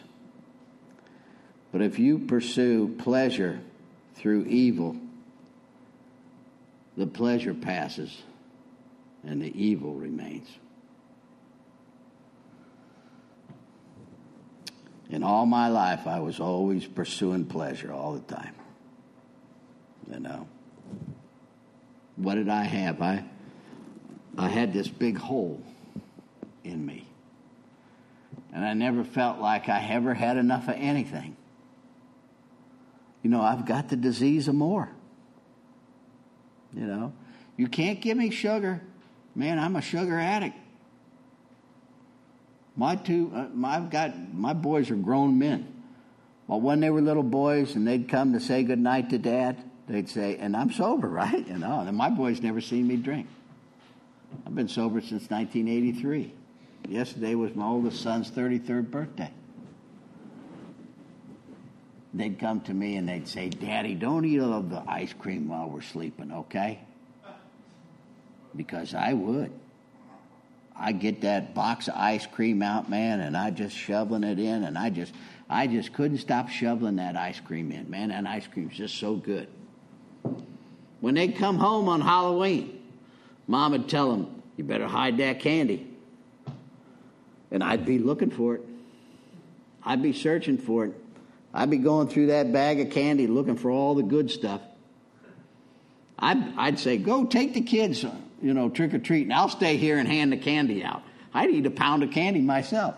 But 1.73 1.83
if 1.83 1.99
you 1.99 2.19
pursue 2.19 2.95
pleasure 2.99 3.61
through 4.15 4.45
evil, 4.45 4.97
the 6.97 7.07
pleasure 7.07 7.55
passes 7.55 8.23
and 9.25 9.43
the 9.43 9.63
evil 9.63 9.95
remains. 9.95 10.49
In 15.11 15.23
all 15.23 15.47
my 15.47 15.69
life, 15.69 16.07
I 16.07 16.21
was 16.21 16.39
always 16.41 16.87
pursuing 16.87 17.47
pleasure 17.47 17.93
all 17.93 18.15
the 18.15 18.35
time. 18.35 18.55
You 20.11 20.21
know, 20.21 20.49
what 22.17 22.35
did 22.35 22.49
I 22.49 22.65
have? 22.65 23.01
I, 23.01 23.25
I 24.37 24.49
had 24.49 24.73
this 24.73 24.89
big 24.89 25.19
hole 25.19 25.63
in 26.69 26.85
me. 26.85 27.07
And 28.53 28.65
I 28.65 28.75
never 28.75 29.05
felt 29.05 29.39
like 29.39 29.69
I 29.69 29.87
ever 29.91 30.15
had 30.15 30.37
enough 30.37 30.69
of 30.69 30.75
anything. 30.77 31.37
You 33.23 33.31
know, 33.31 33.41
I've 33.41 33.67
got 33.67 33.89
the 33.89 33.97
disease 33.97 34.49
of 34.49 34.55
more. 34.55 34.91
You 36.75 36.87
know, 36.87 37.13
you 37.57 37.69
can't 37.69 38.01
give 38.01 38.17
me 38.17 38.31
sugar. 38.31 38.81
Man, 39.35 39.59
I'm 39.59 39.77
a 39.77 39.83
sugar 39.83 40.19
addict. 40.19 40.57
My 42.77 42.95
two, 42.95 43.33
uh, 43.35 43.47
my, 43.53 43.77
I've 43.77 43.91
got, 43.91 44.33
my 44.33 44.53
boys 44.53 44.91
are 44.91 44.97
grown 44.97 45.39
men. 45.39 45.75
Well, 46.47 46.61
when 46.61 46.81
they 46.81 46.91
were 46.91 47.01
little 47.01 47.25
boys 47.25 47.75
and 47.75 47.87
they'd 47.87 48.09
come 48.09 48.33
to 48.33 48.41
say 48.41 48.63
goodnight 48.63 49.11
to 49.11 49.19
dad, 49.19 49.63
they'd 49.89 50.09
say, 50.09 50.37
and 50.37 50.57
I'm 50.57 50.71
sober, 50.71 51.09
right? 51.09 51.47
You 51.47 51.59
know, 51.59 51.81
and 51.81 51.97
my 51.97 52.11
boys 52.11 52.41
never 52.41 52.61
seen 52.61 52.87
me 52.87 52.97
drink. 52.97 53.27
I've 54.47 54.55
been 54.55 54.69
sober 54.69 55.01
since 55.01 55.29
1983. 55.31 56.33
Yesterday 56.89 57.35
was 57.35 57.55
my 57.55 57.67
oldest 57.67 58.01
son's 58.01 58.31
33rd 58.31 58.91
birthday. 58.91 59.31
They'd 62.15 62.39
come 62.39 62.63
to 62.63 62.73
me 62.73 62.97
and 62.97 63.07
they'd 63.07 63.29
say, 63.29 63.51
Daddy, 63.51 63.95
don't 63.95 64.25
eat 64.25 64.41
all 64.41 64.55
of 64.55 64.71
the 64.71 64.83
ice 64.89 65.13
cream 65.13 65.49
while 65.49 65.69
we're 65.69 65.83
sleeping, 65.83 66.33
okay? 66.33 66.81
Because 68.57 68.95
I 68.95 69.13
would. 69.13 69.53
I 70.75 70.93
get 70.93 71.21
that 71.23 71.55
box 71.55 71.89
of 71.89 71.95
ice 71.97 72.27
cream 72.27 72.63
out, 72.63 72.89
man, 72.89 73.21
and 73.21 73.37
I 73.37 73.51
just 73.51 73.77
shoveling 73.77 74.25
it 74.25 74.39
in, 74.39 74.65
and 74.65 74.79
I 74.79 74.91
just, 74.91 75.13
I 75.51 75.67
just 75.67 75.93
couldn't 75.93 76.19
stop 76.19 76.49
shoveling 76.49 76.97
that 76.97 77.17
ice 77.17 77.41
cream 77.41 77.71
in, 77.73 77.91
man. 77.91 78.09
That 78.09 78.27
ice 78.27 78.47
cream's 78.47 78.77
just 78.77 78.97
so 78.97 79.17
good. 79.17 79.49
When 81.01 81.17
they'd 81.17 81.37
come 81.37 81.59
home 81.59 81.89
on 81.89 82.01
Halloween, 82.01 82.81
Mom 83.47 83.73
would 83.73 83.89
tell 83.89 84.11
them, 84.11 84.43
"You 84.57 84.65
better 84.65 84.87
hide 84.87 85.19
that 85.19 85.41
candy," 85.41 85.88
and 87.51 87.63
I'd 87.63 87.85
be 87.85 87.99
looking 87.99 88.31
for 88.31 88.57
it. 88.57 88.63
I'd 89.85 90.03
be 90.03 90.13
searching 90.13 90.59
for 90.59 90.87
it. 90.87 90.95
I'd 91.53 91.71
be 91.71 91.79
going 91.79 92.09
through 92.09 92.27
that 92.27 92.53
bag 92.53 92.81
of 92.81 92.91
candy 92.91 93.27
looking 93.27 93.57
for 93.57 93.71
all 93.71 93.95
the 93.95 94.03
good 94.03 94.31
stuff. 94.31 94.61
I'd, 96.19 96.55
I'd 96.57 96.79
say, 96.79 96.99
"Go 96.99 97.25
take 97.25 97.55
the 97.55 97.63
kids." 97.63 98.05
Uh, 98.05 98.15
you 98.43 98.55
know, 98.55 98.69
trick 98.69 98.95
or 98.95 98.99
treat, 98.99 99.23
and 99.23 99.33
I'll 99.33 99.49
stay 99.49 99.77
here 99.77 99.99
and 99.99 100.07
hand 100.07 100.33
the 100.33 100.37
candy 100.37 100.85
out. 100.85 101.03
I'd 101.35 101.51
eat 101.51 101.67
a 101.67 101.71
pound 101.71 102.03
of 102.03 102.11
candy 102.11 102.41
myself. 102.41 102.95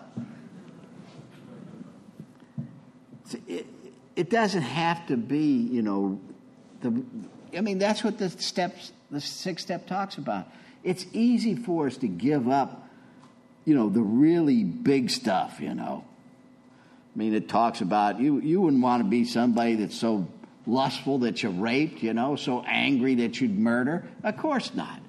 It, 3.47 3.65
it 4.15 4.29
doesn't 4.29 4.61
have 4.61 5.07
to 5.07 5.17
be, 5.17 5.55
you 5.55 5.81
know, 5.81 6.19
the. 6.81 7.03
I 7.57 7.61
mean, 7.61 7.79
that's 7.79 8.03
what 8.03 8.17
the 8.17 8.29
steps, 8.29 8.91
the 9.09 9.21
six 9.21 9.61
step 9.61 9.87
talks 9.87 10.17
about. 10.17 10.47
It's 10.83 11.05
easy 11.13 11.55
for 11.55 11.87
us 11.87 11.97
to 11.97 12.07
give 12.07 12.47
up, 12.47 12.87
you 13.65 13.75
know, 13.75 13.89
the 13.89 14.01
really 14.01 14.63
big 14.63 15.09
stuff. 15.09 15.59
You 15.59 15.73
know, 15.73 16.03
I 17.15 17.17
mean, 17.17 17.33
it 17.33 17.49
talks 17.49 17.81
about 17.81 18.19
you. 18.19 18.39
You 18.39 18.61
wouldn't 18.61 18.81
want 18.81 19.03
to 19.03 19.09
be 19.09 19.25
somebody 19.25 19.75
that's 19.75 19.97
so 19.97 20.27
lustful 20.65 21.19
that 21.19 21.43
you 21.43 21.49
raped, 21.49 22.03
you 22.03 22.13
know, 22.13 22.35
so 22.35 22.61
angry 22.61 23.15
that 23.15 23.41
you'd 23.41 23.57
murder. 23.57 24.07
Of 24.23 24.37
course 24.37 24.73
not. 24.73 24.99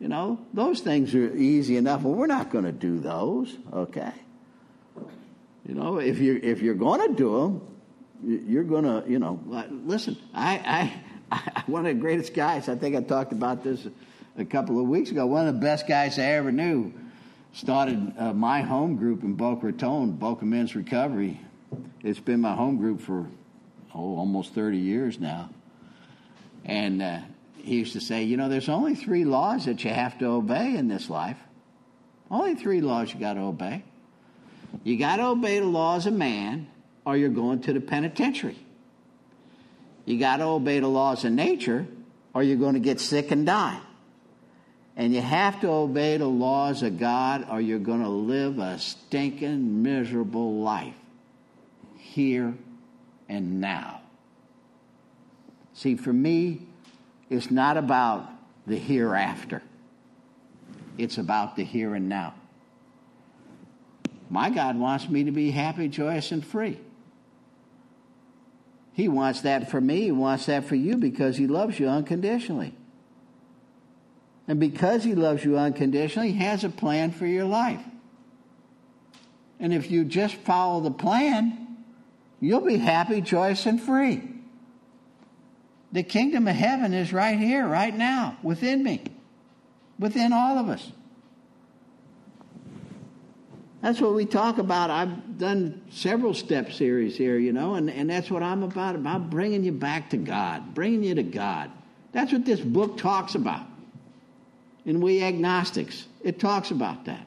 You 0.00 0.08
know, 0.08 0.38
those 0.52 0.80
things 0.80 1.14
are 1.14 1.34
easy 1.34 1.76
enough. 1.76 2.02
Well, 2.02 2.14
we're 2.14 2.26
not 2.26 2.50
going 2.50 2.64
to 2.64 2.72
do 2.72 2.98
those, 2.98 3.56
okay? 3.72 4.12
You 5.66 5.74
know, 5.74 5.98
if 5.98 6.18
you're 6.18 6.36
if 6.36 6.60
you're 6.60 6.74
going 6.74 7.08
to 7.08 7.14
do 7.14 7.40
them, 7.40 8.42
you're 8.46 8.64
going 8.64 8.84
to, 8.84 9.04
you 9.10 9.18
know, 9.18 9.40
listen. 9.70 10.16
I, 10.34 10.92
I, 11.30 11.36
I, 11.36 11.62
one 11.66 11.86
of 11.86 11.94
the 11.94 12.00
greatest 12.00 12.34
guys. 12.34 12.68
I 12.68 12.76
think 12.76 12.94
I 12.94 13.00
talked 13.00 13.32
about 13.32 13.64
this 13.64 13.86
a 14.36 14.44
couple 14.44 14.78
of 14.78 14.86
weeks 14.86 15.10
ago. 15.10 15.26
One 15.26 15.48
of 15.48 15.54
the 15.54 15.60
best 15.60 15.88
guys 15.88 16.18
I 16.18 16.24
ever 16.24 16.52
knew 16.52 16.92
started 17.56 18.12
uh, 18.18 18.32
my 18.32 18.60
home 18.60 18.96
group 18.96 19.24
in 19.24 19.34
Boca 19.34 19.66
Raton, 19.66 20.12
Boca 20.12 20.44
Men's 20.44 20.76
Recovery. 20.76 21.40
It's 22.02 22.20
been 22.20 22.40
my 22.40 22.54
home 22.54 22.76
group 22.76 23.00
for 23.00 23.26
oh 23.94 24.16
almost 24.16 24.54
thirty 24.54 24.78
years 24.78 25.18
now, 25.18 25.50
and. 26.64 27.02
Uh, 27.02 27.18
he 27.56 27.78
used 27.78 27.94
to 27.94 28.00
say, 28.00 28.22
you 28.22 28.36
know, 28.36 28.48
there's 28.48 28.68
only 28.68 28.94
three 28.94 29.24
laws 29.24 29.64
that 29.64 29.82
you 29.82 29.90
have 29.90 30.16
to 30.20 30.26
obey 30.26 30.76
in 30.76 30.86
this 30.86 31.10
life. 31.10 31.36
Only 32.30 32.54
three 32.54 32.80
laws 32.80 33.12
you 33.12 33.18
got 33.18 33.32
to 33.32 33.40
obey. 33.40 33.82
You 34.84 34.96
got 34.96 35.16
to 35.16 35.24
obey 35.24 35.58
the 35.58 35.66
laws 35.66 36.06
of 36.06 36.12
man, 36.12 36.68
or 37.04 37.16
you're 37.16 37.28
going 37.28 37.62
to 37.62 37.72
the 37.72 37.80
penitentiary. 37.80 38.56
You 40.04 40.20
got 40.20 40.36
to 40.36 40.44
obey 40.44 40.78
the 40.78 40.86
laws 40.86 41.24
of 41.24 41.32
nature, 41.32 41.88
or 42.32 42.44
you're 42.44 42.56
going 42.56 42.74
to 42.74 42.80
get 42.80 43.00
sick 43.00 43.32
and 43.32 43.44
die. 43.44 43.80
And 44.96 45.14
you 45.14 45.20
have 45.20 45.60
to 45.60 45.68
obey 45.68 46.16
the 46.16 46.26
laws 46.26 46.82
of 46.82 46.98
God, 46.98 47.46
or 47.50 47.60
you're 47.60 47.78
going 47.78 48.02
to 48.02 48.08
live 48.08 48.58
a 48.58 48.78
stinking, 48.78 49.82
miserable 49.82 50.60
life 50.60 50.94
here 51.98 52.54
and 53.28 53.60
now. 53.60 54.00
See, 55.74 55.96
for 55.96 56.12
me, 56.12 56.62
it's 57.28 57.50
not 57.50 57.76
about 57.76 58.30
the 58.66 58.76
hereafter, 58.76 59.62
it's 60.96 61.18
about 61.18 61.56
the 61.56 61.64
here 61.64 61.94
and 61.94 62.08
now. 62.08 62.34
My 64.28 64.50
God 64.50 64.76
wants 64.76 65.08
me 65.08 65.24
to 65.24 65.30
be 65.30 65.50
happy, 65.50 65.88
joyous, 65.88 66.32
and 66.32 66.44
free. 66.44 66.80
He 68.92 69.08
wants 69.08 69.42
that 69.42 69.70
for 69.70 69.80
me. 69.80 70.04
He 70.04 70.10
wants 70.10 70.46
that 70.46 70.64
for 70.64 70.74
you 70.74 70.96
because 70.96 71.36
He 71.36 71.46
loves 71.46 71.78
you 71.78 71.86
unconditionally. 71.86 72.74
And 74.48 74.60
because 74.60 75.04
He 75.04 75.14
loves 75.14 75.44
you 75.44 75.58
unconditionally, 75.58 76.32
He 76.32 76.38
has 76.38 76.64
a 76.64 76.68
plan 76.68 77.10
for 77.10 77.26
your 77.26 77.44
life. 77.44 77.82
And 79.58 79.72
if 79.72 79.90
you 79.90 80.04
just 80.04 80.34
follow 80.36 80.80
the 80.80 80.90
plan, 80.90 81.76
you'll 82.40 82.60
be 82.60 82.76
happy, 82.76 83.20
joyous, 83.20 83.66
and 83.66 83.80
free. 83.80 84.22
The 85.92 86.02
kingdom 86.02 86.46
of 86.46 86.54
heaven 86.54 86.92
is 86.92 87.12
right 87.12 87.38
here, 87.38 87.66
right 87.66 87.96
now, 87.96 88.36
within 88.42 88.82
me, 88.82 89.02
within 89.98 90.32
all 90.32 90.58
of 90.58 90.68
us. 90.68 90.92
That's 93.80 94.00
what 94.00 94.14
we 94.14 94.26
talk 94.26 94.58
about. 94.58 94.90
I've 94.90 95.38
done 95.38 95.80
several 95.90 96.34
step 96.34 96.72
series 96.72 97.16
here, 97.16 97.38
you 97.38 97.52
know, 97.52 97.74
and, 97.74 97.88
and 97.88 98.10
that's 98.10 98.30
what 98.30 98.42
I'm 98.42 98.62
about, 98.62 98.96
about 98.96 99.30
bringing 99.30 99.64
you 99.64 99.72
back 99.72 100.10
to 100.10 100.16
God, 100.16 100.74
bringing 100.74 101.04
you 101.04 101.14
to 101.14 101.22
God. 101.22 101.70
That's 102.12 102.32
what 102.32 102.44
this 102.44 102.60
book 102.60 102.98
talks 102.98 103.34
about. 103.34 103.64
And 104.86 105.02
we 105.02 105.22
agnostics, 105.22 106.06
it 106.22 106.38
talks 106.38 106.70
about 106.70 107.04
that. 107.06 107.26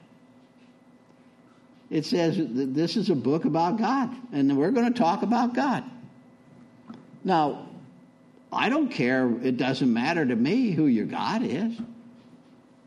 It 1.90 2.06
says 2.06 2.38
this 2.40 2.96
is 2.96 3.10
a 3.10 3.16
book 3.16 3.46
about 3.46 3.78
God, 3.78 4.16
and 4.32 4.58
we're 4.58 4.72
going 4.72 4.92
to 4.92 4.98
talk 4.98 5.24
about 5.24 5.54
God. 5.54 5.84
Now, 7.24 7.68
I 8.52 8.70
don't 8.70 8.90
care. 8.90 9.30
It 9.44 9.58
doesn't 9.58 9.92
matter 9.92 10.26
to 10.26 10.36
me 10.36 10.72
who 10.72 10.86
your 10.86 11.06
God 11.06 11.44
is. 11.44 11.74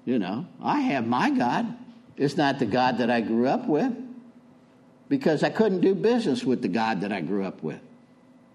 You 0.05 0.18
know, 0.18 0.47
I 0.61 0.81
have 0.81 1.07
my 1.07 1.31
God. 1.31 1.77
It's 2.16 2.37
not 2.37 2.59
the 2.59 2.66
God 2.66 2.99
that 2.99 3.11
I 3.11 3.20
grew 3.20 3.47
up 3.47 3.66
with 3.66 3.93
because 5.09 5.43
I 5.43 5.51
couldn't 5.51 5.81
do 5.81 5.95
business 5.95 6.45
with 6.45 6.62
the 6.62 6.68
God 6.68 7.03
that 7.03 7.12
I 7.12 7.20
grew 7.20 7.45
up 7.45 7.62
with. 7.62 7.81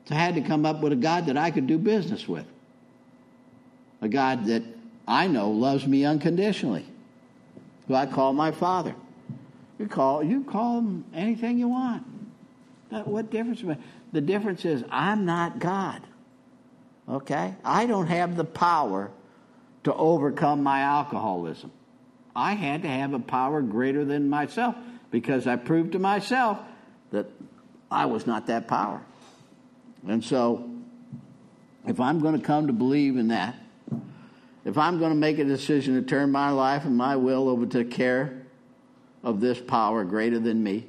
So 0.05 0.15
I 0.15 0.19
had 0.19 0.35
to 0.35 0.41
come 0.41 0.65
up 0.65 0.81
with 0.81 0.93
a 0.93 0.97
God 0.97 1.27
that 1.27 1.37
I 1.37 1.51
could 1.51 1.67
do 1.67 1.77
business 1.77 2.27
with. 2.27 2.45
A 4.01 4.07
God 4.07 4.45
that 4.45 4.63
I 5.07 5.27
know 5.27 5.51
loves 5.51 5.87
me 5.87 6.03
unconditionally, 6.03 6.85
who 7.87 7.95
I 7.95 8.05
call 8.05 8.33
my 8.33 8.51
father. 8.51 8.93
You 9.79 9.87
call 9.87 10.23
you 10.23 10.43
call 10.43 10.79
him 10.79 11.05
anything 11.13 11.57
you 11.59 11.69
want. 11.69 12.03
What 12.89 13.29
difference? 13.29 13.63
The 14.11 14.21
difference 14.21 14.65
is 14.65 14.83
I'm 14.89 15.25
not 15.25 15.59
God. 15.59 16.01
Okay, 17.07 17.55
I 17.63 17.85
don't 17.85 18.07
have 18.07 18.35
the 18.35 18.43
power 18.43 19.11
to 19.85 19.93
overcome 19.93 20.63
my 20.63 20.81
alcoholism. 20.81 21.71
I 22.35 22.53
had 22.53 22.81
to 22.81 22.89
have 22.89 23.13
a 23.13 23.19
power 23.19 23.61
greater 23.61 24.03
than 24.03 24.29
myself 24.29 24.75
because 25.09 25.47
I 25.47 25.55
proved 25.55 25.93
to 25.93 25.99
myself 25.99 26.59
that 27.11 27.27
I 27.89 28.05
was 28.05 28.27
not 28.27 28.47
that 28.47 28.67
power. 28.67 29.01
And 30.07 30.23
so, 30.23 30.69
if 31.85 31.99
I'm 31.99 32.19
going 32.19 32.39
to 32.39 32.45
come 32.45 32.67
to 32.67 32.73
believe 32.73 33.15
in 33.15 33.29
that, 33.29 33.55
if 34.67 34.77
I'm 34.77 34.99
going 34.99 35.11
to 35.11 35.17
make 35.17 35.39
a 35.39 35.45
decision 35.45 35.95
to 35.95 36.01
turn 36.01 36.29
my 36.29 36.49
life 36.49 36.83
and 36.83 36.97
my 36.97 37.15
will 37.15 37.47
over 37.47 37.65
to 37.65 37.77
the 37.77 37.85
care 37.85 38.45
of 39.23 39.39
this 39.39 39.57
power 39.61 40.03
greater 40.03 40.39
than 40.39 40.61
me, 40.61 40.85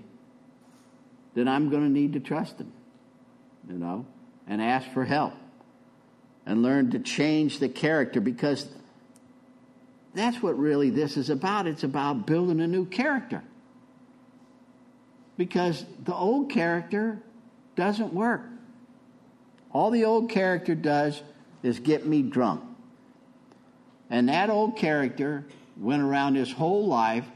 then 1.34 1.46
I'm 1.46 1.70
going 1.70 1.84
to 1.84 1.88
need 1.88 2.14
to 2.14 2.20
trust 2.20 2.58
Him, 2.58 2.72
you 3.70 3.78
know, 3.78 4.04
and 4.48 4.60
ask 4.60 4.90
for 4.90 5.04
help 5.04 5.32
and 6.44 6.60
learn 6.60 6.90
to 6.90 6.98
change 6.98 7.60
the 7.60 7.68
character 7.68 8.20
because 8.20 8.66
that's 10.12 10.42
what 10.42 10.58
really 10.58 10.90
this 10.90 11.16
is 11.16 11.30
about. 11.30 11.68
It's 11.68 11.84
about 11.84 12.26
building 12.26 12.60
a 12.60 12.66
new 12.66 12.84
character. 12.84 13.44
Because 15.36 15.86
the 16.02 16.14
old 16.14 16.50
character 16.50 17.22
doesn't 17.76 18.12
work. 18.12 18.42
All 19.70 19.92
the 19.92 20.04
old 20.04 20.30
character 20.30 20.74
does 20.74 21.22
is 21.62 21.78
get 21.78 22.04
me 22.04 22.22
drunk. 22.22 22.64
And 24.10 24.28
that 24.28 24.50
old 24.50 24.76
character 24.76 25.44
went 25.76 26.02
around 26.02 26.34
his 26.34 26.50
whole 26.50 26.86
life 26.86 27.26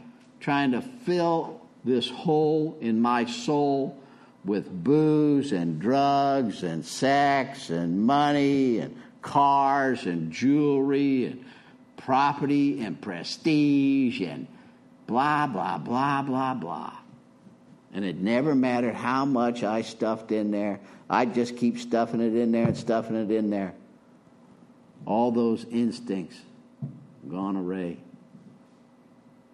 trying 0.40 0.72
to 0.72 0.80
fill 0.80 1.60
this 1.84 2.08
hole 2.08 2.76
in 2.80 3.00
my 3.00 3.24
soul 3.26 3.96
with 4.44 4.68
booze 4.82 5.52
and 5.52 5.80
drugs 5.80 6.62
and 6.62 6.84
sex 6.84 7.70
and 7.70 8.00
money 8.00 8.78
and 8.78 8.96
cars 9.20 10.06
and 10.06 10.32
jewelry 10.32 11.26
and 11.26 11.44
property 11.96 12.82
and 12.82 13.00
prestige 13.00 14.20
and 14.20 14.48
blah, 15.06 15.46
blah, 15.46 15.78
blah, 15.78 16.22
blah, 16.22 16.54
blah. 16.54 16.96
And 17.92 18.04
it 18.04 18.16
never 18.16 18.54
mattered 18.54 18.94
how 18.94 19.24
much 19.24 19.62
I 19.62 19.82
stuffed 19.82 20.32
in 20.32 20.50
there. 20.50 20.80
I'd 21.08 21.34
just 21.34 21.56
keep 21.56 21.78
stuffing 21.78 22.20
it 22.20 22.34
in 22.34 22.50
there 22.50 22.66
and 22.66 22.76
stuffing 22.76 23.16
it 23.16 23.30
in 23.30 23.50
there. 23.50 23.74
All 25.04 25.30
those 25.30 25.64
instincts 25.70 26.36
gone 27.28 27.56
array. 27.56 27.98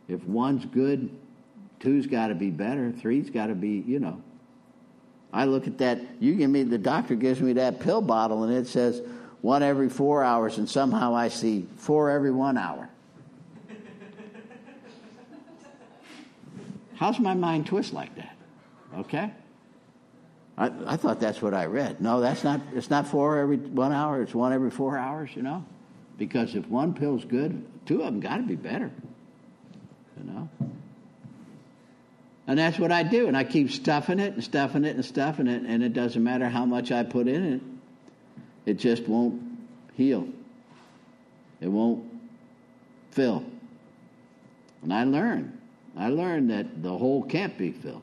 If 0.09 0.25
one's 0.25 0.65
good, 0.65 1.11
two's 1.81 2.07
got 2.07 2.29
to 2.29 2.35
be 2.35 2.51
better, 2.51 2.93
three's 2.93 3.31
got 3.31 3.49
to 3.49 3.55
be, 3.55 3.85
you 3.87 3.99
know. 3.99 4.23
I 5.33 5.45
look 5.45 5.67
at 5.67 5.79
that, 5.79 6.01
you 6.21 6.35
give 6.35 6.51
me, 6.51 6.63
the 6.63 6.79
doctor 6.79 7.15
gives 7.15 7.41
me 7.41 7.55
that 7.55 7.81
pill 7.81 8.01
bottle 8.01 8.45
and 8.45 8.55
it 8.55 8.67
says 8.67 9.03
one 9.43 9.63
every 9.63 9.89
four 9.89 10.25
hours, 10.25 10.59
and 10.59 10.69
somehow 10.69 11.15
I 11.15 11.29
see 11.29 11.69
four 11.77 12.11
every 12.11 12.33
one 12.33 12.59
hour. 12.59 12.89
How's 16.97 17.21
my 17.21 17.35
mind 17.35 17.67
twist 17.67 17.93
like 17.93 18.17
that? 18.17 18.37
Okay? 18.99 19.31
I, 20.57 20.73
I 20.87 20.97
thought 20.97 21.21
that's 21.21 21.41
what 21.41 21.55
I 21.55 21.67
read. 21.67 22.01
No, 22.01 22.21
that's 22.21 22.43
not, 22.43 22.61
it's 22.75 22.91
not 22.91 23.07
four 23.07 23.39
every 23.39 23.59
one 23.59 23.93
hour, 23.93 24.23
it's 24.23 24.35
one 24.35 24.53
every 24.53 24.71
four 24.71 24.99
hours, 24.99 25.31
you 25.37 25.43
know? 25.43 25.65
Because 26.19 26.57
if 26.57 26.69
one 26.69 26.93
pill's 26.93 27.25
good, 27.25 27.65
two 27.87 28.03
of 28.03 28.07
them 28.07 28.21
got 28.21 28.39
to 28.39 28.43
be 28.43 28.57
better, 28.57 28.91
you 30.19 30.31
know? 30.31 30.49
And 32.49 32.59
that's 32.59 32.79
what 32.79 32.91
I 32.91 33.05
do. 33.05 33.29
And 33.29 33.37
I 33.37 33.45
keep 33.45 33.71
stuffing 33.71 34.19
it 34.19 34.35
and 34.35 34.43
stuffing 34.43 34.85
it 34.85 34.97
and 34.97 35.05
stuffing 35.05 35.47
it, 35.47 35.63
and 35.63 35.83
it 35.83 35.93
doesn't 35.93 36.23
matter 36.23 36.49
how 36.49 36.65
much 36.67 36.91
I 36.91 37.05
put 37.05 37.29
in 37.29 37.45
it, 37.45 37.61
it 38.67 38.79
just 38.79 39.07
won't 39.07 39.41
heal. 39.95 40.27
It 41.61 41.69
won't 41.69 42.05
fill. 43.13 43.45
And 44.83 44.93
I 44.93 45.05
learned. 45.05 45.59
I 45.97 46.09
learned 46.09 46.51
that 46.51 46.83
the 46.83 46.97
hole 46.97 47.23
can't 47.23 47.57
be 47.57 47.73
filled. 47.73 48.03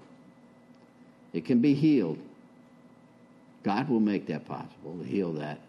It 1.34 1.46
can 1.46 1.60
be 1.60 1.74
healed. 1.74 2.18
God 3.64 3.90
will 3.90 4.00
make 4.00 4.28
that 4.28 4.46
possible 4.46 4.98
to 5.00 5.04
heal 5.04 5.34
that 5.34 5.60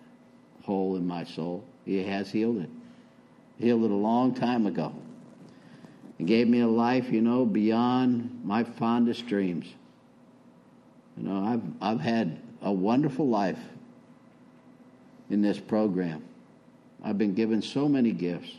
hole 0.63 0.97
in 0.97 1.07
my 1.07 1.25
soul. 1.25 1.65
He 1.87 2.03
has 2.05 2.31
healed 2.31 2.59
it. 2.59 2.69
Healed 3.59 3.85
it 3.85 3.91
a 3.91 3.95
long 3.95 4.35
time 4.35 4.67
ago. 4.67 4.93
And 6.19 6.29
gave 6.29 6.49
me 6.49 6.61
a 6.61 6.67
life, 6.67 7.11
you 7.11 7.23
know, 7.23 7.47
beyond 7.47 8.41
my 8.45 8.65
fondest 8.65 9.27
dreams. 9.27 9.67
You 11.17 11.29
know, 11.29 11.45
I've 11.47 11.63
I've 11.81 12.01
had 12.01 12.39
a 12.61 12.73
wonderful 12.73 13.29
life 13.29 13.59
in 15.31 15.41
this 15.41 15.59
program. 15.59 16.25
I've 17.03 17.19
been 17.19 17.35
given 17.35 17.63
so 17.63 17.89
many 17.89 18.13
gifts. 18.13 18.51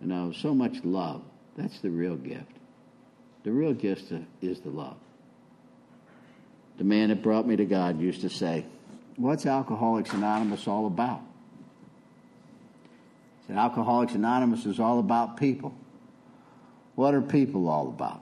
You 0.00 0.08
know, 0.08 0.32
so 0.32 0.54
much 0.54 0.84
love. 0.84 1.22
That's 1.56 1.80
the 1.80 1.90
real 1.90 2.16
gift. 2.16 2.52
The 3.44 3.50
real 3.50 3.72
gift 3.72 4.12
is 4.42 4.60
the 4.60 4.70
love. 4.70 4.96
The 6.78 6.84
man 6.84 7.08
that 7.08 7.22
brought 7.22 7.46
me 7.46 7.56
to 7.56 7.64
God 7.64 8.00
used 8.00 8.20
to 8.20 8.30
say, 8.30 8.66
What's 9.16 9.46
Alcoholics 9.46 10.12
Anonymous 10.12 10.68
all 10.68 10.86
about? 10.86 11.22
Alcoholics 13.54 14.14
Anonymous 14.14 14.66
is 14.66 14.80
all 14.80 14.98
about 14.98 15.36
people. 15.36 15.74
What 16.94 17.14
are 17.14 17.22
people 17.22 17.68
all 17.68 17.88
about? 17.88 18.20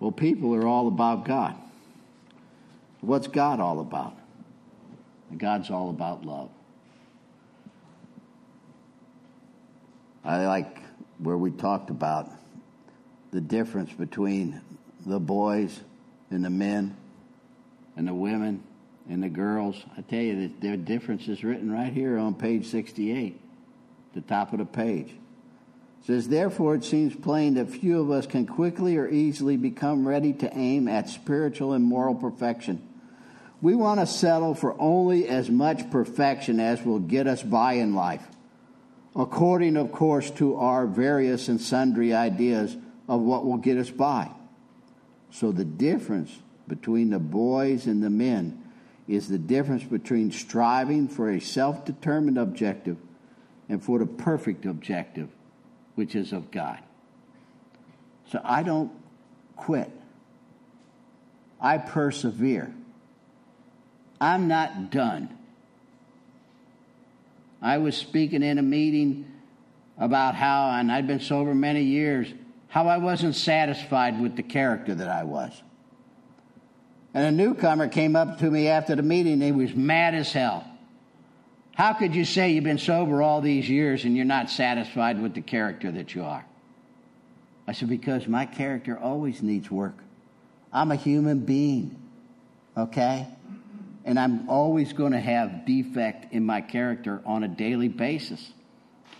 Well, 0.00 0.10
people 0.10 0.54
are 0.54 0.66
all 0.66 0.88
about 0.88 1.24
God. 1.24 1.54
What's 3.00 3.28
God 3.28 3.60
all 3.60 3.80
about? 3.80 4.16
God's 5.36 5.70
all 5.70 5.90
about 5.90 6.24
love. 6.24 6.50
I 10.24 10.46
like 10.46 10.78
where 11.18 11.36
we 11.36 11.50
talked 11.50 11.90
about 11.90 12.30
the 13.32 13.40
difference 13.40 13.92
between 13.92 14.60
the 15.06 15.18
boys 15.18 15.80
and 16.30 16.44
the 16.44 16.50
men 16.50 16.96
and 17.96 18.06
the 18.06 18.14
women 18.14 18.62
and 19.08 19.22
the 19.22 19.28
girls. 19.28 19.82
I 19.96 20.02
tell 20.02 20.20
you, 20.20 20.52
their 20.60 20.76
difference 20.76 21.28
is 21.28 21.42
written 21.42 21.72
right 21.72 21.92
here 21.92 22.18
on 22.18 22.34
page 22.34 22.66
68, 22.66 23.40
the 24.14 24.20
top 24.20 24.52
of 24.52 24.58
the 24.58 24.64
page. 24.64 25.08
It 25.08 26.06
says, 26.06 26.28
Therefore, 26.28 26.74
it 26.74 26.84
seems 26.84 27.14
plain 27.14 27.54
that 27.54 27.70
few 27.70 28.00
of 28.00 28.10
us 28.10 28.26
can 28.26 28.46
quickly 28.46 28.96
or 28.96 29.08
easily 29.08 29.56
become 29.56 30.06
ready 30.06 30.32
to 30.34 30.56
aim 30.56 30.88
at 30.88 31.08
spiritual 31.08 31.72
and 31.72 31.84
moral 31.84 32.14
perfection. 32.14 32.88
We 33.60 33.76
want 33.76 34.00
to 34.00 34.06
settle 34.06 34.54
for 34.54 34.74
only 34.80 35.28
as 35.28 35.48
much 35.48 35.88
perfection 35.90 36.58
as 36.58 36.84
will 36.84 36.98
get 36.98 37.28
us 37.28 37.42
by 37.42 37.74
in 37.74 37.94
life, 37.94 38.26
according, 39.14 39.76
of 39.76 39.92
course, 39.92 40.30
to 40.32 40.56
our 40.56 40.86
various 40.86 41.48
and 41.48 41.60
sundry 41.60 42.12
ideas 42.12 42.76
of 43.08 43.20
what 43.20 43.46
will 43.46 43.58
get 43.58 43.78
us 43.78 43.90
by. 43.90 44.30
So 45.30 45.52
the 45.52 45.64
difference 45.64 46.36
between 46.66 47.10
the 47.10 47.20
boys 47.20 47.86
and 47.86 48.02
the 48.02 48.10
men 48.10 48.62
is 49.06 49.28
the 49.28 49.38
difference 49.38 49.84
between 49.84 50.32
striving 50.32 51.06
for 51.06 51.30
a 51.30 51.40
self 51.40 51.84
determined 51.84 52.38
objective 52.38 52.96
and 53.72 53.82
for 53.82 53.98
the 53.98 54.04
perfect 54.06 54.66
objective, 54.66 55.30
which 55.94 56.14
is 56.14 56.34
of 56.34 56.50
God. 56.50 56.78
So 58.30 58.38
I 58.44 58.62
don't 58.62 58.92
quit, 59.56 59.90
I 61.58 61.78
persevere. 61.78 62.72
I'm 64.20 64.46
not 64.46 64.90
done. 64.90 65.38
I 67.62 67.78
was 67.78 67.96
speaking 67.96 68.42
in 68.42 68.58
a 68.58 68.62
meeting 68.62 69.26
about 69.96 70.34
how, 70.34 70.72
and 70.72 70.92
I'd 70.92 71.06
been 71.06 71.20
sober 71.20 71.54
many 71.54 71.82
years, 71.82 72.28
how 72.68 72.88
I 72.88 72.98
wasn't 72.98 73.36
satisfied 73.36 74.20
with 74.20 74.36
the 74.36 74.42
character 74.42 74.94
that 74.94 75.08
I 75.08 75.24
was. 75.24 75.62
And 77.14 77.24
a 77.24 77.30
newcomer 77.30 77.88
came 77.88 78.16
up 78.16 78.38
to 78.40 78.50
me 78.50 78.68
after 78.68 78.94
the 78.94 79.02
meeting 79.02 79.40
he 79.40 79.50
was 79.50 79.74
mad 79.74 80.14
as 80.14 80.30
hell. 80.30 80.66
How 81.82 81.94
could 81.94 82.14
you 82.14 82.24
say 82.24 82.52
you've 82.52 82.62
been 82.62 82.78
sober 82.78 83.22
all 83.22 83.40
these 83.40 83.68
years 83.68 84.04
and 84.04 84.16
you're 84.16 84.24
not 84.24 84.48
satisfied 84.48 85.20
with 85.20 85.34
the 85.34 85.40
character 85.40 85.90
that 85.90 86.14
you 86.14 86.22
are? 86.22 86.46
I 87.66 87.72
said, 87.72 87.88
Because 87.88 88.28
my 88.28 88.46
character 88.46 88.96
always 88.96 89.42
needs 89.42 89.68
work. 89.68 89.96
I'm 90.72 90.92
a 90.92 90.94
human 90.94 91.40
being, 91.40 92.00
okay? 92.76 93.26
and 94.04 94.16
I'm 94.16 94.48
always 94.48 94.92
going 94.92 95.10
to 95.10 95.18
have 95.18 95.66
defect 95.66 96.32
in 96.32 96.46
my 96.46 96.60
character 96.60 97.20
on 97.26 97.42
a 97.42 97.48
daily 97.48 97.88
basis. 97.88 98.52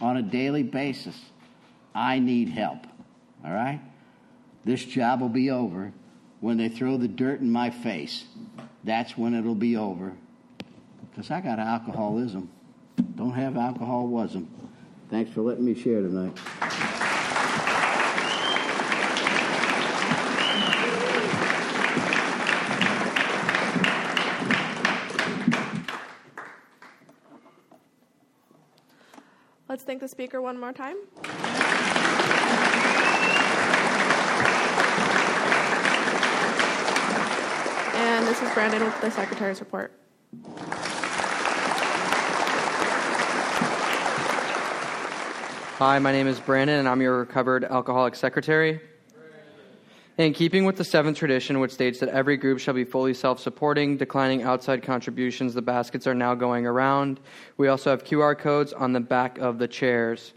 On 0.01 0.17
a 0.17 0.23
daily 0.23 0.63
basis. 0.63 1.21
I 1.97 2.21
need 2.21 2.49
help. 2.51 2.87
All 3.45 3.53
right? 3.53 3.81
This 4.65 4.85
job 4.85 5.21
will 5.21 5.29
be 5.29 5.51
over 5.51 5.93
when 6.39 6.59
they 6.59 6.69
throw 6.69 6.97
the 6.97 7.09
dirt 7.09 7.41
in 7.41 7.51
my 7.51 7.71
face. 7.71 8.23
That's 8.85 9.19
when 9.19 9.35
it'll 9.35 9.57
be 9.57 9.77
over. 9.77 10.13
Because 11.13 11.31
I 11.31 11.43
got 11.43 11.59
alcoholism. 11.59 12.51
don't 13.17 13.33
have 13.33 13.59
alcoholism. 13.59 14.49
Thanks 15.11 15.31
for 15.31 15.43
letting 15.43 15.65
me 15.65 15.75
share 15.75 16.01
tonight. 16.01 16.33
Let's 29.69 29.85
thank 29.85 30.01
the 30.01 30.09
speaker 30.09 30.41
one 30.41 30.59
more 30.59 30.73
time. 30.73 30.97
And 37.95 38.27
this 38.27 38.41
is 38.41 38.51
Brandon 38.53 38.83
with 38.83 38.99
the 39.03 39.11
Secretary's 39.11 39.61
report. 39.61 40.02
Hi, 45.85 45.99
my 45.99 46.13
name 46.13 46.29
is 46.29 46.39
Brandon, 46.39 46.79
and 46.79 46.89
I'm 46.89 47.03
your 47.03 47.19
recovered 47.19 47.65
alcoholic 47.65 48.15
secretary. 48.15 48.81
In 50.17 50.33
keeping 50.33 50.65
with 50.65 50.77
the 50.77 50.85
seventh 50.85 51.19
tradition, 51.19 51.59
which 51.59 51.73
states 51.73 51.99
that 51.99 52.09
every 52.11 52.37
group 52.37 52.61
shall 52.61 52.75
be 52.75 52.85
fully 52.85 53.15
self 53.15 53.41
supporting, 53.41 53.97
declining 53.97 54.45
outside 54.45 54.85
contributions, 54.85 55.55
the 55.55 55.61
baskets 55.61 56.07
are 56.07 56.15
now 56.15 56.37
going 56.37 56.67
around. 56.67 57.19
We 57.57 57.67
also 57.67 57.91
have 57.91 58.05
QR 58.05 58.39
codes 58.39 58.73
on 58.73 58.93
the 58.93 59.01
back 59.01 59.39
of 59.39 59.59
the 59.59 59.67
chairs. 59.67 60.35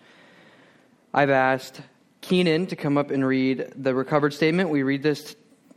I've 1.14 1.30
asked 1.30 1.80
Keenan 2.22 2.66
to 2.66 2.76
come 2.76 2.98
up 2.98 3.12
and 3.12 3.24
read 3.24 3.72
the 3.76 3.94
recovered 3.94 4.34
statement. 4.34 4.72
We 4.72 4.82
read 4.82 5.04
this 5.04 5.36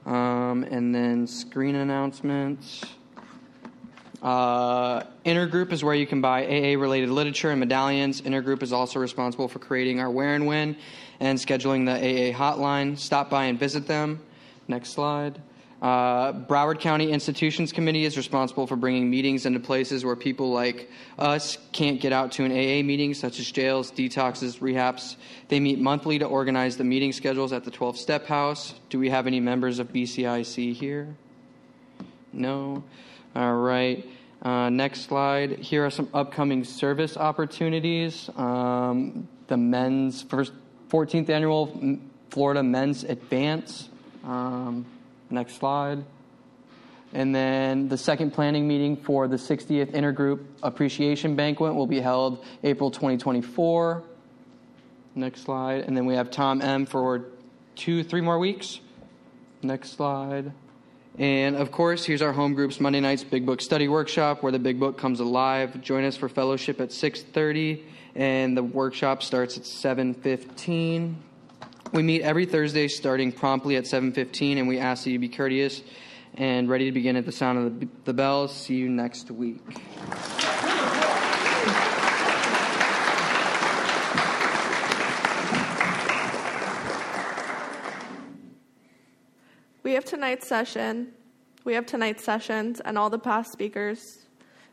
Um, 0.05 0.65
and 0.65 0.95
then 0.95 1.27
screen 1.27 1.75
announcements. 1.75 2.83
Uh, 4.23 5.05
Intergroup 5.25 5.73
is 5.73 5.85
where 5.85 5.95
you 5.95 6.07
can 6.07 6.21
buy 6.21 6.45
AA 6.45 6.79
related 6.79 7.11
literature 7.11 7.51
and 7.51 7.61
medallions. 7.61 8.21
Intergroup 8.23 8.63
is 8.63 8.73
also 8.73 8.99
responsible 8.99 9.49
for 9.49 9.59
creating 9.59 10.01
our 10.01 10.11
Where 10.11 10.35
and 10.35 10.47
When 10.47 10.77
and 11.21 11.39
scheduling 11.39 11.87
the 11.87 11.93
AA 11.93 12.37
hotline. 12.37 12.99
Stop 12.99 13.31
by 13.31 13.45
and 13.45 13.59
visit 13.59 13.87
them. 13.87 14.21
Next 14.67 14.91
slide. 14.91 15.41
Uh, 15.81 16.33
Broward 16.33 16.81
County 16.81 17.13
Institutions 17.13 17.71
Committee 17.71 18.05
is 18.05 18.17
responsible 18.17 18.67
for 18.67 18.75
bringing 18.75 19.09
meetings 19.09 19.47
into 19.47 19.61
places 19.61 20.05
where 20.05 20.17
people 20.17 20.51
like 20.51 20.91
us 21.21 21.57
can't 21.71 22.01
get 22.01 22.13
out 22.13 22.33
to 22.33 22.45
an 22.45 22.51
AA 22.51 22.83
meeting, 22.85 23.15
such 23.15 23.39
as 23.39 23.49
jails, 23.51 23.93
detoxes, 23.93 24.59
rehabs. 24.59 25.15
They 25.47 25.61
meet 25.61 25.79
monthly 25.79 26.19
to 26.19 26.25
organize 26.25 26.77
the 26.77 26.85
meeting 26.85 27.13
schedules 27.13 27.53
at 27.53 27.63
the 27.63 27.71
12 27.71 27.97
Step 27.97 28.27
House. 28.27 28.75
Do 28.91 28.99
we 28.99 29.09
have 29.11 29.29
any 29.29 29.39
members 29.39 29.79
of 29.79 29.93
BCIC 29.93 30.75
here? 30.75 31.15
No. 32.33 32.83
All 33.35 33.55
right. 33.55 34.09
Uh, 34.43 34.71
next 34.71 35.03
slide. 35.03 35.59
Here 35.59 35.85
are 35.85 35.91
some 35.91 36.09
upcoming 36.15 36.65
service 36.65 37.17
opportunities. 37.17 38.31
Um, 38.37 39.29
the 39.49 39.57
men's 39.57 40.23
first 40.23 40.53
14th 40.91 41.29
annual 41.29 41.99
Florida 42.31 42.63
Men's 42.63 43.05
Advance. 43.05 43.89
Um, 44.25 44.87
next 45.31 45.57
slide. 45.57 46.05
And 47.13 47.35
then 47.35 47.89
the 47.89 47.97
second 47.97 48.33
planning 48.33 48.69
meeting 48.69 48.97
for 48.97 49.29
the 49.29 49.37
60th 49.37 49.93
Intergroup 49.93 50.45
Appreciation 50.63 51.37
Banquet 51.37 51.75
will 51.75 51.87
be 51.87 52.01
held 52.01 52.45
April 52.63 52.91
2024. 52.91 54.03
Next 55.15 55.43
slide. 55.43 55.85
And 55.85 55.97
then 55.97 56.05
we 56.05 56.15
have 56.15 56.31
Tom 56.31 56.61
M 56.61 56.85
for 56.85 57.27
two, 57.77 58.05
three 58.05 58.21
more 58.21 58.39
weeks. 58.39 58.81
Next 59.63 59.93
slide. 59.93 60.53
And 61.19 61.57
of 61.57 61.73
course, 61.73 62.05
here's 62.05 62.23
our 62.23 62.33
home 62.33 62.55
group's 62.55 62.79
Monday 62.79 63.01
nights 63.01 63.25
Big 63.25 63.45
Book 63.45 63.61
Study 63.61 63.89
Workshop, 63.89 64.41
where 64.45 64.53
the 64.53 64.59
Big 64.61 64.79
Book 64.79 64.99
comes 64.99 65.19
alive. 65.19 65.81
Join 65.83 66.05
us 66.05 66.17
for 66.17 66.29
fellowship 66.29 66.81
at 66.81 66.93
6:30, 66.93 67.83
and 68.15 68.57
the 68.57 68.63
workshop 68.63 69.25
starts 69.25 69.57
at 69.57 69.67
7:15. 69.67 71.17
We 71.93 72.05
meet 72.05 72.23
every 72.23 72.47
Thursday, 72.47 72.87
starting 72.87 73.33
promptly 73.33 73.75
at 73.75 73.87
7:15, 73.87 74.59
and 74.59 74.69
we 74.69 74.79
ask 74.79 75.05
that 75.05 75.11
you 75.11 75.19
be 75.19 75.29
courteous 75.29 75.83
and 76.35 76.69
ready 76.69 76.85
to 76.85 76.93
begin 76.93 77.17
at 77.17 77.27
the 77.27 77.33
sound 77.33 77.59
of 77.59 77.81
the, 77.81 77.89
the 78.05 78.13
bells. 78.13 78.55
See 78.55 78.77
you 78.77 78.89
next 78.89 79.29
week. 79.33 79.59
We 89.89 89.95
have 89.95 90.05
tonight's 90.05 90.47
session. 90.47 91.15
We 91.65 91.73
have 91.73 91.87
tonight's 91.87 92.23
sessions 92.23 92.79
and 92.81 92.99
all 92.99 93.09
the 93.09 93.19
past 93.19 93.53
speakers 93.53 94.19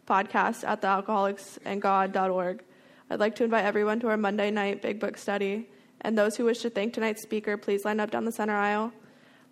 podcasts 0.06 0.68
at 0.68 0.82
the 0.82 0.88
alcoholicsandgod.org. 0.88 2.64
I'd 3.10 3.20
like 3.22 3.34
to 3.36 3.46
invite 3.46 3.64
everyone 3.64 4.02
to 4.02 4.10
our 4.10 4.18
Monday 4.18 4.52
night 4.52 4.82
Big 4.82 5.00
Book 5.00 5.18
study. 5.18 5.70
And 6.02 6.18
those 6.18 6.36
who 6.36 6.44
wish 6.44 6.60
to 6.64 6.70
thank 6.70 6.94
tonight's 6.94 7.22
speaker, 7.22 7.56
please 7.56 7.86
line 7.86 8.02
up 8.02 8.12
down 8.12 8.26
the 8.26 8.32
center 8.34 8.58
aisle. 8.58 8.92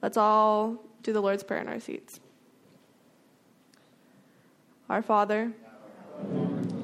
Let's 0.02 0.18
all 0.18 0.84
do 1.02 1.14
the 1.14 1.22
Lord's 1.22 1.44
Prayer 1.44 1.62
in 1.62 1.70
our 1.70 1.80
seats. 1.80 2.20
Our 4.90 5.02
Father, 5.02 5.54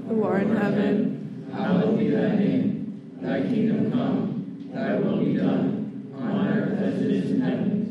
who 0.07 0.23
art 0.23 0.43
in 0.43 0.55
heaven, 0.55 1.51
hallowed 1.53 1.99
be 1.99 2.11
thy 2.11 2.34
name. 2.34 3.19
Thy 3.21 3.41
kingdom 3.41 3.91
come, 3.91 4.71
thy 4.73 4.95
will 4.95 5.17
be 5.25 5.34
done, 5.34 6.15
on 6.17 6.47
earth 6.47 6.80
as 6.80 7.01
it 7.01 7.11
is 7.11 7.32
in 7.32 7.41
heaven. 7.41 7.89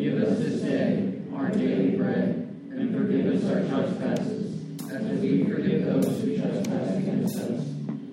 Give 0.00 0.16
us 0.22 0.38
this 0.38 0.62
day 0.62 1.12
our 1.34 1.50
daily 1.50 1.90
bread, 1.90 2.56
and 2.70 2.96
forgive 2.96 3.26
us 3.34 3.44
our 3.44 3.60
trespasses, 3.68 4.56
as 4.90 5.02
we 5.20 5.44
forgive 5.44 5.84
those 5.84 6.22
who 6.22 6.38
trespass 6.38 6.96
against 6.96 7.36
us. 7.36 7.60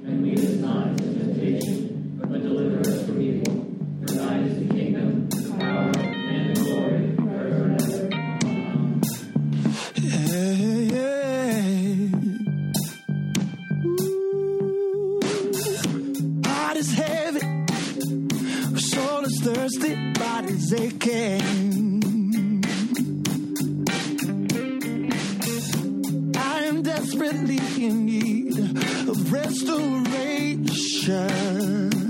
And 0.03 0.21
lead 0.21 0.37
us 0.37 0.55
not 0.55 0.87
into 0.87 1.13
temptation, 1.17 2.19
but 2.19 2.43
deliver 2.43 2.81
us 2.81 3.05
from 3.05 3.21
evil. 3.21 3.53
For 4.01 4.11
thine 4.15 4.43
is 4.43 4.67
the 4.67 4.73
kingdom, 4.75 5.29
the 5.29 5.49
power, 5.57 5.91
and 5.97 6.57
the 6.57 6.61
glory, 6.61 7.15
forever 7.15 7.63
and 7.63 7.81
ever. 7.81 8.07
Ooh. 16.35 16.49
Heart 16.49 16.77
is 16.77 16.91
heavy, 16.93 17.39
soul 18.77 19.23
is 19.23 19.39
thirsty, 19.41 19.95
body's 20.11 20.73
aching. 20.73 21.56
Desperately 27.31 27.85
in 27.85 28.05
need 28.05 28.57
of 29.09 29.33
restoration. 29.33 32.06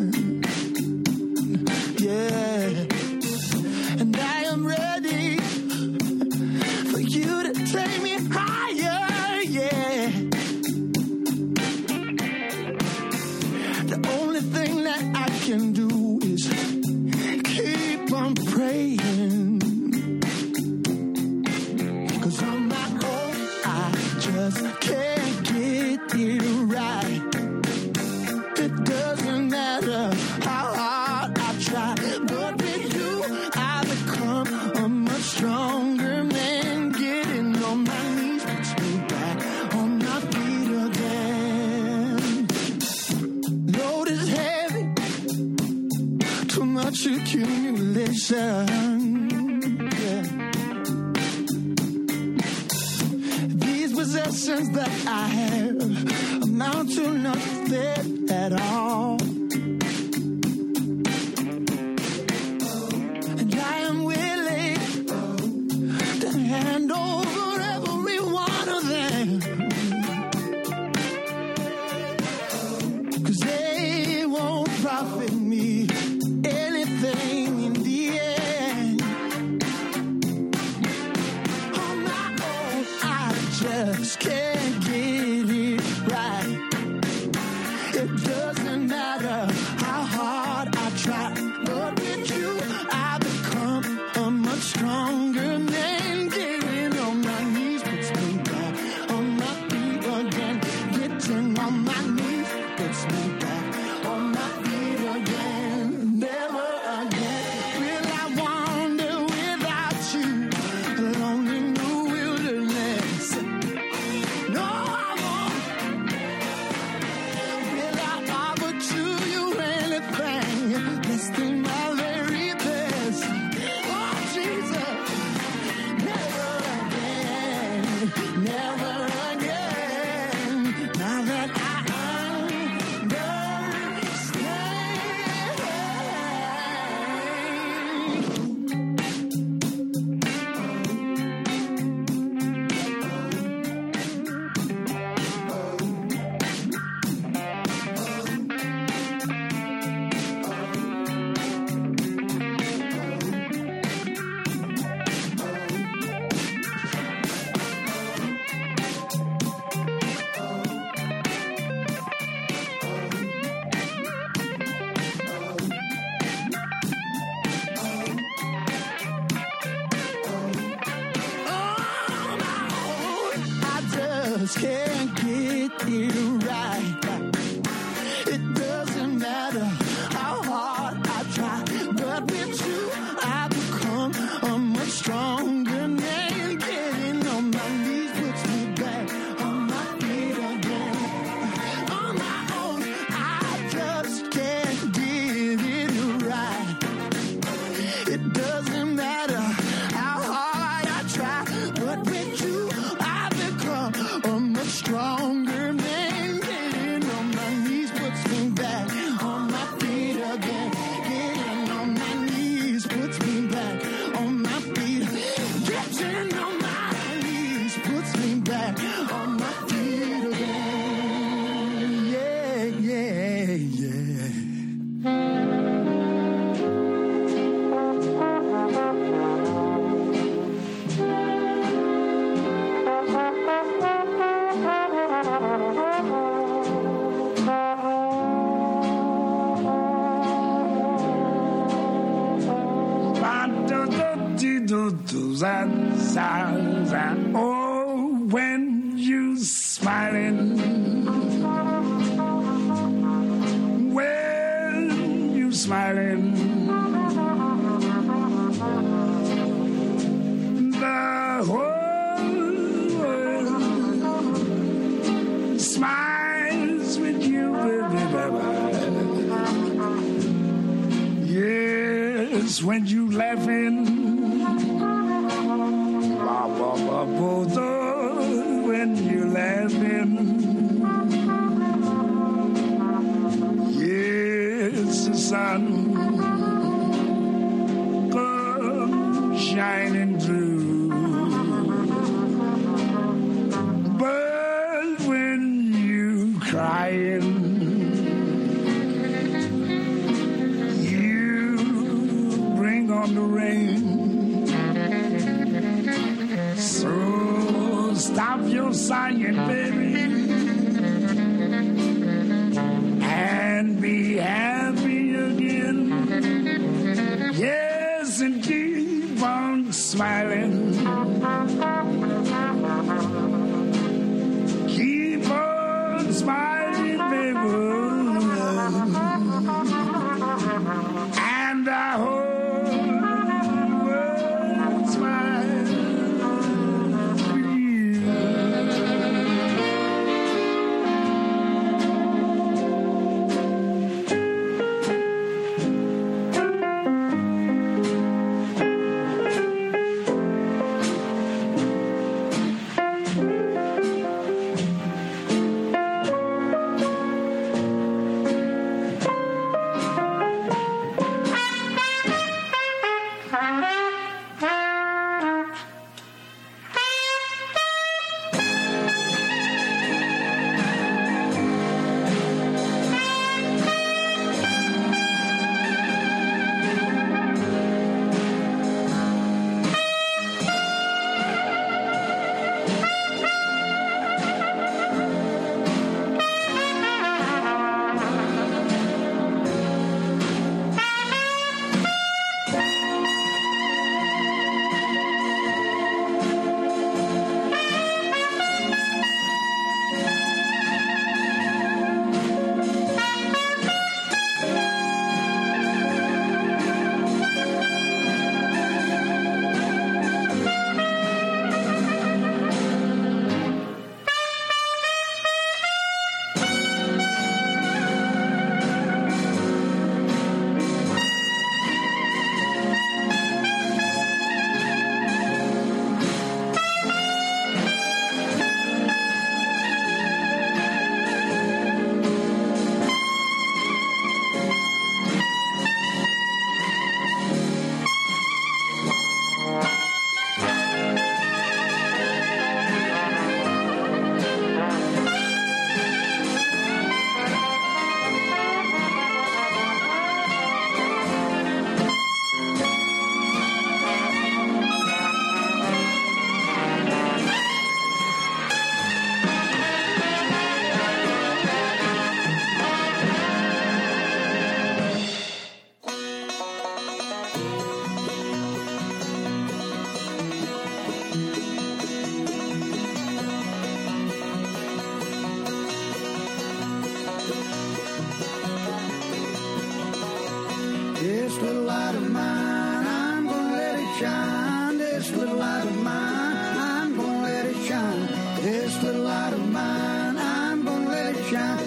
Shine. 491.30 491.67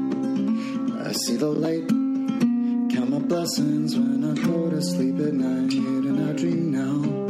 I 1.11 1.13
see 1.13 1.35
the 1.35 1.47
light. 1.47 1.89
Count 2.95 3.09
my 3.09 3.19
blessings 3.19 3.97
when 3.97 4.23
I 4.23 4.33
go 4.47 4.69
to 4.69 4.81
sleep 4.81 5.19
at 5.19 5.33
night, 5.33 5.73
and 5.73 6.29
I 6.29 6.31
dream 6.31 6.71
now. 6.71 7.20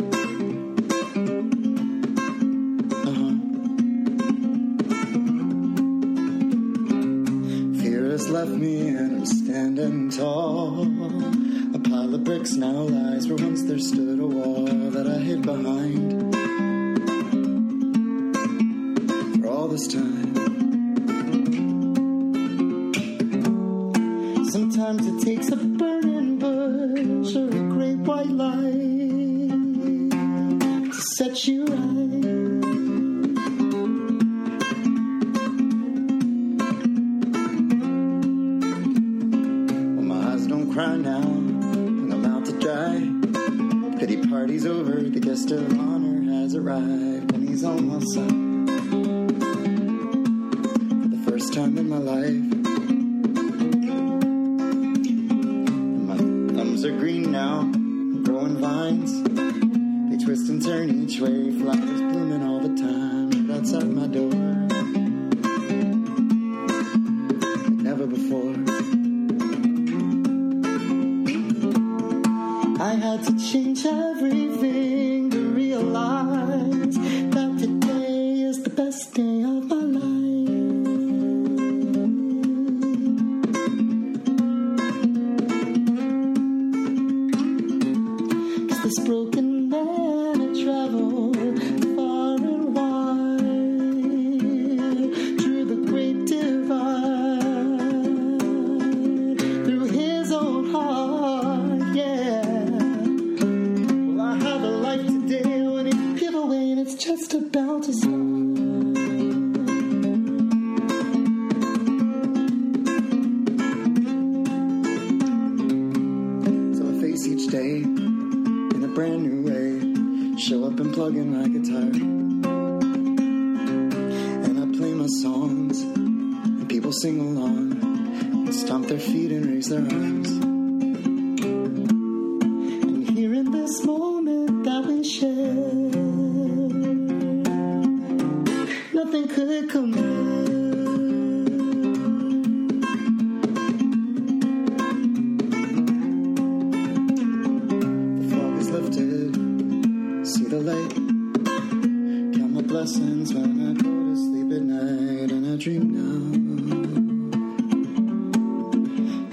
lessons 152.72 153.34
when 153.34 153.70
I 153.70 153.74
go 153.74 153.90
to 153.90 154.16
sleep 154.16 154.50
at 154.54 154.62
night 154.62 155.30
and 155.30 155.46
I 155.52 155.58
dream 155.58 155.92
now. 155.92 156.22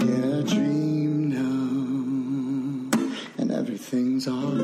Yeah, 0.05 0.39
I 0.39 0.43
dream 0.43 1.29
now, 1.31 2.99
and 3.39 3.53
everything's 3.53 4.27
alright. 4.27 4.59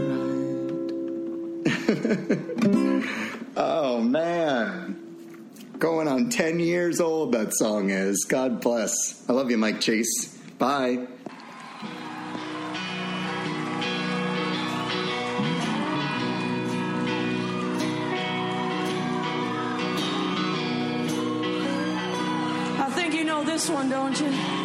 oh 3.56 4.00
man. 4.00 5.00
Going 5.78 6.08
on 6.08 6.30
10 6.30 6.58
years 6.58 7.00
old, 7.00 7.32
that 7.32 7.54
song 7.54 7.90
is. 7.90 8.24
God 8.28 8.60
bless. 8.60 9.24
I 9.28 9.34
love 9.34 9.52
you, 9.52 9.58
Mike 9.58 9.80
Chase. 9.80 10.36
Bye. 10.58 11.06
this 23.54 23.70
one, 23.70 23.88
don't 23.88 24.20
you? 24.20 24.63